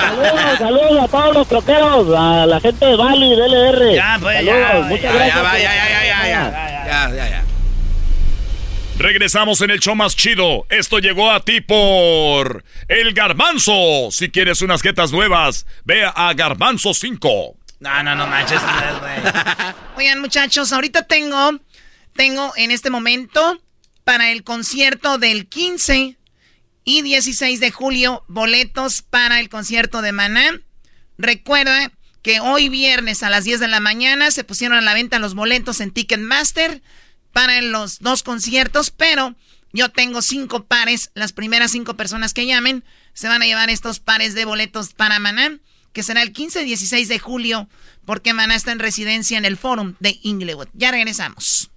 [0.01, 3.95] Saludos, saludos a todos los troqueros, a la gente de Bali, de LR.
[3.97, 5.35] Ya, pues, saludos, ya, muchas Ya, gracias.
[5.35, 6.87] ya, va, por- ya, ya, ya, ya, ya.
[6.87, 7.45] Ya, ya, ya.
[8.99, 10.67] Regresamos en el show más chido.
[10.69, 14.11] Esto llegó a ti por El Garbanzo.
[14.13, 17.57] Si quieres unas jetas nuevas, ve a Garbanzo 5.
[17.81, 19.33] No, no, no manches, güey.
[19.97, 21.53] Oigan, muchachos, ahorita tengo,
[22.15, 23.61] tengo en este momento
[24.05, 26.17] para el concierto del 15
[26.85, 30.61] y 16 de julio boletos para el concierto de Maná.
[31.19, 31.93] Recuerda
[32.23, 35.35] que hoy viernes a las 10 de la mañana se pusieron a la venta los
[35.35, 36.83] boletos en Ticketmaster
[37.33, 39.37] para los dos conciertos, pero
[39.73, 41.11] yo tengo cinco pares.
[41.15, 45.19] Las primeras cinco personas que llamen se van a llevar estos pares de boletos para
[45.19, 45.59] Maná,
[45.93, 47.69] que será el 15 y 16 de julio,
[48.05, 50.69] porque Maná está en residencia en el Forum de Inglewood.
[50.73, 51.70] Ya regresamos.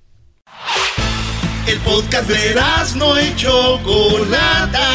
[1.67, 2.55] El podcast de
[2.95, 4.89] no y Chocolata.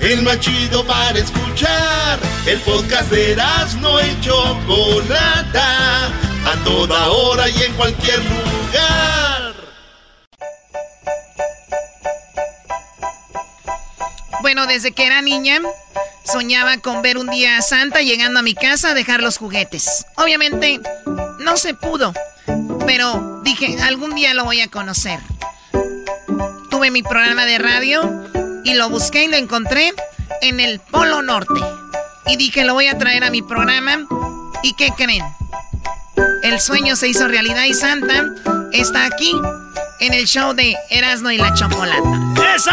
[0.00, 2.18] El más chido para escuchar.
[2.46, 3.36] El podcast de
[3.80, 6.06] no y Chocolata.
[6.06, 9.54] A toda hora y en cualquier lugar.
[14.40, 15.60] Bueno, desde que era niña,
[16.22, 20.06] soñaba con ver un día a Santa llegando a mi casa a dejar los juguetes.
[20.16, 20.80] Obviamente,
[21.44, 22.12] no se pudo.
[22.86, 25.20] Pero dije, algún día lo voy a conocer.
[26.70, 28.24] Tuve mi programa de radio
[28.64, 29.92] y lo busqué y lo encontré
[30.42, 31.60] en el Polo Norte.
[32.26, 34.06] Y dije, lo voy a traer a mi programa.
[34.62, 35.24] ¿Y qué creen?
[36.42, 38.24] El sueño se hizo realidad y Santa
[38.72, 39.34] está aquí
[40.00, 42.54] en el show de Erasmo y la Chocolata.
[42.56, 42.70] ¡Eso!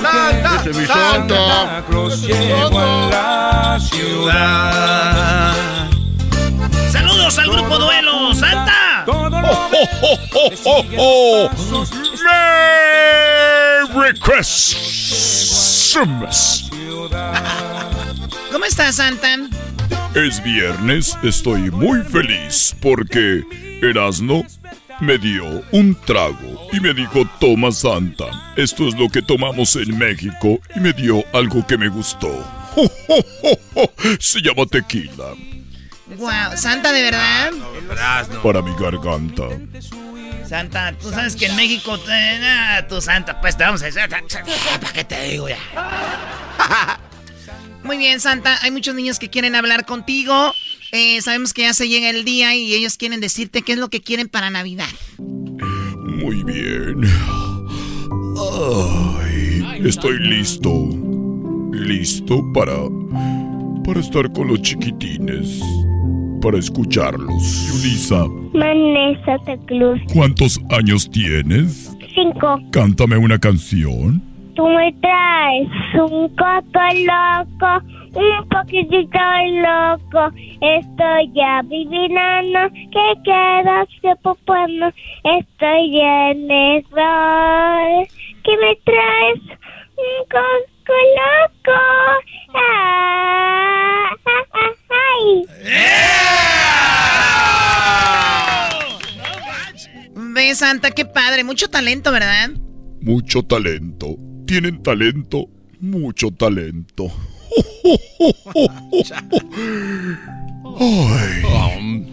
[0.00, 0.62] Santa.
[0.86, 5.54] Santa Claus llegó a la ciudad.
[6.90, 8.34] ¡Saludos al grupo Duelo!
[8.34, 9.02] ¡Santa!
[9.04, 11.50] Todo ¡Oh, oh, oh, oh, oh, oh!
[12.24, 15.50] ¡Merry Christmas!
[18.52, 19.36] ¿Cómo estás, Santa?
[20.14, 23.44] Es viernes, estoy muy feliz porque
[23.82, 24.44] Erasno
[25.00, 28.26] me dio un trago y me dijo, toma Santa,
[28.56, 32.28] esto es lo que tomamos en México y me dio algo que me gustó.
[34.20, 35.34] Se llama tequila
[36.16, 37.50] Wow, Santa, ¿de verdad?
[38.42, 39.44] para mi garganta.
[40.48, 44.00] Santa, tú sabes que en México, te- ah, tú Santa, pues te vamos a decir,
[44.08, 45.58] ¿para qué te digo ya?
[47.84, 48.58] Muy bien, Santa.
[48.62, 50.54] Hay muchos niños que quieren hablar contigo.
[50.92, 53.88] Eh, sabemos que ya se llega el día y ellos quieren decirte qué es lo
[53.88, 54.88] que quieren para Navidad.
[55.18, 57.02] Muy bien.
[59.20, 60.70] Ay, estoy listo.
[61.72, 62.74] Listo para.
[63.84, 65.60] para estar con los chiquitines.
[66.40, 67.82] Para escucharlos.
[67.82, 68.24] Yulisa,
[68.54, 70.00] Vanessa Tecluz.
[70.12, 71.92] ¿cuántos años tienes?
[72.14, 72.60] Cinco.
[72.70, 74.22] Cántame una canción.
[74.54, 79.18] Tú me traes un coco loco, un poquitito
[79.62, 80.32] loco.
[80.60, 84.92] Estoy ya vivinando, que quedas de popano.
[85.24, 88.08] Estoy en error.
[88.44, 89.40] ¿Qué me traes?
[89.96, 91.78] Un coco loco.
[92.54, 95.44] Ah, ah, ah, ay.
[100.14, 101.44] Ve, Santa, qué padre.
[101.44, 102.50] Mucho talento, ¿verdad?
[103.00, 104.16] Mucho talento.
[104.46, 105.46] Tienen talento.
[105.80, 107.12] Mucho talento.
[110.78, 112.06] Ay.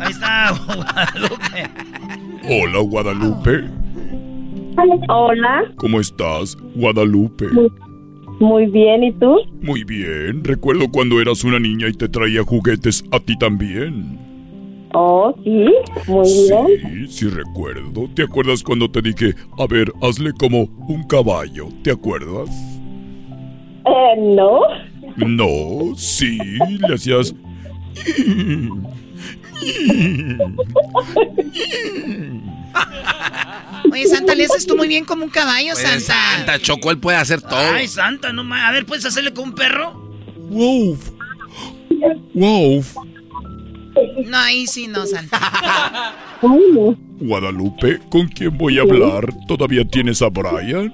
[0.00, 1.70] Ahí está, Guadalupe.
[2.48, 3.64] Hola, Guadalupe.
[5.08, 7.46] Hola, ¿Cómo estás, Guadalupe?
[8.38, 9.38] muy bien, ¿y tú?
[9.60, 10.44] Muy bien.
[10.44, 14.18] Recuerdo cuando eras una niña y te traía juguetes a ti también.
[14.94, 15.66] Oh, sí,
[16.06, 17.08] muy bien.
[17.08, 18.08] Sí, sí recuerdo.
[18.14, 21.68] ¿Te acuerdas cuando te dije, a ver, hazle como un caballo?
[21.82, 22.77] ¿Te acuerdas?
[23.88, 24.60] Eh, no.
[25.16, 26.38] No, sí,
[26.86, 27.34] le hacías...
[33.92, 36.14] Oye, Santa, le haces tú muy bien como un caballo, Pues, Santa.
[36.36, 37.58] Santa, Choco, él puede hacer todo.
[37.58, 39.92] Ay, Santa, no ma- A ver, ¿puedes hacerle con un perro?
[40.50, 40.98] ¡Wow!
[42.34, 42.84] ¡Wow!
[44.26, 46.14] No, ahí sí no, Santa.
[47.20, 49.34] Guadalupe, ¿con quién voy a hablar?
[49.48, 50.92] ¿Todavía tienes a Brian?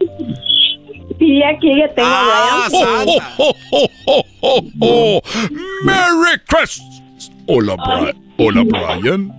[1.19, 3.19] Sí, aquí ya tengo Ah, a Brian.
[3.39, 5.21] ¡Oh, oh, oh, oh, oh, oh!
[5.85, 7.31] ¡Merry Christmas!
[7.47, 8.17] Hola, Brian.
[8.39, 9.33] Hola, Brian.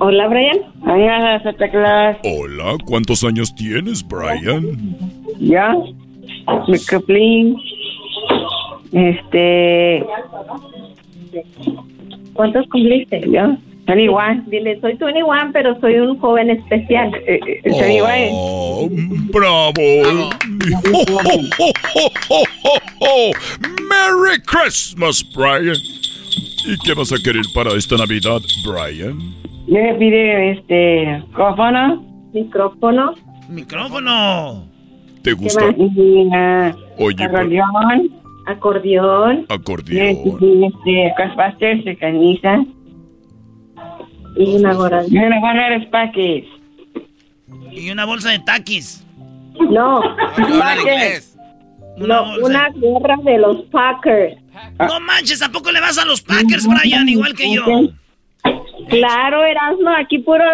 [0.00, 0.58] Hola, Brian.
[0.82, 2.16] Hola, Santa Claus.
[2.24, 4.96] Hola, ¿cuántos años tienes, Brian?
[5.38, 5.74] Ya.
[6.68, 7.56] Mi cuplín.
[8.92, 10.04] Este.
[12.32, 13.28] ¿Cuántos cumpliste?
[13.30, 13.56] Ya.
[13.86, 14.44] 21.
[14.48, 17.14] Dile, soy 21, pero soy un joven especial.
[17.26, 18.06] Eh, eh, 21.
[18.32, 18.88] Oh,
[19.32, 19.72] ¡Bravo!
[19.76, 20.30] ¡Oh,
[20.92, 21.04] oh,
[21.58, 23.30] oh, oh, oh, oh, oh!
[23.88, 25.76] ¡Merry Christmas, Brian!
[26.66, 29.18] ¿Y qué vas a querer para esta Navidad, Brian?
[29.68, 31.22] Yo le pide este.
[31.28, 32.04] micrófono.
[32.32, 33.14] Micrófono.
[33.48, 34.64] ¡Micrófono!
[35.22, 35.64] ¿Te ¿Qué gusta?
[36.98, 38.10] Oye, pero- acordeón.
[38.46, 39.46] Acordeón.
[39.48, 40.64] acordeón.
[40.64, 41.12] Este,
[41.98, 42.64] camisa.
[44.36, 45.02] Y una gorra.
[45.08, 46.46] Y una gorra de Spackers.
[47.72, 49.04] Y una bolsa de taquis.
[49.70, 50.00] No,
[50.36, 51.36] Habla inglés.
[51.96, 54.36] Una no, una gorra de los Packers.
[54.78, 57.08] No manches, ¿a poco le vas a los Packers, Brian?
[57.08, 57.64] Igual que yo.
[58.88, 60.44] Claro, Erasmo, aquí puro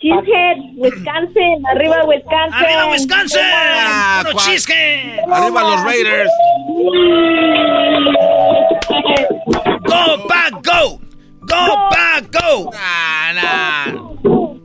[0.00, 2.54] Cheesehead, Wisconsin, arriba Wisconsin.
[2.54, 3.40] ¡Arriba, Wisconsin!
[3.44, 5.20] Ah, ¡Puro chisque!
[5.30, 6.30] Arriba los Raiders.
[9.84, 11.01] ¡Go, Pack, go!
[11.52, 12.70] ¡Go, Pack, go!
[14.22, 14.58] Go.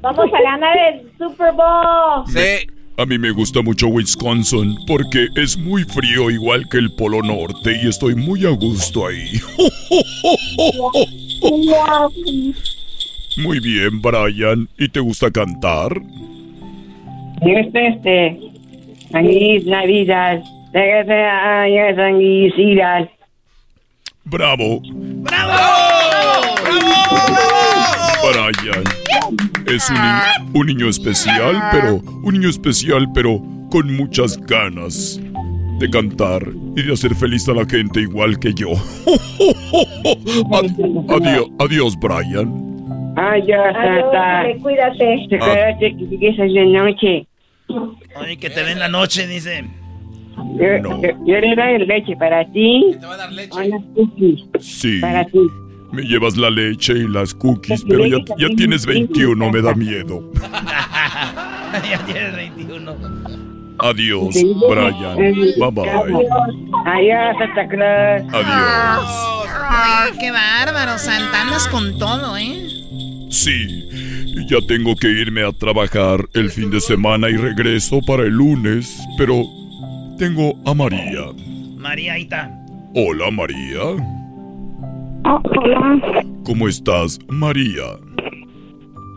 [0.00, 2.26] Vamos a ganar el Super Bowl.
[2.26, 2.66] Sí.
[2.96, 7.78] A mí me gusta mucho Wisconsin porque es muy frío igual que el Polo Norte
[7.80, 9.40] y estoy muy a gusto ahí.
[13.36, 14.68] Muy bien, Brian.
[14.76, 15.92] ¿Y te gusta cantar?
[17.40, 18.40] Este, este,
[19.12, 20.42] feliz Navidad,
[20.74, 21.98] años
[24.30, 24.80] sanguicidas.
[25.20, 25.62] ¡Bravo!
[28.22, 28.84] Brian
[29.66, 33.40] es un, ni- un niño especial, pero un niño especial, pero
[33.70, 35.20] con muchas ganas
[35.78, 36.42] de cantar
[36.76, 38.70] y de hacer feliz a la gente igual que yo.
[40.52, 40.70] Ad-
[41.10, 42.66] adiós, adiós, Brian.
[43.16, 44.44] Adiós, Santa.
[44.62, 45.26] cuídate.
[45.30, 47.26] Recuérdate que llegues de noche.
[48.20, 49.64] Oye, que te den la noche, dice.
[50.58, 52.84] Yo, yo, yo le doy leche para ti.
[53.00, 53.50] Te va a dar leche.
[53.58, 54.98] Unas cookies Sí.
[55.00, 55.38] para ti.
[55.92, 60.30] Me llevas la leche y las cookies, pero ya, ya tienes 21, me da miedo.
[61.90, 62.92] ya tienes 21.
[63.80, 64.34] Adiós,
[64.68, 65.16] Brian.
[65.16, 65.88] Bye bye.
[66.84, 68.22] Adiós, Santa Claus.
[68.34, 69.48] Adiós.
[69.70, 71.42] Ay, qué bárbaro, Santa.
[71.42, 72.66] Andas con todo, ¿eh?
[73.30, 73.88] Sí,
[74.48, 78.98] ya tengo que irme a trabajar el fin de semana y regreso para el lunes,
[79.16, 79.44] pero
[80.18, 81.26] tengo a María.
[81.78, 82.50] María, ahí está.
[82.94, 83.80] Hola, María.
[85.24, 86.22] hola.
[86.44, 87.84] ¿Cómo estás, María?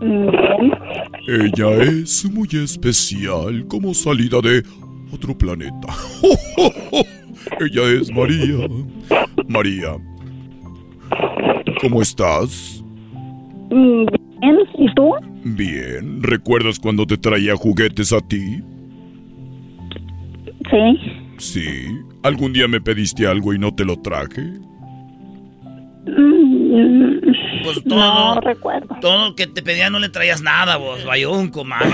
[0.02, 0.72] Bien.
[1.28, 4.64] Ella es muy especial como salida de
[5.12, 5.88] otro planeta.
[7.60, 8.68] Ella es María.
[9.48, 9.98] María.
[11.82, 12.84] ¿Cómo estás?
[13.72, 14.06] Mm,
[14.42, 14.58] Bien.
[14.78, 15.12] ¿Y tú?
[15.44, 16.22] Bien.
[16.22, 18.62] ¿Recuerdas cuando te traía juguetes a ti?
[20.72, 21.00] Sí.
[21.38, 21.88] Sí.
[22.24, 24.42] ¿Algún día me pediste algo y no te lo traje?
[26.06, 27.20] Mm,
[27.64, 28.36] Pues todo.
[28.36, 28.96] No recuerdo.
[29.02, 31.82] Todo que te pedía no le traías nada, vos, bayunco, man.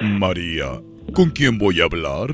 [0.00, 0.80] María,
[1.12, 2.30] ¿con quién voy a hablar?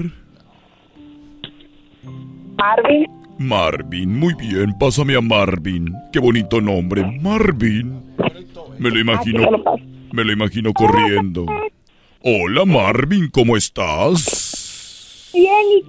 [2.58, 3.06] Marvin.
[3.38, 5.92] Marvin, muy bien, pásame a Marvin.
[6.12, 8.00] Qué bonito nombre, Marvin.
[8.78, 9.48] Me lo imagino,
[10.12, 11.46] me lo imagino corriendo.
[12.24, 15.28] Hola Marvin, ¿cómo estás?
[15.34, 15.82] Bien.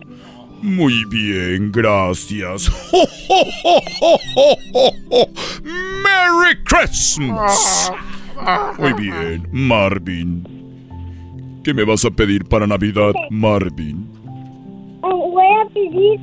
[0.63, 2.71] Muy bien, gracias.
[5.63, 7.91] ¡Merry Christmas!
[8.79, 10.43] Muy bien, Marvin.
[11.63, 14.09] ¿Qué me vas a pedir para Navidad, Marvin?
[15.01, 16.19] Voy a pedir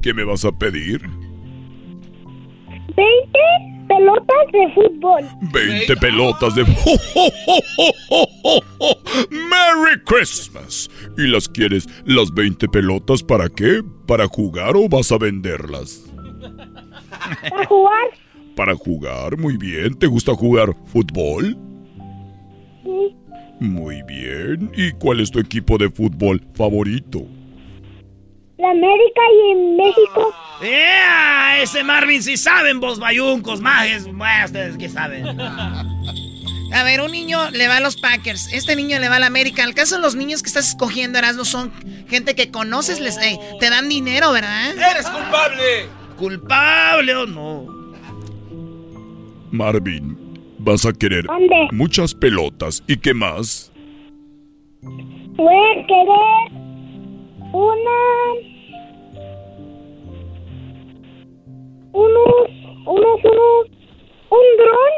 [0.00, 1.02] ¿Qué me vas a pedir?
[2.96, 5.22] 20 pelotas de fútbol.
[5.52, 6.62] 20 pelotas de...
[9.30, 10.88] ¡Merry Christmas!
[11.18, 13.82] ¿Y las quieres las 20 pelotas para qué?
[14.06, 16.04] ¿Para jugar o vas a venderlas?
[17.52, 18.10] ¿A jugar?
[18.54, 19.94] Para jugar, muy bien.
[19.98, 21.58] ¿Te gusta jugar fútbol?
[22.84, 23.16] Sí.
[23.58, 24.70] Muy bien.
[24.76, 27.26] ¿Y cuál es tu equipo de fútbol favorito?
[28.60, 30.34] La América y en México.
[30.62, 31.62] ¡Ea!
[31.62, 34.04] Ese Marvin sí saben, vos, bayuncos, majes.
[34.12, 35.24] Bueno, ustedes qué saben.
[36.72, 39.26] A ver, un niño le va a los Packers, este niño le va a la
[39.26, 39.64] América.
[39.64, 41.72] Al caso los niños que estás escogiendo, Erasmo, son
[42.08, 44.70] gente que conoces, les eh, te dan dinero, ¿verdad?
[44.76, 45.88] ¡Eres culpable!
[46.16, 47.66] ¿Culpable o no?
[49.50, 50.16] Marvin,
[50.58, 51.68] vas a querer ¿Dónde?
[51.72, 52.84] muchas pelotas.
[52.86, 53.72] ¿Y qué más?
[54.82, 56.69] Voy a querer
[57.52, 57.96] una.
[61.92, 62.50] Unos.
[62.86, 63.24] Unos.
[63.24, 63.66] Unos.
[64.30, 64.92] Un dron.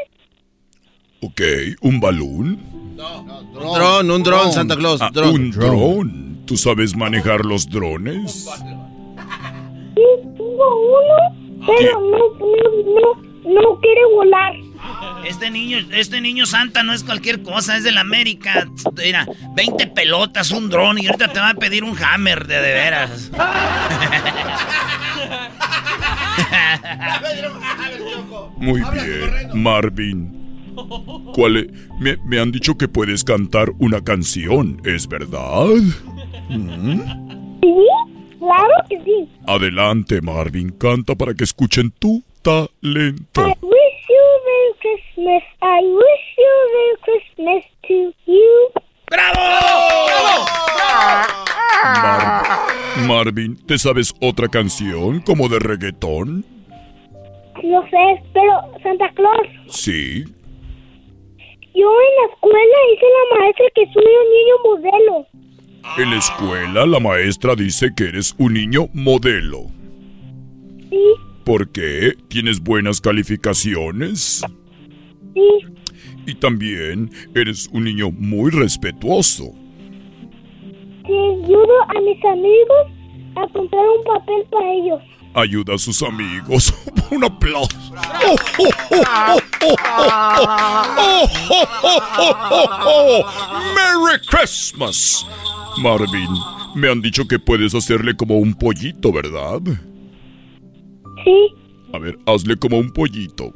[1.23, 1.41] Ok,
[1.83, 2.59] ¿un balón?
[2.63, 5.01] Un dron, un dron, Santa Claus.
[5.01, 5.35] Ah, dron.
[5.35, 6.43] un dron.
[6.47, 8.51] ¿Tú sabes manejar los drones?
[9.95, 10.03] Sí,
[10.37, 11.67] tengo uno.
[11.67, 12.57] Pero no, no,
[13.01, 14.53] no, no quiere volar.
[15.25, 18.67] Este niño, este niño santa no es cualquier cosa, es de la América.
[19.03, 22.73] Mira, 20 pelotas, un dron y ahorita te va a pedir un hammer de de
[22.73, 23.31] veras.
[28.57, 30.39] Muy bien, Marvin.
[31.35, 35.67] ¿Cuál e- me, me han dicho que puedes cantar una canción, ¿es verdad?
[36.49, 37.01] Mm.
[37.61, 37.75] Sí,
[38.39, 39.29] claro que sí.
[39.47, 43.41] Adelante, Marvin, canta para que escuchen tu talento.
[43.43, 45.43] I wish you Merry Christmas.
[45.63, 48.71] I wish you Merry Christmas to you.
[49.11, 49.41] ¡Bravo!
[51.85, 56.45] Mar- Marvin, ¿te sabes otra canción como de reggaetón?
[57.63, 58.53] No sé, pero
[58.83, 60.25] Santa Claus, Sí.
[61.75, 65.27] yo en la escuela hice la maestra que soy un niño modelo.
[65.99, 69.67] En la escuela la maestra dice que eres un niño modelo.
[70.91, 71.03] Sí,
[71.45, 72.13] ¿Por qué?
[72.29, 74.45] ¿Tienes buenas calificaciones?
[75.35, 75.51] Sí.
[76.27, 79.53] Y también eres un niño muy respetuoso.
[81.07, 83.03] Sí, ayudo a mis amigos
[83.37, 85.01] a comprar un papel para ellos.
[85.35, 86.73] Ayuda a sus amigos.
[87.11, 87.77] Un aplauso.
[93.75, 95.27] ¡Merry Christmas!
[95.83, 96.29] Marvin,
[96.75, 99.61] me han dicho que puedes hacerle como un pollito, ¿verdad?
[101.25, 101.55] Sí.
[101.93, 103.53] A ver, hazle como un pollito.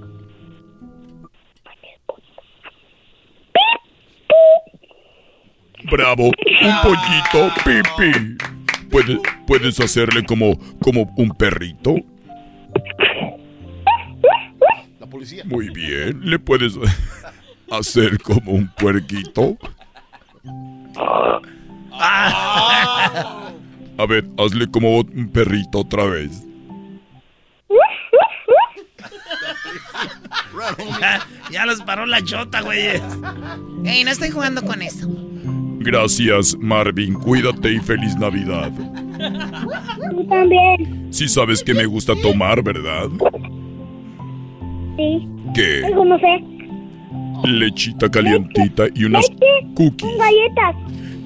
[5.84, 8.36] Bravo, un pollito, pipi.
[8.90, 11.96] ¿Puedes, ¿Puedes hacerle como, como un perrito?
[15.00, 15.42] La policía.
[15.44, 16.78] Muy bien, ¿le puedes
[17.70, 19.56] hacer como un puerquito?
[23.98, 26.42] A ver, hazle como un perrito otra vez.
[31.00, 33.00] ya, ya los paró la chota, güey.
[33.84, 35.08] Ey, no estoy jugando con eso.
[35.86, 37.14] Gracias, Marvin.
[37.14, 38.72] Cuídate y feliz Navidad.
[40.10, 41.06] Tú también.
[41.10, 43.08] Sí sabes que me gusta tomar, ¿verdad?
[44.96, 45.28] Sí.
[45.54, 45.84] ¿Qué?
[45.86, 46.44] Algo no sé.
[47.48, 49.46] Lechita calientita y unas Leche
[49.76, 50.10] cookies.
[50.10, 50.74] con galletas.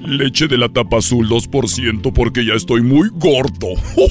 [0.05, 3.69] Leche de la tapa azul 2% porque ya estoy muy gordo.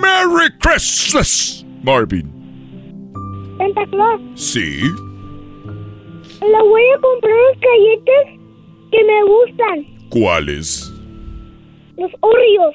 [0.00, 1.66] ¡Merry Christmas!
[1.82, 2.32] Marvin.
[3.58, 4.20] Santa Claus.
[4.34, 4.80] ¿Sí?
[6.40, 8.35] Le voy a comprar unas galletas
[8.96, 10.08] que me gustan.
[10.08, 10.92] ¿Cuáles?
[11.98, 12.74] Los Oreos.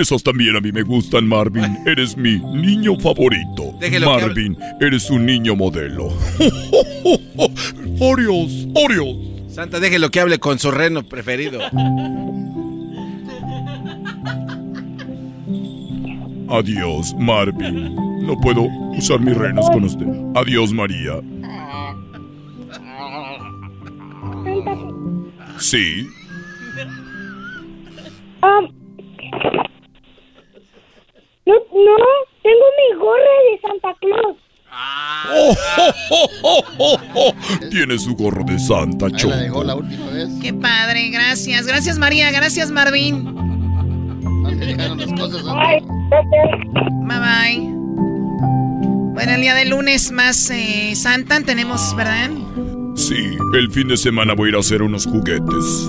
[0.00, 1.78] Esos también a mí me gustan, Marvin.
[1.86, 3.74] Eres mi niño favorito.
[3.80, 6.08] Déjelo que Marvin, eres un niño modelo.
[8.00, 9.16] Oreos, Oreos.
[9.48, 11.60] Santa, déjelo que hable con su reno preferido.
[16.48, 17.94] Adiós, Marvin.
[18.26, 18.62] No puedo
[18.96, 20.06] usar mis renos con usted.
[20.34, 21.20] Adiós, María.
[24.44, 24.91] Santa.
[25.62, 26.08] Sí.
[28.42, 28.66] Um,
[31.46, 31.96] no, no,
[32.42, 34.36] tengo mi gorra de Santa Claus.
[35.30, 37.34] Oh, oh, oh, oh, oh.
[37.70, 39.36] Tiene su gorro de Santa Ahí la Choco.
[39.36, 40.28] dejó la última vez.
[40.42, 41.66] Qué padre, gracias.
[41.66, 42.32] Gracias, María.
[42.32, 43.24] Gracias, Marvin.
[44.58, 45.44] Dejaron las cosas.
[47.04, 47.72] Bye bye.
[49.14, 52.30] Bueno, el día de lunes más eh, Santa tenemos, ¿verdad?
[52.94, 55.88] Sí, el fin de semana voy a ir a hacer unos juguetes.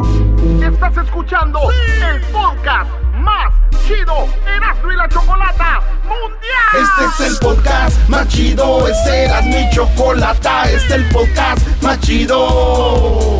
[0.62, 3.54] Estás escuchando el podcast más
[3.86, 6.82] chido Erasmo y la Chocolata Mundial.
[6.82, 8.88] Este es el podcast más chido.
[8.88, 10.64] Este era mi chocolata.
[10.72, 13.40] Este es el podcast más chido.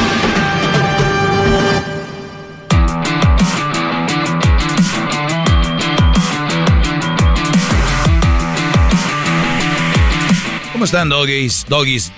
[10.81, 11.67] ¿Cómo están, doggies?
[11.69, 12.11] Doggies,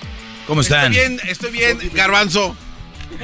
[0.46, 0.94] ¿cómo están?
[0.94, 2.56] Estoy bien, estoy bien, garbanzo.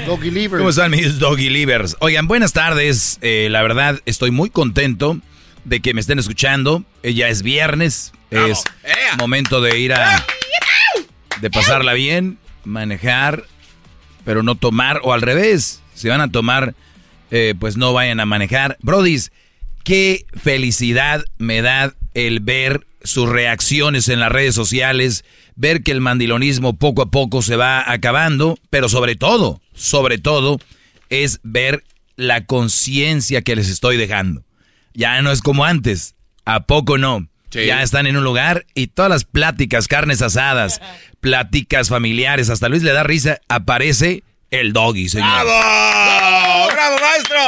[0.05, 0.59] Doggy Liver.
[0.59, 1.97] ¿Cómo están mis doggy livers?
[2.01, 3.17] Oigan, buenas tardes.
[3.23, 5.19] Eh, la verdad, estoy muy contento
[5.65, 6.85] de que me estén escuchando.
[7.03, 8.13] Eh, ya es viernes.
[8.31, 9.17] Es ¡Ea!
[9.17, 10.27] momento de ir a...
[11.41, 13.47] De pasarla bien, manejar,
[14.27, 15.01] pero no tomar.
[15.05, 16.75] O al revés, si van a tomar,
[17.31, 18.77] eh, pues no vayan a manejar.
[18.83, 19.33] Brodis,
[19.85, 25.25] qué felicidad me da el ver sus reacciones en las redes sociales,
[25.57, 30.59] ver que el mandilonismo poco a poco se va acabando, pero sobre todo, sobre todo,
[31.09, 31.85] es ver
[32.17, 34.45] la conciencia que les estoy dejando.
[34.95, 36.15] Ya no es como antes,
[36.45, 37.29] ¿a poco no?
[37.51, 37.67] Sí.
[37.67, 40.81] Ya están en un lugar y todas las pláticas, carnes asadas,
[41.21, 45.29] pláticas familiares, hasta Luis le da risa, aparece el doggy, señor.
[45.29, 46.69] ¡Bravo!
[46.73, 47.39] ¡Bravo, maestro!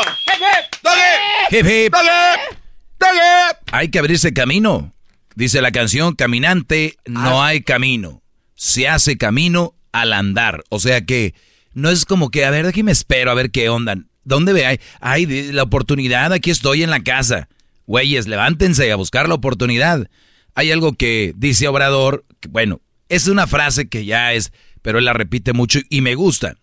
[0.83, 1.57] ¡Doggy!
[1.57, 1.93] Hip, hip.
[1.93, 2.57] ¡Doggy!
[2.99, 3.57] ¡Doggy!
[3.73, 4.93] Hay que abrirse camino.
[5.34, 8.22] Dice la canción, caminante no hay camino.
[8.54, 10.64] Se hace camino al andar.
[10.68, 11.34] O sea que
[11.74, 13.96] no es como que, a ver, aquí me espero, a ver qué onda.
[14.24, 14.80] ¿Dónde ve?
[15.00, 17.48] Ay, la oportunidad, aquí estoy en la casa.
[17.86, 20.09] Güeyes, levántense a buscar la oportunidad.
[20.54, 24.52] Hay algo que dice Obrador, que, bueno, es una frase que ya es,
[24.82, 26.56] pero él la repite mucho y me gusta.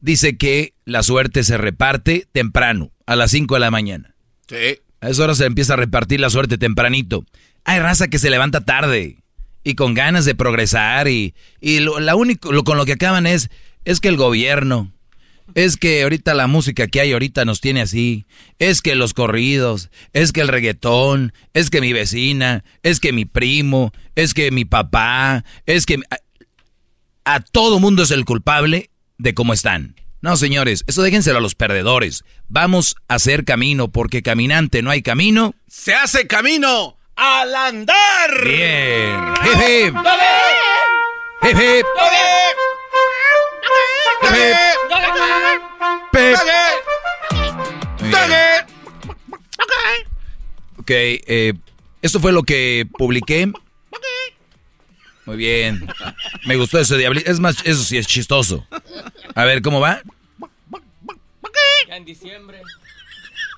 [0.00, 4.14] Dice que la suerte se reparte temprano, a las 5 de la mañana.
[4.48, 4.80] Sí.
[5.00, 7.24] A esa hora se empieza a repartir la suerte tempranito.
[7.64, 9.18] Hay raza que se levanta tarde
[9.64, 13.26] y con ganas de progresar y, y lo, la único, lo, con lo que acaban
[13.26, 13.50] es,
[13.84, 14.92] es que el gobierno,
[15.54, 18.26] es que ahorita la música que hay ahorita nos tiene así,
[18.58, 23.24] es que los corridos, es que el reggaetón, es que mi vecina, es que mi
[23.24, 26.18] primo, es que mi papá, es que a,
[27.24, 29.96] a todo mundo es el culpable de cómo están.
[30.20, 32.24] No, señores, eso déjenselo a los perdedores.
[32.48, 35.54] Vamos a hacer camino, porque caminante no hay camino.
[35.66, 38.44] Se hace camino al andar.
[38.44, 39.34] Bien.
[39.44, 39.94] Hip, hip.
[41.42, 41.86] Hip, hip.
[50.78, 51.54] Ok, eh,
[52.02, 53.50] esto fue lo que publiqué.
[55.24, 55.86] Muy bien.
[56.44, 57.30] Me gustó ese diablito.
[57.30, 58.66] Es más, eso sí es chistoso.
[59.34, 60.02] A ver, ¿cómo va?
[61.88, 62.60] Ya en diciembre.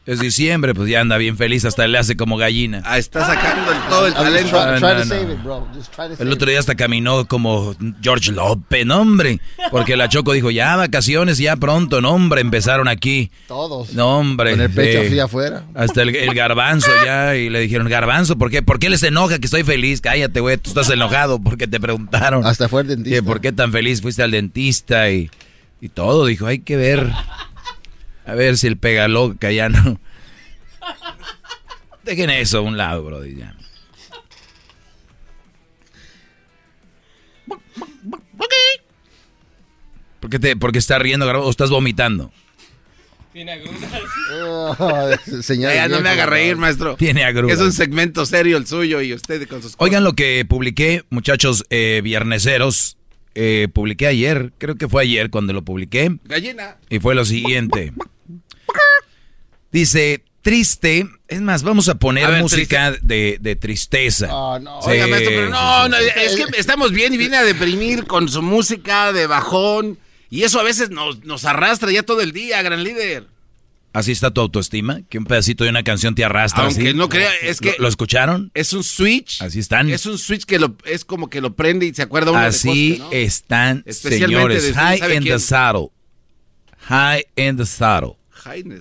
[0.06, 2.80] Es diciembre, pues ya anda bien feliz, hasta le hace como gallina.
[2.84, 4.50] Ah, está sacando el- todo el talento.
[4.56, 5.04] try- No, try no, to no.
[5.04, 5.68] save it, bro.
[5.74, 9.40] Just try to El otro día hasta caminó como George López, no, hombre.
[9.72, 13.32] Porque la Choco dijo, ya vacaciones, ya pronto, no, hombre, empezaron aquí.
[13.48, 13.94] Todos.
[13.94, 14.52] No, hombre.
[14.52, 15.06] Con el pecho sí.
[15.08, 15.64] así afuera.
[15.74, 18.62] Hasta el, el garbanzo ya, y le dijeron, garbanzo, ¿por qué?
[18.62, 20.00] ¿Por qué les enoja que estoy feliz?
[20.00, 22.46] Cállate, güey, tú estás enojado porque te preguntaron.
[22.46, 23.16] Hasta fue el dentista.
[23.16, 25.10] Que ¿Por qué tan feliz fuiste al dentista?
[25.10, 25.30] Y,
[25.80, 27.10] y todo, dijo, hay que ver.
[28.26, 30.00] A ver si el pegaloca ya no.
[32.02, 33.24] Dejen eso a un lado, bro.
[33.24, 33.56] Ya.
[40.20, 41.26] ¿Por qué, te, por qué estás riendo?
[41.26, 42.32] ¿O estás vomitando?
[43.32, 43.92] Tiene agruras.
[44.32, 45.08] Oh,
[45.42, 46.96] señor Ya, no me haga reír, maestro.
[46.96, 47.58] Tiene agruras.
[47.58, 51.64] Es un segmento serio el suyo y usted con sus Oigan lo que publiqué, muchachos
[51.70, 52.96] eh, vierneseros.
[53.34, 56.16] Eh, publiqué ayer, creo que fue ayer cuando lo publiqué.
[56.24, 56.78] Gallina.
[56.88, 57.92] Y fue lo siguiente.
[59.72, 61.06] Dice, triste.
[61.28, 64.28] Es más, vamos a poner A ver, música de, de tristeza.
[64.30, 64.80] Ah, no.
[64.82, 68.28] Sí, Oiga, maestro, pero no, no, es que estamos bien y viene a deprimir con
[68.28, 69.98] su música de bajón.
[70.30, 73.26] Y eso a veces nos, nos arrastra ya todo el día, gran líder.
[73.92, 76.64] Así está tu autoestima, que un pedacito de una canción te arrastra.
[76.64, 76.94] Aunque así.
[76.94, 78.50] no crea, es que- ¿Lo, lo escucharon?
[78.52, 79.40] Es un switch.
[79.40, 79.88] Así están.
[79.88, 82.90] Es un switch que lo, es como que lo prende y se acuerda uno Así
[82.90, 83.16] de cosas, ¿no?
[83.18, 84.72] están, señores.
[84.74, 85.34] High ¿sabe in quién?
[85.36, 85.88] the saddle.
[86.88, 88.16] High in the saddle.
[88.46, 88.78] Jaime.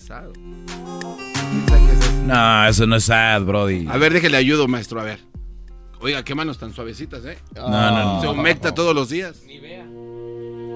[2.27, 3.87] No, eso no es sad, Brody.
[3.89, 5.19] A ver, déjele ayudo, maestro, a ver.
[5.99, 7.39] Oiga, qué manos tan suavecitas, ¿eh?
[7.55, 8.21] No, no, no.
[8.21, 9.41] Se humecta todos los días.
[9.47, 9.85] Ni vea.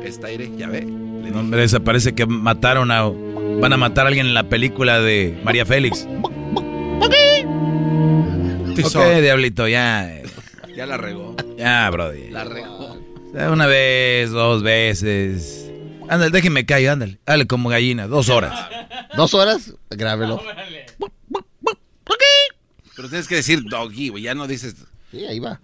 [0.04, 0.82] Está aire, ya ve.
[0.82, 3.04] No, hombre, esa parece que mataron a.
[3.04, 6.08] Van a matar a alguien en la película de María Félix.
[6.96, 7.14] Ok,
[9.22, 10.24] diablito, ya.
[10.76, 11.36] Ya la regó.
[11.58, 12.30] Ya, Brody.
[12.30, 12.98] La regó.
[13.52, 15.59] Una vez, dos veces.
[16.10, 17.20] Ándale, déjeme caer, ándale.
[17.26, 18.68] Dale como gallina, dos horas.
[19.16, 19.74] ¿Dos horas?
[19.90, 20.42] Grábelo.
[22.96, 24.24] Pero tienes que decir doggy, güey.
[24.24, 24.76] Ya no dices.
[25.12, 25.62] Sí, ahí va.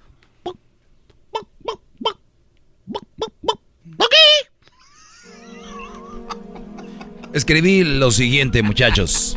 [7.33, 9.35] Escribí lo siguiente, muchachos.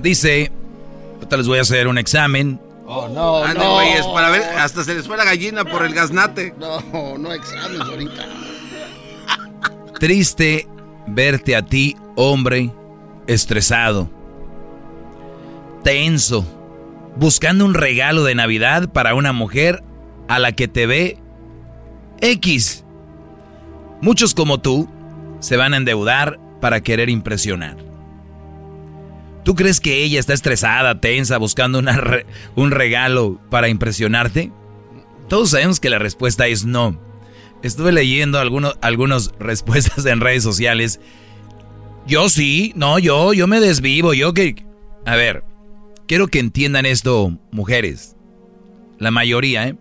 [0.00, 0.50] Dice.
[1.16, 2.60] Ahorita les voy a hacer un examen.
[2.86, 3.74] Oh, no, Ande, no.
[3.74, 4.42] güeyes, para ver.
[4.56, 6.54] Hasta se les fue la gallina por el gaznate.
[6.58, 8.26] No, no exámenes ahorita.
[9.98, 10.68] Triste
[11.08, 12.70] verte a ti, hombre,
[13.26, 14.08] estresado,
[15.82, 16.46] tenso,
[17.16, 19.82] buscando un regalo de Navidad para una mujer
[20.28, 21.18] a la que te ve
[22.20, 22.84] X.
[24.00, 24.88] Muchos como tú
[25.40, 27.76] se van a endeudar para querer impresionar.
[29.42, 31.82] ¿Tú crees que ella está estresada, tensa, buscando
[32.54, 34.52] un regalo para impresionarte?
[35.28, 37.07] Todos sabemos que la respuesta es no.
[37.62, 41.00] Estuve leyendo algunos, algunas respuestas en redes sociales.
[42.06, 44.64] Yo sí, no, yo, yo me desvivo, yo que...
[45.04, 45.44] A ver,
[46.06, 48.16] quiero que entiendan esto, mujeres.
[48.98, 49.76] La mayoría, ¿eh?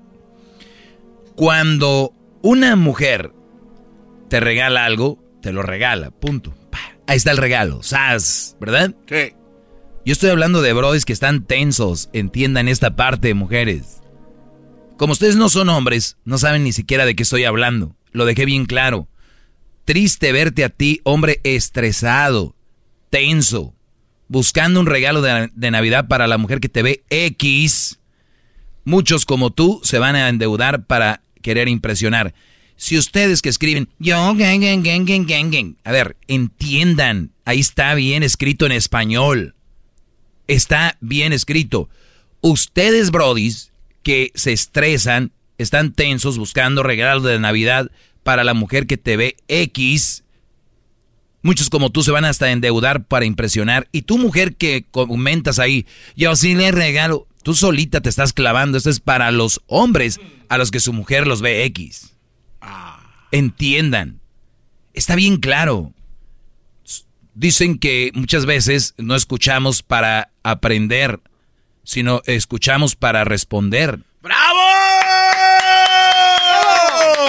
[1.35, 3.31] Cuando una mujer
[4.29, 6.53] te regala algo, te lo regala, punto.
[7.07, 8.93] Ahí está el regalo, sas, ¿verdad?
[9.05, 9.35] ¿Qué?
[10.05, 14.01] Yo estoy hablando de brodis que están tensos, entiendan esta parte, mujeres.
[14.97, 17.95] Como ustedes no son hombres, no saben ni siquiera de qué estoy hablando.
[18.11, 19.07] Lo dejé bien claro.
[19.85, 22.55] Triste verte a ti, hombre estresado,
[23.11, 23.75] tenso,
[24.27, 27.99] buscando un regalo de, Navidad para la mujer que te ve X.
[28.85, 32.33] Muchos como tú se van a endeudar para querer impresionar.
[32.75, 35.75] Si ustedes que escriben, yo, gang, gang, gang, gang, gang.
[35.83, 37.31] A ver, entiendan.
[37.45, 39.55] Ahí está bien escrito en español.
[40.47, 41.87] Está bien escrito.
[42.41, 43.71] Ustedes, brodis,
[44.07, 47.91] que se estresan, están tensos buscando regalos de Navidad
[48.23, 50.23] para la mujer que te ve X.
[51.41, 53.89] Muchos como tú se van hasta endeudar para impresionar.
[53.91, 55.85] Y tú, mujer que comentas ahí,
[56.15, 57.27] yo sí le regalo.
[57.43, 58.77] Tú solita te estás clavando.
[58.77, 62.15] Esto es para los hombres a los que su mujer los ve X.
[63.33, 64.21] Entiendan.
[64.93, 65.91] Está bien claro.
[67.33, 71.19] Dicen que muchas veces no escuchamos para aprender,
[71.87, 73.99] sino escuchamos para responder.
[74.21, 74.59] ¡Bravo!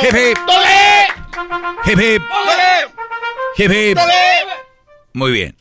[0.02, 0.39] Hip, hip.
[1.86, 2.22] Hip, hip.
[3.56, 3.98] Hip, hip.
[5.12, 5.55] Muy bien.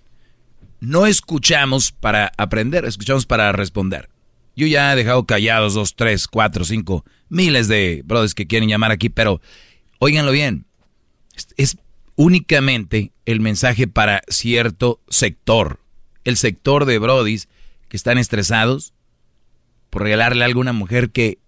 [0.80, 4.10] No escuchamos para aprender, escuchamos para responder.
[4.56, 8.92] Yo ya he dejado callados dos, tres, cuatro, cinco, miles de brothers que quieren llamar
[8.92, 9.42] aquí, pero
[10.00, 10.66] óiganlo bien.
[11.56, 11.78] Es
[12.16, 15.82] únicamente el mensaje para cierto sector.
[16.24, 17.48] El sector de brodis
[17.90, 18.94] que están estresados
[19.90, 21.40] por regalarle algo a una mujer que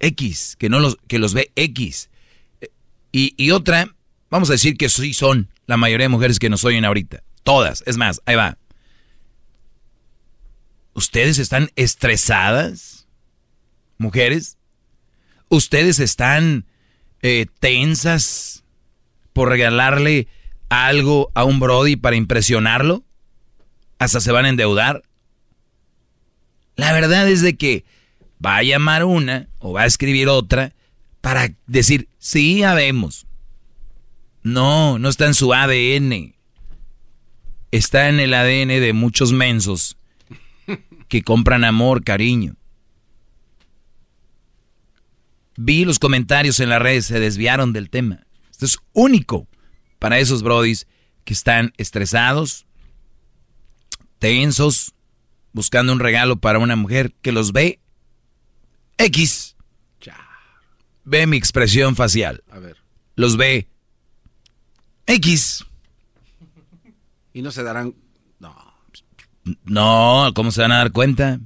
[0.00, 2.10] X, que no los, que los ve X.
[3.12, 3.94] Y, otra,
[4.28, 7.22] vamos a decir que sí son la mayoría de mujeres que nos oyen ahorita.
[7.44, 7.84] Todas.
[7.86, 8.58] Es más, ahí va.
[10.94, 13.06] ¿Ustedes están estresadas?
[13.98, 14.58] ¿Mujeres?
[15.48, 16.66] ¿Ustedes están
[17.22, 18.64] eh, tensas
[19.32, 20.26] por regalarle
[20.68, 23.04] algo a un Brody para impresionarlo?
[23.98, 25.04] ¿Hasta se van a endeudar?
[26.76, 27.84] La verdad es de que
[28.44, 30.74] va a llamar una o va a escribir otra
[31.20, 33.26] para decir, sí, habemos.
[34.42, 36.34] No, no está en su ADN.
[37.70, 39.96] Está en el ADN de muchos mensos
[41.08, 42.56] que compran amor, cariño.
[45.56, 48.26] Vi los comentarios en las redes, se desviaron del tema.
[48.50, 49.46] Esto es único
[49.98, 50.86] para esos brodis
[51.24, 52.66] que están estresados,
[54.18, 54.94] tensos,
[55.54, 57.80] buscando un regalo para una mujer que los ve
[58.98, 59.56] X.
[61.06, 62.44] Ve mi expresión facial.
[62.50, 62.76] A ver.
[63.16, 63.68] Los ve
[65.06, 65.64] X.
[67.32, 67.94] Y no se darán
[69.64, 71.38] no, ¿cómo se van a dar cuenta?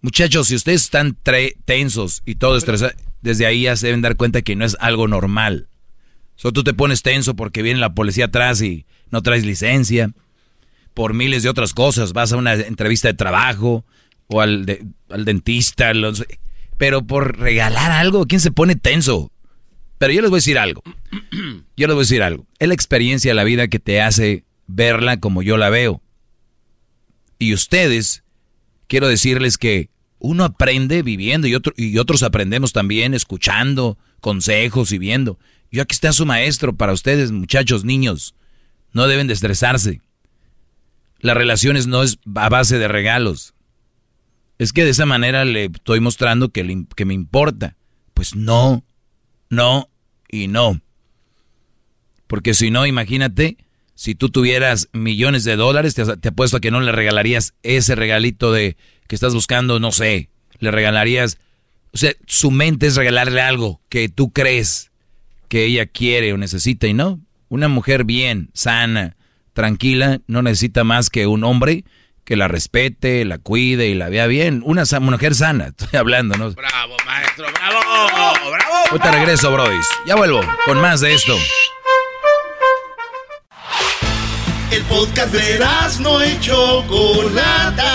[0.00, 1.16] Muchachos, si ustedes están
[1.64, 2.92] tensos y todo estresado,
[3.22, 5.68] desde ahí ya se deben dar cuenta que no es algo normal.
[6.36, 10.12] Solo tú te pones tenso porque viene la policía atrás y no traes licencia.
[10.96, 12.14] Por miles de otras cosas.
[12.14, 13.84] Vas a una entrevista de trabajo
[14.28, 14.64] o al,
[15.10, 15.92] al dentista.
[16.78, 19.30] pero por regalar algo, ¿quién se pone tenso?
[19.98, 20.82] Pero yo les voy a decir algo.
[21.76, 22.46] Yo les voy a decir algo.
[22.58, 26.02] Es la experiencia de la vida que te hace verla como yo la veo.
[27.38, 28.24] Y ustedes,
[28.88, 34.98] quiero decirles que uno aprende viviendo y, otro, y otros aprendemos también escuchando consejos y
[34.98, 35.38] viendo.
[35.70, 38.34] Yo aquí está su maestro para ustedes, muchachos, niños.
[38.92, 40.00] No deben de estresarse.
[41.26, 43.52] Las relaciones no es a base de regalos.
[44.58, 47.76] Es que de esa manera le estoy mostrando que, que me importa.
[48.14, 48.84] Pues no,
[49.50, 49.90] no
[50.30, 50.80] y no.
[52.28, 53.56] Porque si no, imagínate,
[53.96, 58.52] si tú tuvieras millones de dólares, te, apuesto a que no le regalarías ese regalito
[58.52, 58.76] de
[59.08, 60.30] que estás buscando, no sé,
[60.60, 61.38] le regalarías,
[61.92, 64.92] o sea, su mente es regalarle algo que tú crees
[65.48, 67.20] que ella quiere o necesita y no.
[67.48, 69.16] Una mujer bien, sana,
[69.56, 71.84] tranquila, no necesita más que un hombre
[72.24, 74.62] que la respete, la cuide y la vea bien.
[74.64, 76.52] Una mujer sana, estoy hablando, ¿no?
[76.52, 77.80] Bravo, maestro, bravo,
[78.50, 78.76] bravo.
[78.90, 79.86] Ahorita regreso, brodis.
[80.06, 81.36] Ya vuelvo con más de esto.
[84.70, 85.58] El podcast de
[86.00, 87.92] no y Chocolata.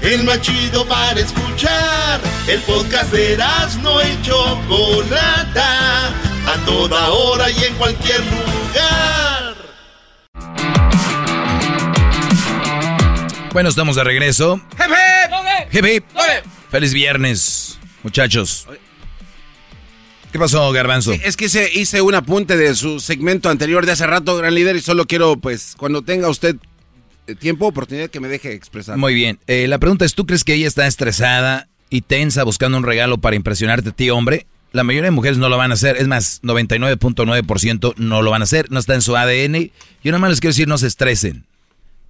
[0.00, 2.20] El más chido para escuchar.
[2.48, 3.36] El podcast de
[3.82, 6.08] no y Chocolata.
[6.46, 9.33] A toda hora y en cualquier lugar.
[13.54, 14.60] Bueno, estamos de regreso.
[15.72, 16.04] Hip, hip.
[16.70, 18.66] Feliz viernes, muchachos.
[20.32, 21.12] ¿Qué pasó, Garbanzo?
[21.12, 24.74] es que hice, hice un apunte de su segmento anterior de hace rato, gran líder,
[24.74, 26.56] y solo quiero, pues, cuando tenga usted
[27.28, 28.96] eh, tiempo, oportunidad, que me deje expresar.
[28.96, 29.38] Muy bien.
[29.46, 33.18] Eh, la pregunta es, ¿tú crees que ella está estresada y tensa buscando un regalo
[33.18, 34.48] para impresionarte a ti, hombre?
[34.72, 35.96] La mayoría de mujeres no lo van a hacer.
[35.96, 38.72] Es más, 99.9% no lo van a hacer.
[38.72, 39.70] No está en su ADN.
[40.02, 41.46] Yo nada más les quiero decir, no se estresen.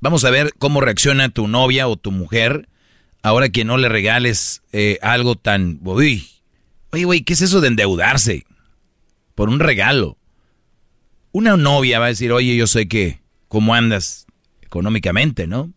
[0.04, 2.68] Vamos a ver cómo reacciona tu novia o tu mujer
[3.22, 5.80] ahora que no le regales eh, algo tan...
[5.82, 6.28] Uy,
[6.92, 8.44] Oye, güey, ¿qué es eso de endeudarse?
[9.34, 10.18] Por un regalo.
[11.32, 14.26] Una novia va a decir, oye, yo sé que, ¿cómo andas
[14.60, 15.72] económicamente, no?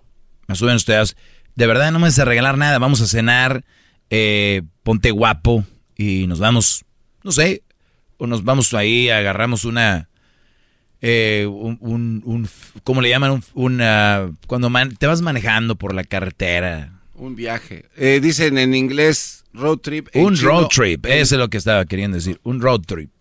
[0.50, 3.64] Más o menos te de verdad no me vas a regalar nada, vamos a cenar,
[4.10, 5.64] eh, ponte guapo
[5.96, 6.84] y nos vamos,
[7.24, 7.64] no sé,
[8.18, 10.10] o nos vamos ahí, agarramos una,
[11.02, 12.50] eh, un, un, un-
[12.84, 13.32] ¿cómo le llaman?
[13.32, 16.94] Un- una, cuando man- te vas manejando por la carretera.
[17.16, 17.86] Un viaje.
[17.96, 20.08] Eh, dicen en inglés road trip.
[20.14, 23.12] en Un chino- road trip, eso es lo que estaba queriendo decir, un road trip.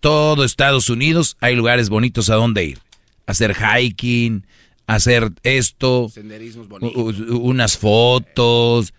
[0.00, 2.78] Todo Estados Unidos hay lugares bonitos a donde ir.
[3.26, 4.44] Hacer hiking,
[4.86, 7.20] hacer esto, Senderismos bonitos.
[7.30, 8.92] unas fotos.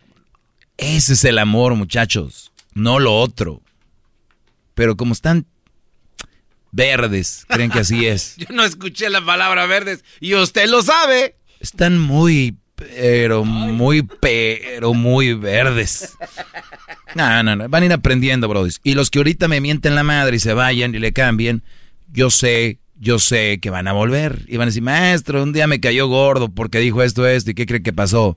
[0.78, 3.62] Ese es el amor, muchachos, no lo otro.
[4.76, 5.45] Pero como están
[6.74, 8.36] verdes, creen que así es.
[8.38, 11.38] Yo no escuché la palabra verdes y usted lo sabe.
[11.60, 16.14] Están muy, pero muy, pero muy verdes.
[17.16, 17.70] No, no, no.
[17.70, 18.82] Van a ir aprendiendo, brodis.
[18.84, 21.64] Y los que ahorita me mienten la madre y se vayan y le cambien,
[22.12, 24.44] yo sé, yo sé que van a volver.
[24.48, 27.54] Y van a decir, maestro, un día me cayó gordo porque dijo esto, esto, ¿y
[27.54, 28.36] qué cree que pasó?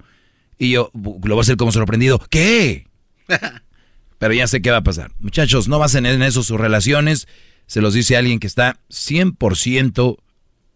[0.59, 2.19] Y yo lo voy a hacer como sorprendido.
[2.31, 2.87] ¿Qué?
[4.19, 5.11] Pero ya sé qué va a pasar.
[5.21, 7.27] Muchachos, no basen en eso sus relaciones.
[7.67, 10.17] Se los dice alguien que está 100%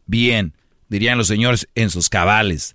[0.06, 0.54] bien,
[0.88, 2.74] dirían los señores, en sus cabales.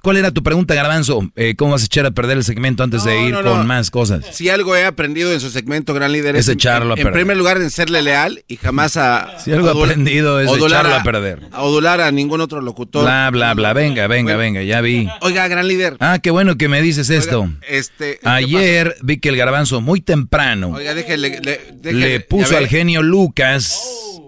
[0.00, 1.28] ¿Cuál era tu pregunta, Garbanzo?
[1.34, 3.90] Eh, ¿Cómo vas a echar a perder el segmento antes de ir no, con más
[3.90, 4.24] cosas?
[4.30, 7.12] Si algo he aprendido en su segmento Gran Líder Es en- echarlo a en, perder.
[7.14, 11.02] primer lugar en serle leal y jamás a Si algo he aprendido es echarlo a
[11.02, 11.40] perder.
[11.50, 13.02] A adular a ningún otro locutor.
[13.02, 13.72] Bla, bla, bla.
[13.72, 15.08] Venga, venga, venga, ya vi.
[15.20, 15.96] Oiga, Gran Líder.
[15.98, 17.50] Ah, qué bueno que me dices esto.
[17.68, 21.40] Este, ¿qué Ayer vi que el Garbanzo muy temprano Oiga, déjele,
[21.82, 23.80] le, puso al genio Lucas.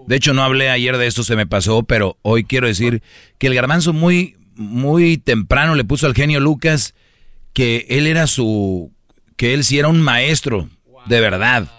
[0.07, 3.01] De hecho, no hablé ayer de esto, se me pasó, pero hoy quiero decir
[3.37, 6.93] que el garbanzo muy, muy temprano le puso al genio Lucas
[7.53, 8.91] que él era su,
[9.37, 10.69] que él sí era un maestro,
[11.07, 11.69] de verdad.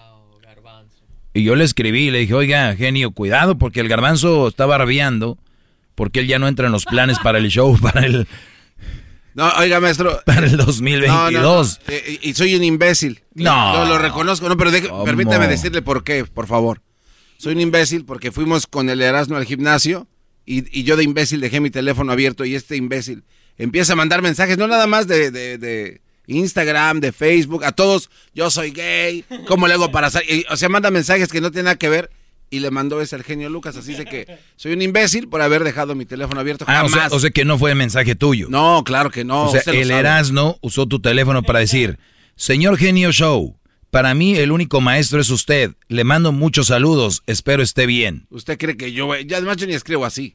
[1.35, 5.39] Y yo le escribí y le dije, oiga, genio, cuidado, porque el garbanzo está barbeando,
[5.95, 8.27] porque él ya no entra en los planes para el show, para el,
[9.35, 10.21] No, oiga, maestro.
[10.27, 11.33] para el No, 2022.
[11.33, 11.63] no, no.
[11.89, 13.23] Eh, y, y soy un imbécil.
[13.35, 13.73] No.
[13.79, 14.47] Lo, lo reconozco.
[14.49, 16.83] No, pero deje- permítame decirle por qué, por favor.
[17.39, 20.07] Soy un imbécil porque fuimos con el Erasmo al gimnasio
[20.47, 23.25] y, y yo de imbécil dejé mi teléfono abierto y este imbécil
[23.59, 28.09] empieza a mandar mensajes, no nada más de, de- de Instagram, de Facebook, a todos,
[28.35, 30.45] yo soy gay, ¿cómo le hago para salir?
[30.51, 32.11] O sea, manda mensajes que no tienen nada que ver
[32.49, 35.65] y le mandó ese al genio Lucas, así de que soy un imbécil por haber
[35.65, 36.65] dejado mi teléfono abierto.
[36.69, 37.13] Ah, o sea, Jamás.
[37.13, 38.47] o sea que no fue mensaje tuyo.
[38.51, 39.47] No, claro que no.
[39.47, 40.01] o sea, el sabe.
[40.01, 41.99] Erasno usó tu teléfono para decir,
[42.37, 43.57] señor Genio Show,
[43.93, 45.73] para mí el único maestro es usted.
[45.89, 48.27] Le mando muchos saludos, espero esté bien.
[48.31, 50.35] ¿Usted cree que yo, ya además yo ni escribo así?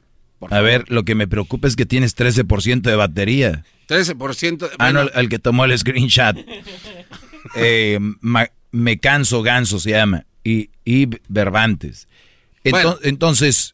[0.51, 3.65] A ver, lo que me preocupa es que tienes 13% de batería.
[3.89, 4.57] 13%.
[4.69, 6.37] de- Ah, no, el, que tomó el screenshot.
[7.55, 10.25] Eh, ma- me canso ganso se llama.
[10.43, 11.07] Y, y.
[11.07, 11.89] Ento-
[12.71, 12.97] Bueno.
[13.03, 13.73] Entonces,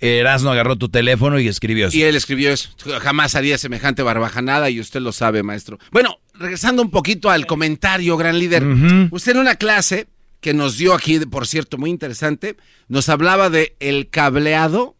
[0.00, 1.96] Erasno agarró tu teléfono y escribió eso.
[1.96, 2.70] Y él escribió eso.
[3.00, 5.78] Jamás haría semejante barbajanada y usted lo sabe, maestro.
[5.92, 8.64] Bueno, regresando un poquito al comentario, gran líder.
[9.10, 10.08] Usted en una clase
[10.40, 12.56] que nos dio aquí, por cierto, muy interesante,
[12.88, 14.94] nos hablaba de el cableado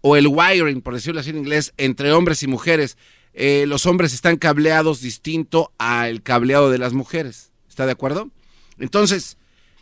[0.00, 2.96] o el wiring, por decirlo así en inglés, entre hombres y mujeres.
[3.34, 7.52] Eh, los hombres están cableados distinto al cableado de las mujeres.
[7.68, 8.30] ¿Está de acuerdo?
[8.78, 9.36] Entonces,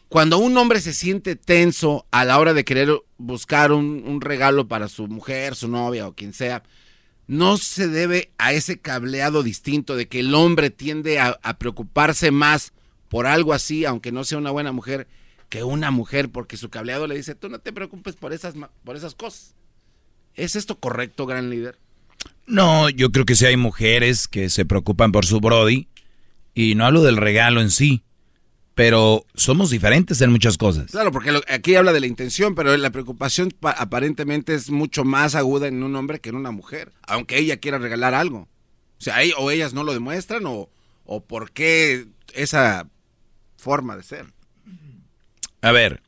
[0.09, 4.67] cuando un hombre se siente tenso a la hora de querer buscar un, un regalo
[4.67, 6.65] para su mujer, su novia o quien sea,
[7.29, 12.73] no se debe a ese cableado distinto de que el hombre tiende a, preocuparse más
[13.09, 15.07] por algo así, aunque no sea una buena mujer,
[15.49, 18.97] que una mujer, porque su cableado le dice, tú no te preocupes por esas, por
[18.97, 19.55] esas cosas.
[20.35, 21.79] ¿Es esto correcto, gran líder?
[22.47, 25.89] No, yo creo que sí hay mujeres que se preocupan por su Brody.
[26.55, 28.03] Y no hablo del regalo en sí.
[28.79, 30.89] Pero somos diferentes en muchas cosas.
[30.93, 35.03] Claro, porque lo- aquí habla de la intención, pero la preocupación pa- aparentemente es mucho
[35.05, 38.43] más aguda en un hombre que en una mujer, aunque ella quiera regalar algo.
[39.01, 40.69] O sea, ahí- o ellas no lo demuestran o,
[41.07, 42.87] o por qué esa
[43.57, 44.27] forma de ser.
[45.61, 46.01] A ver.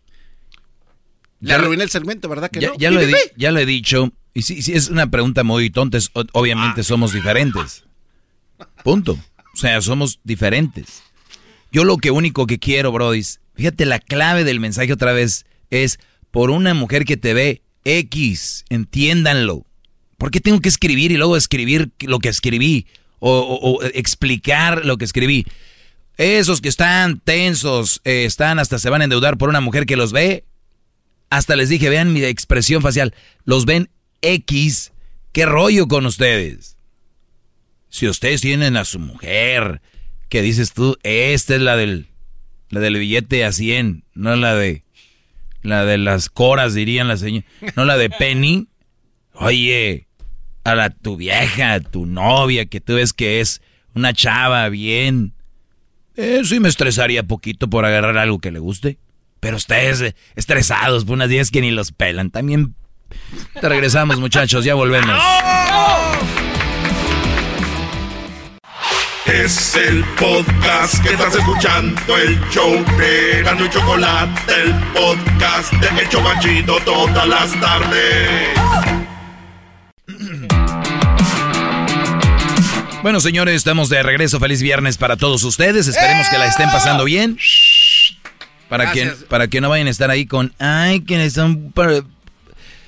[1.41, 2.75] Le arruiné el segmento, ¿verdad que Ya, no?
[2.79, 4.13] ya lo he, ya lo he dicho.
[4.33, 5.99] Y sí, sí, es una pregunta muy tonta.
[5.99, 7.83] es- obviamente somos diferentes.
[8.85, 9.19] Punto.
[9.53, 11.03] O sea, somos diferentes.
[11.73, 13.23] Yo lo que único que quiero, Brody,
[13.55, 15.99] fíjate, la clave del mensaje otra vez es
[16.31, 19.67] por una mujer que te ve X, entiéndanlo.
[20.19, 22.87] ¿Por qué tengo que escribir y luego escribir lo que escribí?
[23.21, 25.47] O, o- explicar lo que escribí.
[26.17, 29.97] Esos que están tensos, eh, están hasta se van a endeudar por una mujer que
[29.97, 30.45] los ve.
[31.31, 33.15] Hasta les dije, vean mi expresión facial.
[33.45, 33.89] Los ven
[34.21, 34.93] X.
[35.33, 36.77] ¿Qué rollo con ustedes?
[37.89, 39.81] Si ustedes tienen a su mujer,
[40.31, 42.09] que dices tú, esta es la del,
[42.71, 44.85] la del billete a 100, no la de,
[45.63, 47.45] la de las coras, dirían la señora,
[47.77, 48.69] no la de Penny.
[49.35, 50.07] Oye,
[50.65, 53.61] a la tu vieja, tu novia, que tú ves que es
[53.95, 55.35] una chava bien,
[56.17, 58.99] Eh, sí me estresaría poquito por agarrar algo que le guste.
[59.41, 62.31] Pero ustedes eh, estresados por unas días que ni los pelan.
[62.31, 62.75] También
[63.59, 64.65] te regresamos, muchachos.
[64.65, 65.19] Ya volvemos.
[69.33, 76.03] Es el podcast que estás escuchando, el show de Gano y Chocolate, el podcast de
[76.03, 78.49] Hecho Machito todas las tardes.
[83.03, 84.41] Bueno, señores, estamos de regreso.
[84.41, 85.87] Feliz viernes para todos ustedes.
[85.87, 87.39] Esperemos que la estén pasando bien.
[88.69, 91.31] Para que, para que no vayan a estar ahí con, ay, que
[91.73, 92.03] para-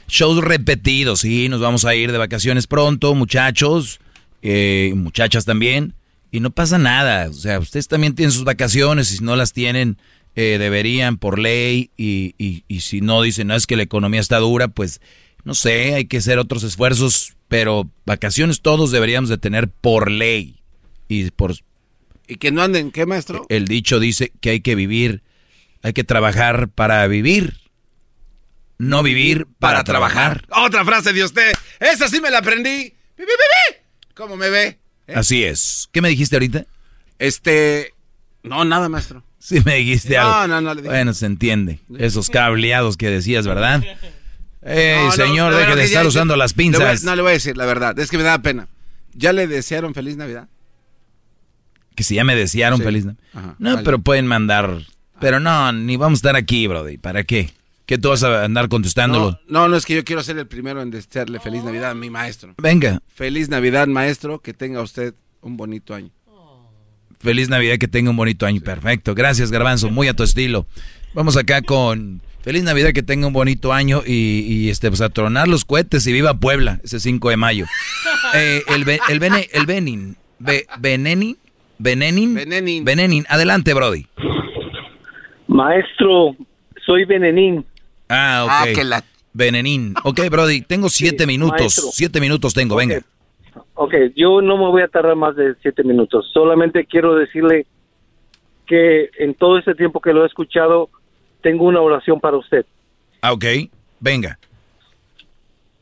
[0.08, 1.20] shows repetidos.
[1.20, 4.00] Sí, nos vamos a ir de vacaciones pronto, muchachos,
[4.42, 5.94] eh, muchachas también.
[6.32, 7.28] Y no pasa nada.
[7.28, 9.98] O sea, ustedes también tienen sus vacaciones y si no las tienen,
[10.34, 11.90] eh, deberían por ley.
[11.98, 15.02] Y, y, y si no dicen, no, es que la economía está dura, pues
[15.44, 17.36] no sé, hay que hacer otros esfuerzos.
[17.48, 20.62] Pero vacaciones todos deberíamos de tener por ley.
[21.06, 21.54] Y por
[22.26, 23.44] Y que no anden, ¿qué maestro?
[23.50, 25.22] el dicho dice que hay que vivir,
[25.82, 27.58] hay que trabajar para vivir,
[28.78, 30.46] no vivir para, trabajar.
[30.48, 31.52] Otra frase de usted.
[31.78, 32.94] Esa sí me la aprendí.
[34.14, 34.81] ¿Cómo me ve?
[35.14, 35.88] Así es.
[35.92, 36.64] ¿Qué me dijiste ahorita?
[37.18, 37.92] Este.
[38.42, 39.22] No, nada, maestro.
[39.38, 40.54] Sí me dijiste No, algo.
[40.54, 40.92] no, no le dije.
[40.94, 41.80] Bueno, se entiende.
[41.98, 43.82] Esos cableados que decías, ¿verdad?
[44.62, 47.02] Ey, No, no, señor, la deje de estar ya- usando las le voy a- pinzas.
[47.04, 48.68] no le voy a decir la verdad, es que me da pena.
[49.14, 50.48] ¿Ya le desearon feliz Navidad?
[51.96, 52.84] Que si ya me desearon Sí.
[52.84, 53.04] feliz.
[53.04, 53.16] ¿no?
[53.34, 53.84] Ajá, No, vale.
[53.84, 54.78] pero pueden mandar.
[55.20, 56.96] Pero no, ni vamos a estar aquí, Brody.
[56.98, 57.52] ¿Para qué?
[57.92, 59.32] ¿Qué tú vas a andar contestándolo?
[59.48, 61.94] No, no, no, es que yo quiero ser el primero en desearle feliz Navidad a
[61.94, 62.54] mi maestro.
[62.56, 65.12] Venga, Feliz Navidad, maestro, que tenga usted
[65.42, 66.08] un bonito año.
[67.20, 68.62] feliz Navidad, que tenga un bonito año.
[68.62, 69.14] Perfecto.
[69.14, 69.90] Gracias, Garbanzo.
[69.90, 70.64] Muy a tu estilo.
[71.12, 75.10] Vamos acá con feliz Navidad, que tenga un bonito año y, y, este, pues a
[75.10, 77.66] tronar los cohetes y viva Puebla, ese 5 de mayo.
[78.34, 80.16] Eh, el, Be- el, Bene- el Benin.
[80.38, 81.36] Be- Benenin.
[81.78, 82.32] Benenin.
[82.32, 82.82] Benenin.
[82.86, 83.26] Benenin.
[83.28, 84.06] Adelante, Brody.
[85.48, 86.34] Maestro,
[86.86, 87.66] soy Benenín.
[88.14, 88.50] Ah, ok.
[88.52, 89.94] Ah, que la- Benenín.
[90.04, 91.58] Ok, Brody, tengo siete minutos.
[91.58, 91.84] maestro.
[91.92, 93.00] Siete minutos tengo, venga.
[93.74, 96.30] Ok, yo no me voy a tardar más de siete minutos.
[96.32, 97.66] Solamente quiero decirle
[98.66, 100.90] que en todo este tiempo que lo he escuchado,
[101.42, 102.66] tengo una oración para usted.
[103.22, 103.44] Ah, ok.
[104.00, 104.38] Venga.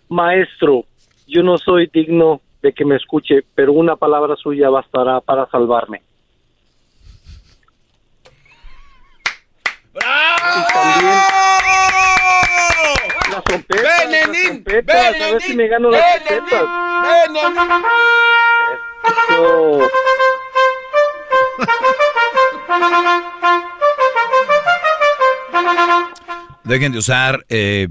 [0.09, 0.85] Maestro,
[1.27, 6.03] yo no soy digno de que me escuche, pero una palabra suya bastará para salvarme.
[10.01, 11.19] Y también
[13.31, 16.63] las trompetas, las trompetas, a ver si me gano las trompetas.
[17.29, 17.51] Eso.
[26.65, 27.89] Dejen de usar eh,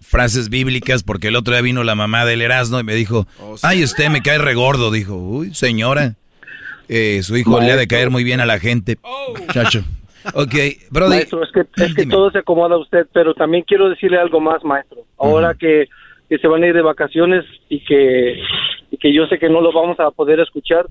[0.00, 3.26] frases bíblicas porque el otro día vino la mamá del Erasmo y me dijo,
[3.62, 4.90] ay, usted me cae regordo.
[4.90, 6.16] Dijo, uy, señora,
[6.88, 8.98] eh, su hijo le ha de caer muy bien a la gente.
[9.52, 9.84] Chacho.
[10.34, 10.54] Ok,
[10.90, 11.10] Brody.
[11.10, 14.40] Maestro, es que, es que todo se acomoda a usted, pero también quiero decirle algo
[14.40, 14.98] más, maestro.
[15.18, 15.88] Ahora que,
[16.28, 18.38] que se van a ir de vacaciones y que,
[18.90, 20.86] y que yo sé que no lo vamos a poder escuchar.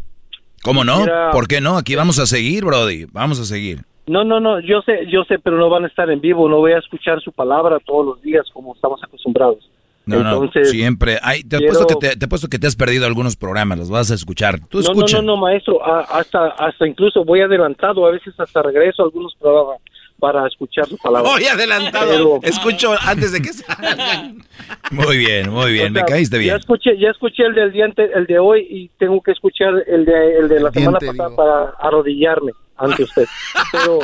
[0.64, 1.06] ¿Cómo no?
[1.32, 1.78] ¿Por qué no?
[1.78, 3.06] Aquí vamos a seguir, Brody.
[3.12, 3.80] Vamos a seguir.
[4.08, 6.58] No, no, no, yo sé, yo sé, pero no van a estar en vivo, no
[6.58, 9.70] voy a escuchar su palabra todos los días como estamos acostumbrados.
[10.18, 11.20] No, Entonces, no, siempre.
[11.22, 13.90] Ay, te, quiero- apuesto que te, te apuesto que te has perdido algunos programas, los
[13.90, 14.60] vas a escuchar.
[14.70, 15.18] Tú no, no, escucha.
[15.18, 19.36] no, no, maestro, a- hasta, hasta incluso voy adelantado, a veces hasta regreso a algunos
[19.40, 19.78] programas
[20.20, 21.32] para escuchar su palabra.
[21.32, 22.10] Voy adelantado.
[22.12, 24.44] Pero- Escucho antes de que salgan.
[24.92, 26.56] Muy bien, muy bien, O sea, me caíste Ya bien.
[26.58, 30.04] escuché, ya escuché el del día ante- el de hoy y tengo que escuchar el
[30.06, 33.26] de, el de la semana Diente, pasada para arrodillarme ante usted.
[33.72, 34.00] Pero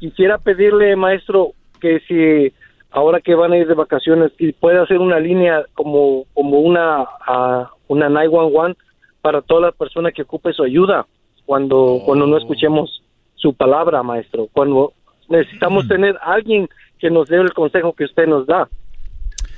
[0.00, 2.52] quisiera pedirle, maestro, que si
[2.90, 7.04] ahora que van a ir de vacaciones, si puede hacer una línea como, como una,
[7.26, 8.78] ah, una 911
[9.22, 11.06] para toda la persona que ocupe su ayuda
[11.46, 13.02] cuando, cuando no escuchemos
[13.36, 14.48] su palabra, maestro.
[14.52, 14.92] Cuando
[15.28, 16.68] necesitamos tener alguien
[16.98, 18.68] que nos dé el consejo que usted nos da.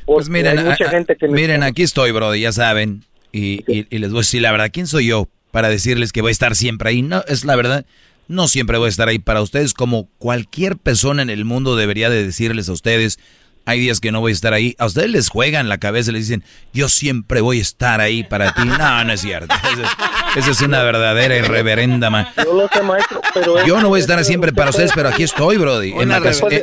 [0.05, 3.03] Pues miren, hay mucha a- gente que miren, aquí estoy, Brody, ya saben.
[3.33, 4.71] Y, y- y les voy a decir la verdad.
[4.73, 7.03] ¿Quién soy yo para decirles que voy a estar siempre ahí?
[7.03, 7.85] No, es la verdad.
[8.29, 12.09] No siempre voy a estar ahí para ustedes, como cualquier persona en el mundo debería
[12.09, 13.19] de decirles a ustedes.
[13.65, 14.75] Hay días que no voy a estar ahí.
[14.79, 18.25] A ustedes les juegan la cabeza y les dicen, yo siempre voy a estar ahí
[18.25, 18.63] para ti.
[18.65, 19.55] No, no es cierto.
[19.55, 19.89] Esa es,
[20.37, 22.27] esa es una verdadera irreverenda, man.
[22.45, 23.59] Yo lo sé, maestro, pero...
[23.59, 25.93] es- Yo no voy a estar es- siempre para ustedes, pero aquí estoy, Brody.
[25.93, 26.11] En,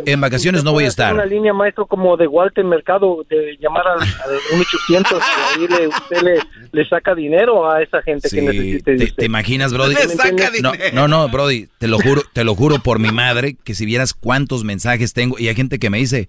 [0.05, 1.13] en- vacaciones no voy a estar.
[1.13, 5.19] Una línea, maestro, como de Walter Mercado, de llamar al, al 1800
[5.57, 6.39] y ahí le, usted le,
[6.71, 8.91] le saca dinero a esa gente que Sí, necesite.
[8.91, 9.95] de te, te imaginas, Brody?
[10.61, 13.85] No, no, no, Brody, te lo juro, te lo juro por mi madre, que si
[13.85, 16.27] vieras cuántos mensajes tengo, y hay gente que me dice,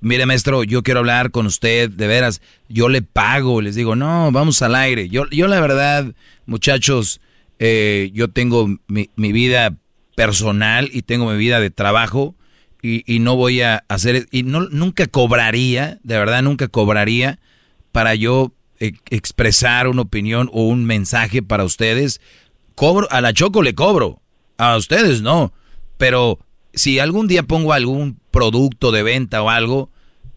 [0.00, 4.30] mire maestro, yo quiero hablar con usted, de veras, yo le pago, les digo, no,
[4.32, 5.08] vamos al aire.
[5.08, 6.14] Yo, yo la verdad,
[6.46, 7.20] muchachos,
[7.58, 9.76] eh, yo tengo mi, vida
[10.14, 12.34] personal y tengo mi vida de trabajo
[12.82, 17.40] y, no voy a hacer, y no, nunca cobraría, de verdad nunca cobraría
[17.90, 22.20] para yo e- expresar una opinión o un mensaje para ustedes.
[22.76, 24.20] Cobro, a la Choco le cobro,
[24.56, 25.52] a ustedes no,
[25.96, 26.38] pero
[26.76, 29.90] si algún día pongo algún producto de venta o algo,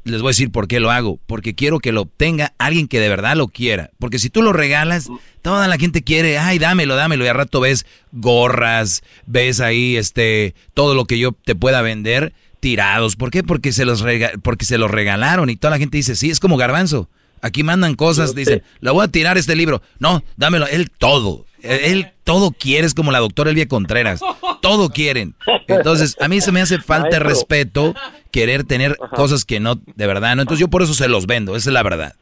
[0.06, 1.20] les voy a decir por qué lo hago.
[1.28, 3.91] Porque quiero que lo obtenga alguien que de verdad lo quiera.
[3.99, 5.10] Porque si tú lo regalas,
[5.41, 7.26] toda la gente quiere, ay, dámelo, dámelo.
[7.26, 12.34] Y al rato ves gorras, ves ahí este, todo lo que yo te pueda vender
[12.60, 13.16] tirados.
[13.16, 13.44] ¿Por qué?
[13.44, 16.40] Porque se los, rega porque se los regalaron y toda la gente dice, sí, es
[16.40, 17.10] como garbanzo.
[17.41, 19.82] Aquí mandan cosas, dicen, le voy a tirar este libro.
[19.99, 21.45] No, dámelo, él todo.
[21.61, 24.22] Él todo quiere, es como la doctora Elvia Contreras.
[24.61, 25.36] Todo quieren.
[25.68, 27.94] Entonces, a mí se me hace falta de respeto
[28.32, 30.41] querer tener cosas que no, de verdad, ¿no?
[30.41, 32.14] Entonces yo por eso se los vendo, esa es la verdad.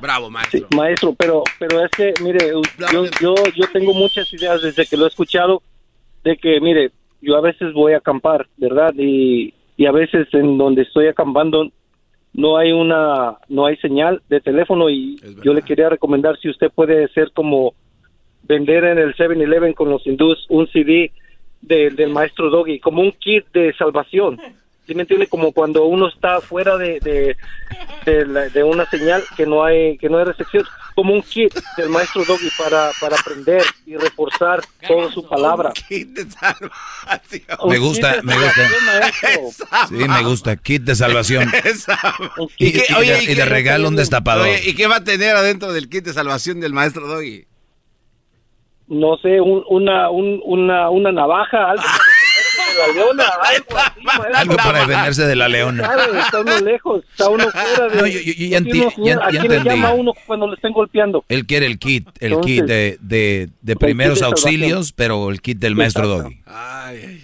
[0.00, 0.66] Bravo, maestro.
[0.74, 2.52] Maestro, pero pero es que, mire,
[2.92, 5.62] yo, yo, yo tengo muchas ideas desde que lo he escuchado
[6.22, 6.92] de que, mire,
[7.22, 8.92] yo a veces voy a acampar, ¿verdad?
[8.96, 11.70] Y, y a veces en donde estoy acampando
[12.36, 16.70] no hay una no hay señal de teléfono y yo le quería recomendar si usted
[16.70, 17.74] puede ser como
[18.44, 21.10] vender en el 7-Eleven con los hindús un CD
[21.62, 24.38] de- del maestro Doggy, como un kit de salvación.
[24.86, 25.26] ¿Sí me entiende?
[25.26, 27.36] Como cuando uno está fuera de, de,
[28.04, 30.64] de, la- de una señal que no hay que no hay recepción,
[30.94, 35.72] como un kit del maestro Doggy para, para aprender y reforzar toda su palabra.
[37.68, 38.68] Me gusta, me gusta.
[39.88, 40.56] Sí, me gusta.
[40.56, 41.50] Kit de salvación.
[42.58, 44.46] Y, ¿Y qué- y oye, de, ¿y y de regalo un destapador.
[44.46, 47.44] Oye, ¿y qué va a tener adentro del kit de salvación del maestro Doggy?
[48.88, 51.88] No sé, un- una, un- una, una navaja, algo de
[52.76, 54.32] la leona, algo así.
[54.34, 55.84] Algo para defenderse de la leona.
[55.84, 56.18] ¿Sabe?
[56.18, 57.96] Está uno lejos, está uno fuera de...
[58.00, 59.68] No, yo- yo- yo ya enti- ya- ¿A ya entendí.
[59.68, 61.24] llama uno cuando le estén golpeando?
[61.28, 65.40] Él quiere el kit, el Entonces, kit de, de, de primeros de auxilios, pero el
[65.40, 66.06] kit del maestro.
[66.08, 66.40] Doggy.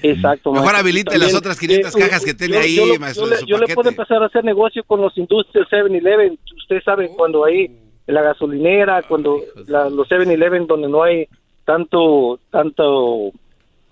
[0.02, 0.50] Exacto.
[0.52, 0.78] Mejor maestro.
[0.80, 3.34] habilite También, las otras 500 eh, cajas que tiene yo- ahí, yo maestro, Yo, de
[3.36, 6.38] le, su yo le puedo empezar a hacer negocio con los industrias 7-Eleven.
[6.56, 7.64] Usted sabe, cuando hay
[8.06, 11.28] en la gasolinera, cuando la- los 7-Eleven donde no hay
[11.64, 13.30] tanto, tanto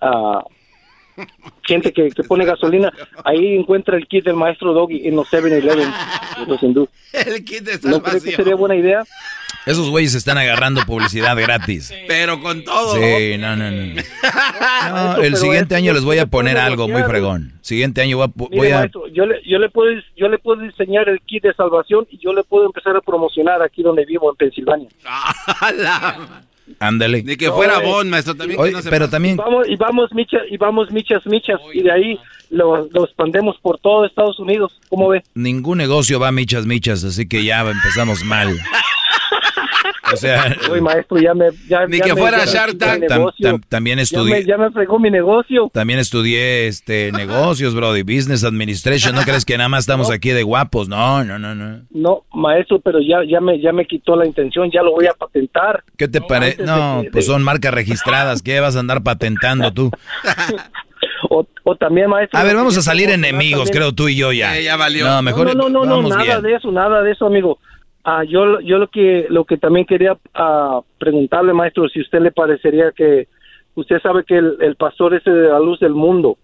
[0.01, 0.43] ah,
[1.63, 2.91] gente que, que pone gasolina,
[3.23, 5.91] ahí encuentra el kit del maestro Doggy en los 7-Eleven
[6.39, 6.89] de los hindúes.
[7.13, 8.35] El kit de ¿No cree que salvación.
[8.35, 9.03] sería buena idea?
[9.65, 11.93] Esos güeyes están agarrando publicidad gratis.
[12.07, 12.95] Pero con todo.
[12.95, 13.93] Sí, no, no, no.
[14.89, 17.53] No, el siguiente año les voy a poner algo muy fregón.
[17.61, 18.31] Siguiente año voy a...
[18.49, 21.43] Mire, voy a- maestro, yo le, yo le puedo yo le puedo diseñar el kit
[21.43, 24.87] de salvación y yo le puedo empezar a promocionar aquí donde vivo en Pensilvania.
[26.79, 27.23] Ándale.
[27.23, 28.35] Ni que fuera No, eh, Bon, maestro.
[28.35, 29.11] También Oye, que no se pero pase.
[29.11, 29.35] también...
[29.35, 33.57] Y vamos y vamos michas y vamos michas michas y de ahí lo, lo expandemos
[33.61, 34.79] por todo Estados Unidos.
[34.89, 35.23] ¿Cómo ve?
[35.35, 38.57] Ningún negocio va michas michas, así que ya empezamos mal.
[40.13, 40.55] O sea...
[40.71, 43.03] Uy, maestro, ya me ya, Ni ya que me- fuera me Shark Tank.
[43.03, 44.35] tam- tam- también ya, estudié...
[44.35, 45.69] me, ya me fregó mi negocio.
[45.73, 49.15] También estudié este negocios, Brody, business administration.
[49.15, 50.87] ¿No crees que nada más estamos aquí de guapos?
[50.89, 51.81] No, no, no, no.
[51.91, 55.13] No, maestro, pero ya ya me ya me quitó la intención, ya lo voy a
[55.13, 55.83] patentar.
[55.97, 56.61] ¿Qué te parece?
[56.61, 58.41] antes de No, pues de- son marcas registradas.
[58.41, 59.91] ¿Qué vas a andar patentando tú?
[61.29, 62.37] O, o también, maestro.
[62.39, 64.57] A ver, vamos a salir enemigos, también- creo tú y yo ya.
[64.57, 65.07] Eh, ya valió.
[65.07, 66.41] No, mejor no, no, no, no, nada bien.
[66.41, 67.57] de eso, nada de eso, amigo.
[68.03, 72.31] Ah, yo, yo lo que, lo que también quería ah, preguntarle, maestro, si usted le
[72.31, 73.27] parecería que
[73.75, 76.37] usted sabe que el, el pastor ese de la luz del mundo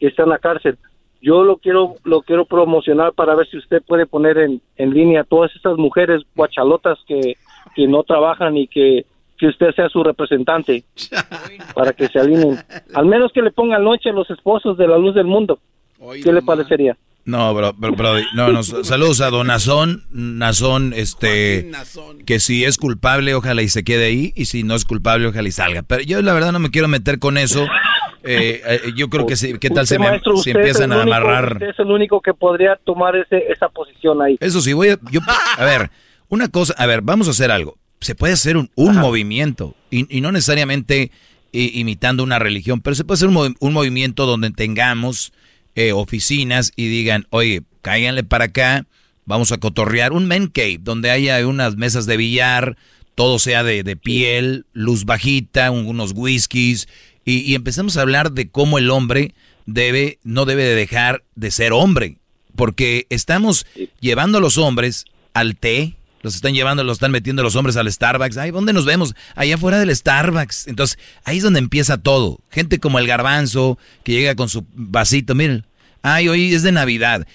[0.00, 0.78] que está en la cárcel,
[1.22, 5.22] yo lo quiero, lo quiero promocionar para ver si usted puede poner en, en línea
[5.22, 7.36] todas estas mujeres guachalotas que,
[7.76, 9.06] que no trabajan y que,
[9.38, 10.82] que usted sea su representante
[11.74, 12.58] para que se alineen.
[12.94, 15.60] Al menos que le pongan noche a los esposos de la luz del mundo.
[16.24, 16.96] ¿Qué le parecería?
[17.24, 21.70] No, bro, bro, Brody, no, no, saludos a Don Nazón, Nazón, este,
[22.26, 25.46] que si es culpable, ojalá y se quede ahí, y si no es culpable, ojalá
[25.48, 25.82] y salga.
[25.82, 27.64] Pero yo la verdad no me quiero meter con eso.
[28.24, 31.14] Eh, eh, yo creo que sí, ¿qué tal Usted, se me, maestro, empiezan a único-
[31.14, 31.52] amarrar?
[31.54, 34.36] Usted es el único que podría tomar ese, esa posición ahí.
[34.40, 35.20] Eso sí, voy a, yo,
[35.58, 35.90] a ver,
[36.28, 37.78] una cosa, a ver, vamos a hacer algo.
[38.00, 41.10] Se puede hacer un, un movimiento, y, y no necesariamente
[41.52, 45.32] i- imitando una religión, pero se puede hacer un, un movimiento donde tengamos
[45.74, 48.86] eh, oficinas y digan, oye, cáiganle para acá,
[49.24, 52.76] vamos a cotorrear, un men cave, donde haya unas mesas de billar,
[53.14, 56.88] todo sea de, de piel, luz bajita, un- unos whiskies,
[57.24, 59.34] y, y empezamos a hablar de cómo el hombre
[59.66, 62.16] debe, no debe de dejar de ser hombre,
[62.56, 63.64] porque estamos
[64.00, 67.90] llevando a los hombres al té, los están llevando, los están metiendo los hombres al
[67.90, 68.36] Starbucks.
[68.36, 69.14] Ay, ¿dónde nos vemos?
[69.34, 70.68] Allá afuera del Starbucks.
[70.68, 72.38] Entonces, ahí es donde empieza todo.
[72.50, 75.66] Gente como el garbanzo, que llega con su vasito, miren.
[76.02, 77.26] Ay, hoy es de Navidad.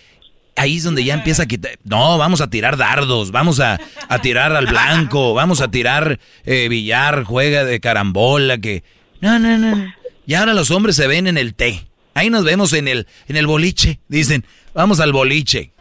[0.55, 1.77] Ahí es donde ya empieza a quitar.
[1.83, 6.67] No, vamos a tirar dardos, vamos a, a tirar al blanco, vamos a tirar eh,
[6.67, 8.83] billar, juega de carambola, que.
[9.21, 9.93] No, no, no.
[10.25, 11.87] Y ahora los hombres se ven en el té.
[12.15, 13.99] Ahí nos vemos en el, en el boliche.
[14.07, 14.43] Dicen,
[14.73, 15.71] vamos al boliche.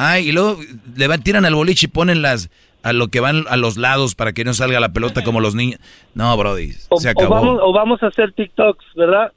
[0.00, 0.60] Ay, y luego
[0.96, 2.50] le van, tiran al boliche y ponen las
[2.84, 5.54] a lo que van a los lados para que no salga la pelota como los
[5.56, 5.80] niños.
[6.14, 7.34] No, Brody, O, se o acabó.
[7.34, 9.32] vamos, o vamos a hacer TikToks, ¿verdad?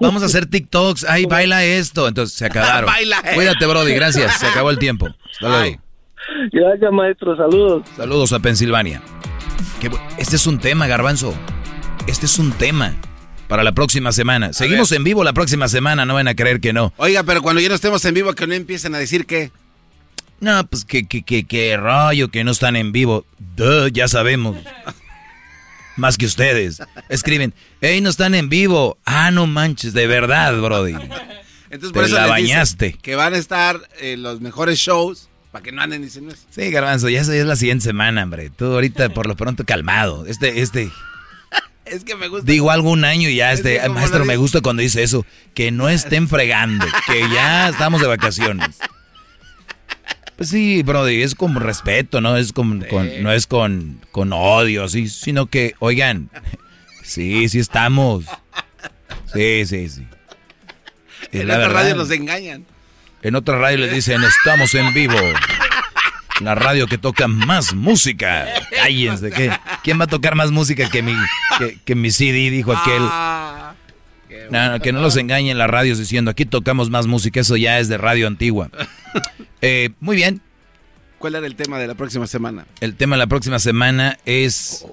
[0.00, 1.04] Vamos a hacer TikToks.
[1.04, 2.08] Ay, baila esto.
[2.08, 2.86] Entonces se acabaron.
[2.86, 3.22] Baila.
[3.34, 3.92] Cuídate, Brody.
[3.94, 4.38] Gracias.
[4.40, 5.08] Se acabó el tiempo.
[5.32, 5.78] Hasta luego.
[6.50, 7.36] Gracias, maestro.
[7.36, 7.82] Saludos.
[7.94, 9.02] Saludos a Pensilvania.
[10.16, 11.34] Este es un tema, Garbanzo.
[12.06, 12.94] Este es un tema
[13.48, 14.54] para la próxima semana.
[14.54, 16.94] Seguimos en vivo la próxima semana, no van a creer que no.
[16.96, 19.50] Oiga, pero cuando ya no estemos en vivo, que no empiecen a decir que.
[20.40, 23.24] No, pues que, que, que, que rollo, que no están en vivo.
[23.56, 24.56] Duh, ya sabemos.
[25.96, 26.82] Más que ustedes.
[27.08, 28.98] Escriben, hey, no están en vivo.
[29.04, 30.92] Ah, no manches, de verdad, Brody.
[31.70, 32.92] Entonces, Te por eso la les bañaste.
[32.94, 36.42] Que van a estar eh, los mejores shows para que no anden diciendo eso.
[36.50, 38.50] Sí, Garbanzo, ya es la siguiente semana, hombre.
[38.50, 40.26] Tú ahorita por lo pronto calmado.
[40.26, 40.90] Este, este.
[41.84, 42.50] Es que me gusta.
[42.50, 45.70] Digo algún año y ya este, que como maestro, me gusta cuando dice eso, que
[45.70, 48.78] no estén fregando, que ya estamos de vacaciones.
[50.36, 52.36] Pues sí, Brody, es con respeto, ¿no?
[52.36, 56.28] Es con, con- no es con, con odio, sí, sino que, oigan,
[57.04, 58.24] sí, sí estamos.
[59.32, 60.06] Sí, sí, sí.
[61.32, 61.82] Es En la otra verdad.
[61.82, 62.64] radio los engañan.
[63.22, 65.16] En otra radio les dicen, estamos en vivo.
[66.40, 68.46] La radio que toca más música.
[68.70, 69.50] Cállense, ¿qué?
[69.84, 71.14] ¿Quién va a tocar más música que mi,
[71.58, 72.50] que, que mi CD?
[72.50, 73.02] Dijo aquel.
[74.50, 77.78] No, no, que no los engañen las radios diciendo, aquí tocamos más música, eso ya
[77.78, 78.70] es de radio antigua.
[79.66, 80.42] Eh, muy bien,
[81.18, 82.66] ¿Cuál era el tema de la próxima semana?
[82.80, 84.84] el tema de la próxima semana es...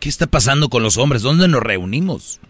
[0.00, 1.20] ¿Qué está pasando con los hombres?
[1.20, 2.40] ¿Dónde nos reunimos?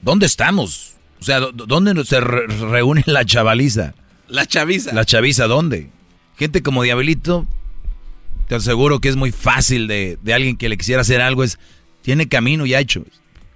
[0.00, 0.94] ¿Dónde estamos?
[1.20, 3.94] O sea, ¿dó- ¿dónde se re- reúne la chavaliza?
[4.26, 4.92] La chaviza.
[4.92, 5.90] ¿La chaviza dónde?
[6.36, 7.46] Gente como Diabelito,
[8.48, 11.58] te aseguro que es muy fácil de, de alguien que le quisiera hacer algo, es,
[12.00, 13.04] tiene camino ya hecho.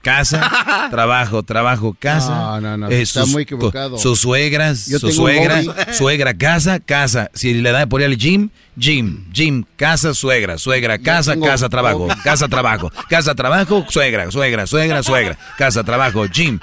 [0.07, 2.31] Casa, trabajo, trabajo, casa.
[2.31, 3.99] No, no, no, eh, está sus- muy equivocado.
[3.99, 7.29] Sus suegras, Yo su suegra, suegra, casa, casa.
[7.35, 12.07] Si le da por ir al gym, gym, gym, casa, suegra, suegra, casa, casa, trabajo,
[12.07, 12.21] hobby.
[12.23, 16.61] casa, trabajo, casa, trabajo, suegra, suegra, suegra, suegra, casa, trabajo, gym.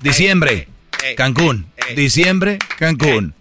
[0.00, 0.68] Diciembre,
[1.14, 1.66] Cancún.
[1.94, 3.34] Diciembre, Cancún.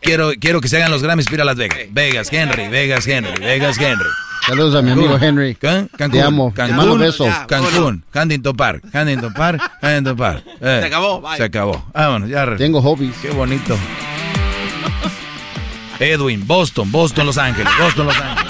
[0.00, 1.78] Quiero, quiero que se hagan los Grammys para Las Vegas.
[1.90, 4.08] Vegas, Henry, Vegas, Henry, Vegas, Henry.
[4.46, 5.54] Saludos a mi amigo Henry.
[5.54, 6.50] Can- Cancún, Te amo.
[6.50, 7.28] Te Cancún, mando besos.
[7.48, 10.44] Cancún, Huntington Park, Huntington Park, Huntington Park.
[10.60, 11.36] Eh, Se acabó, bye.
[11.36, 11.84] Se acabó.
[11.94, 12.44] Vámonos, ya.
[12.44, 13.14] re- Tengo hobbies.
[13.22, 13.76] Qué bonito.
[15.98, 18.44] Edwin, Boston, Boston, Los Ángeles, Boston, Los Ángeles.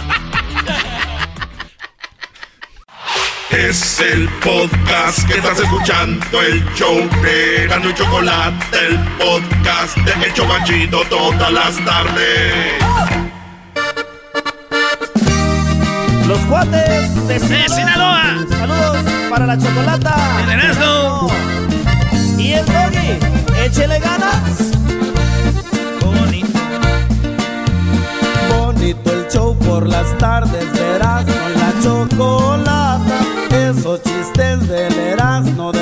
[3.51, 10.27] Es el podcast que estás escuchando, el show de Gano y Chocolate, el podcast de
[10.27, 13.24] El Chobachito todas las tardes.
[16.27, 18.47] Los cuates de Sinaloa.
[18.49, 18.97] Saludos
[19.29, 20.17] para la chocolata.
[20.43, 21.29] El Erasmo.
[22.39, 23.19] Y el doggy.
[23.63, 24.73] Échele ganas.
[26.01, 26.59] Bonito.
[28.57, 33.01] Bonito el show por las tardes de Erasmo la chocolata.
[33.51, 35.73] Esos chistes del Erasmo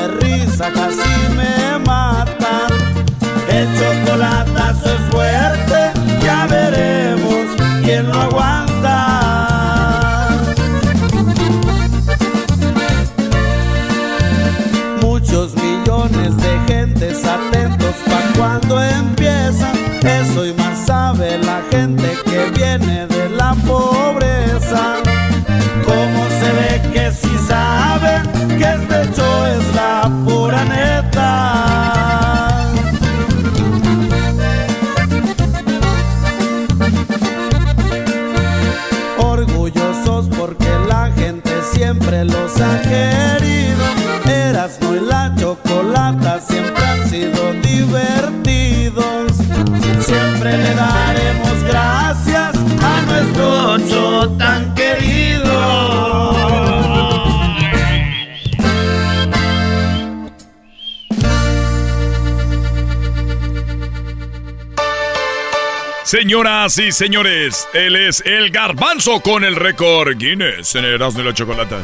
[66.16, 71.32] Señoras y señores, él es el garbanzo con el récord Guinness en Erasmo y la
[71.32, 71.78] Chocolata.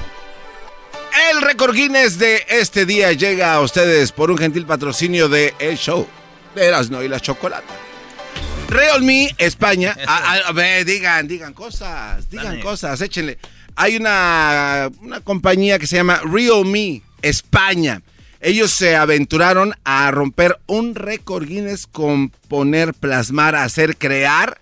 [1.31, 5.79] El récord Guinness de este día llega a ustedes por un gentil patrocinio de El
[5.79, 6.07] Show
[6.55, 7.73] de Erasmo y la Chocolata.
[8.69, 9.97] Realme España.
[10.07, 12.61] A, a- a ver, digan, digan cosas, digan Dale.
[12.61, 13.39] cosas, échenle.
[13.77, 18.03] Hay una, una compañía que se llama Realme España.
[18.41, 24.61] Ellos se aventuraron a romper un récord Guinness con poner, plasmar, hacer, crear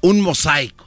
[0.00, 0.86] un mosaico.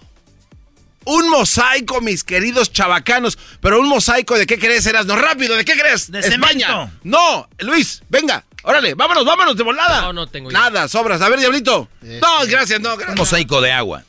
[1.04, 3.38] Un mosaico, mis queridos chavacanos.
[3.60, 5.16] Pero un mosaico de qué crees, Erasno.
[5.16, 6.12] Rápido, ¿de qué crees?
[6.12, 6.68] De España.
[6.68, 6.92] cemento.
[7.04, 8.44] No, Luis, venga.
[8.64, 10.02] Órale, vámonos, vámonos de volada.
[10.02, 10.60] No, no tengo idea.
[10.62, 11.20] Nada, sobras.
[11.24, 11.90] A ver, Diablito.
[12.02, 13.18] No, gracias, no, Un gracias.
[13.18, 14.04] mosaico de agua.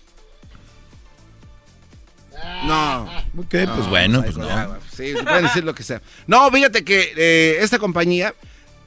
[2.65, 3.05] No.
[3.39, 4.77] Ok, pues bueno, pues no.
[5.03, 6.01] Sí, se puede decir lo que sea.
[6.27, 8.35] No, fíjate que eh, esta compañía,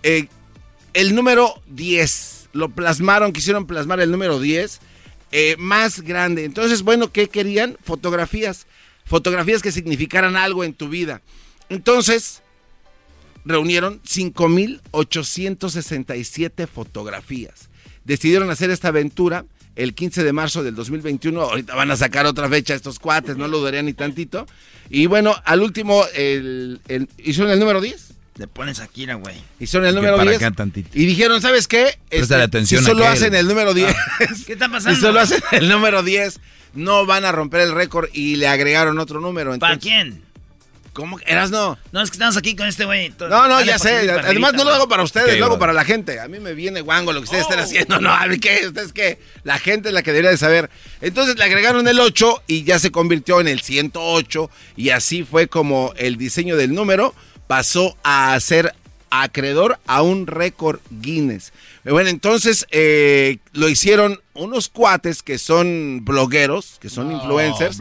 [0.04, 0.28] eh,
[0.94, 4.80] el número 10, lo plasmaron, quisieron plasmar el número 10
[5.32, 6.46] eh, más grande.
[6.46, 7.78] Entonces, bueno, ¿qué querían?
[7.84, 8.66] Fotografías.
[9.06, 11.22] Fotografías que significaran algo en tu vida.
[11.68, 12.42] Entonces,
[13.44, 17.70] reunieron 5.867 fotografías.
[18.06, 19.46] Decidieron hacer esta aventura
[19.76, 21.42] el 15 de marzo del 2021.
[21.42, 24.46] Ahorita van a sacar otra fecha estos cuates, no lo dudaría ni tantito.
[24.90, 28.12] Y bueno, al último, el, el- hicieron el número 10.
[28.38, 29.36] Le pones aquí, la güey.
[29.60, 30.44] Hicieron el número para 10.
[30.44, 30.90] acá tantito.
[30.94, 31.98] Y dijeron, ¿sabes qué?
[32.10, 33.96] Préstale atención si solo hacen el número 10.
[34.46, 34.96] ¿Qué está pasando?
[34.96, 36.40] si solo hacen el número 10,
[36.74, 39.58] no van a romper el récord y le agregaron otro número.
[39.58, 40.22] ¿Para Entonces, quién?
[40.96, 41.18] ¿Cómo?
[41.18, 41.78] que- ¿Eras no?
[41.92, 43.14] No, es que estamos aquí con este güey.
[43.20, 44.10] No, no, ya sé.
[44.10, 46.22] Además, no lo hago para ustedes, lo hago para la gente.
[46.22, 48.00] A mí me viene guango lo que ustedes estén haciendo.
[48.00, 48.62] No, a ver, ¿qué?
[48.68, 49.20] ¿Ustedes qué?
[49.44, 50.70] La gente es la que debería de saber.
[51.02, 54.50] Entonces le agregaron el 8 y ya se convirtió en el 108.
[54.78, 57.14] Y así fue como el diseño del número
[57.48, 58.74] pasó a ser
[59.24, 61.54] acreedor a un récord Guinness.
[61.84, 67.80] Bueno, entonces eh, lo hicieron unos cuates que son blogueros, que son influencers.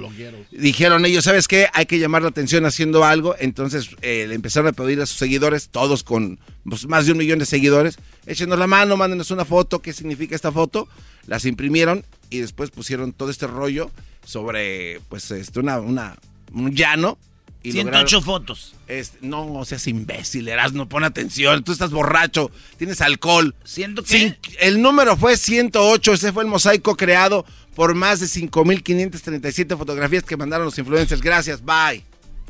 [0.50, 1.68] Dijeron ellos, ¿sabes qué?
[1.72, 3.34] Hay que llamar la atención haciendo algo.
[3.38, 6.38] Entonces eh, le empezaron a pedir a sus seguidores, todos con
[6.68, 9.80] pues, más de un millón de seguidores, échenos la mano, mándenos una foto.
[9.80, 10.88] ¿Qué significa esta foto?
[11.26, 13.90] Las imprimieron y después pusieron todo este rollo
[14.24, 16.16] sobre, pues, este, una, una,
[16.52, 17.18] un llano.
[17.64, 18.74] Y 108 lograron- fotos.
[18.86, 21.64] Este, no seas imbécil, no pon atención.
[21.64, 23.56] Tú estás borracho, tienes alcohol.
[23.64, 24.38] ¿Siento qué?
[24.40, 26.12] Cin- el número fue 108.
[26.12, 27.44] Ese fue el mosaico creado
[27.74, 31.22] por más de 5.537 fotografías que mandaron los influencers.
[31.22, 32.04] Gracias, bye.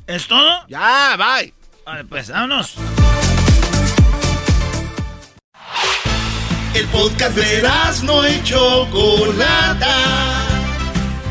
[0.06, 0.66] ¿Es todo?
[0.68, 1.54] Ya, bye.
[1.86, 2.74] Vale, pues, vámonos.
[6.74, 7.62] El podcast de
[8.02, 10.43] no y Chocolata.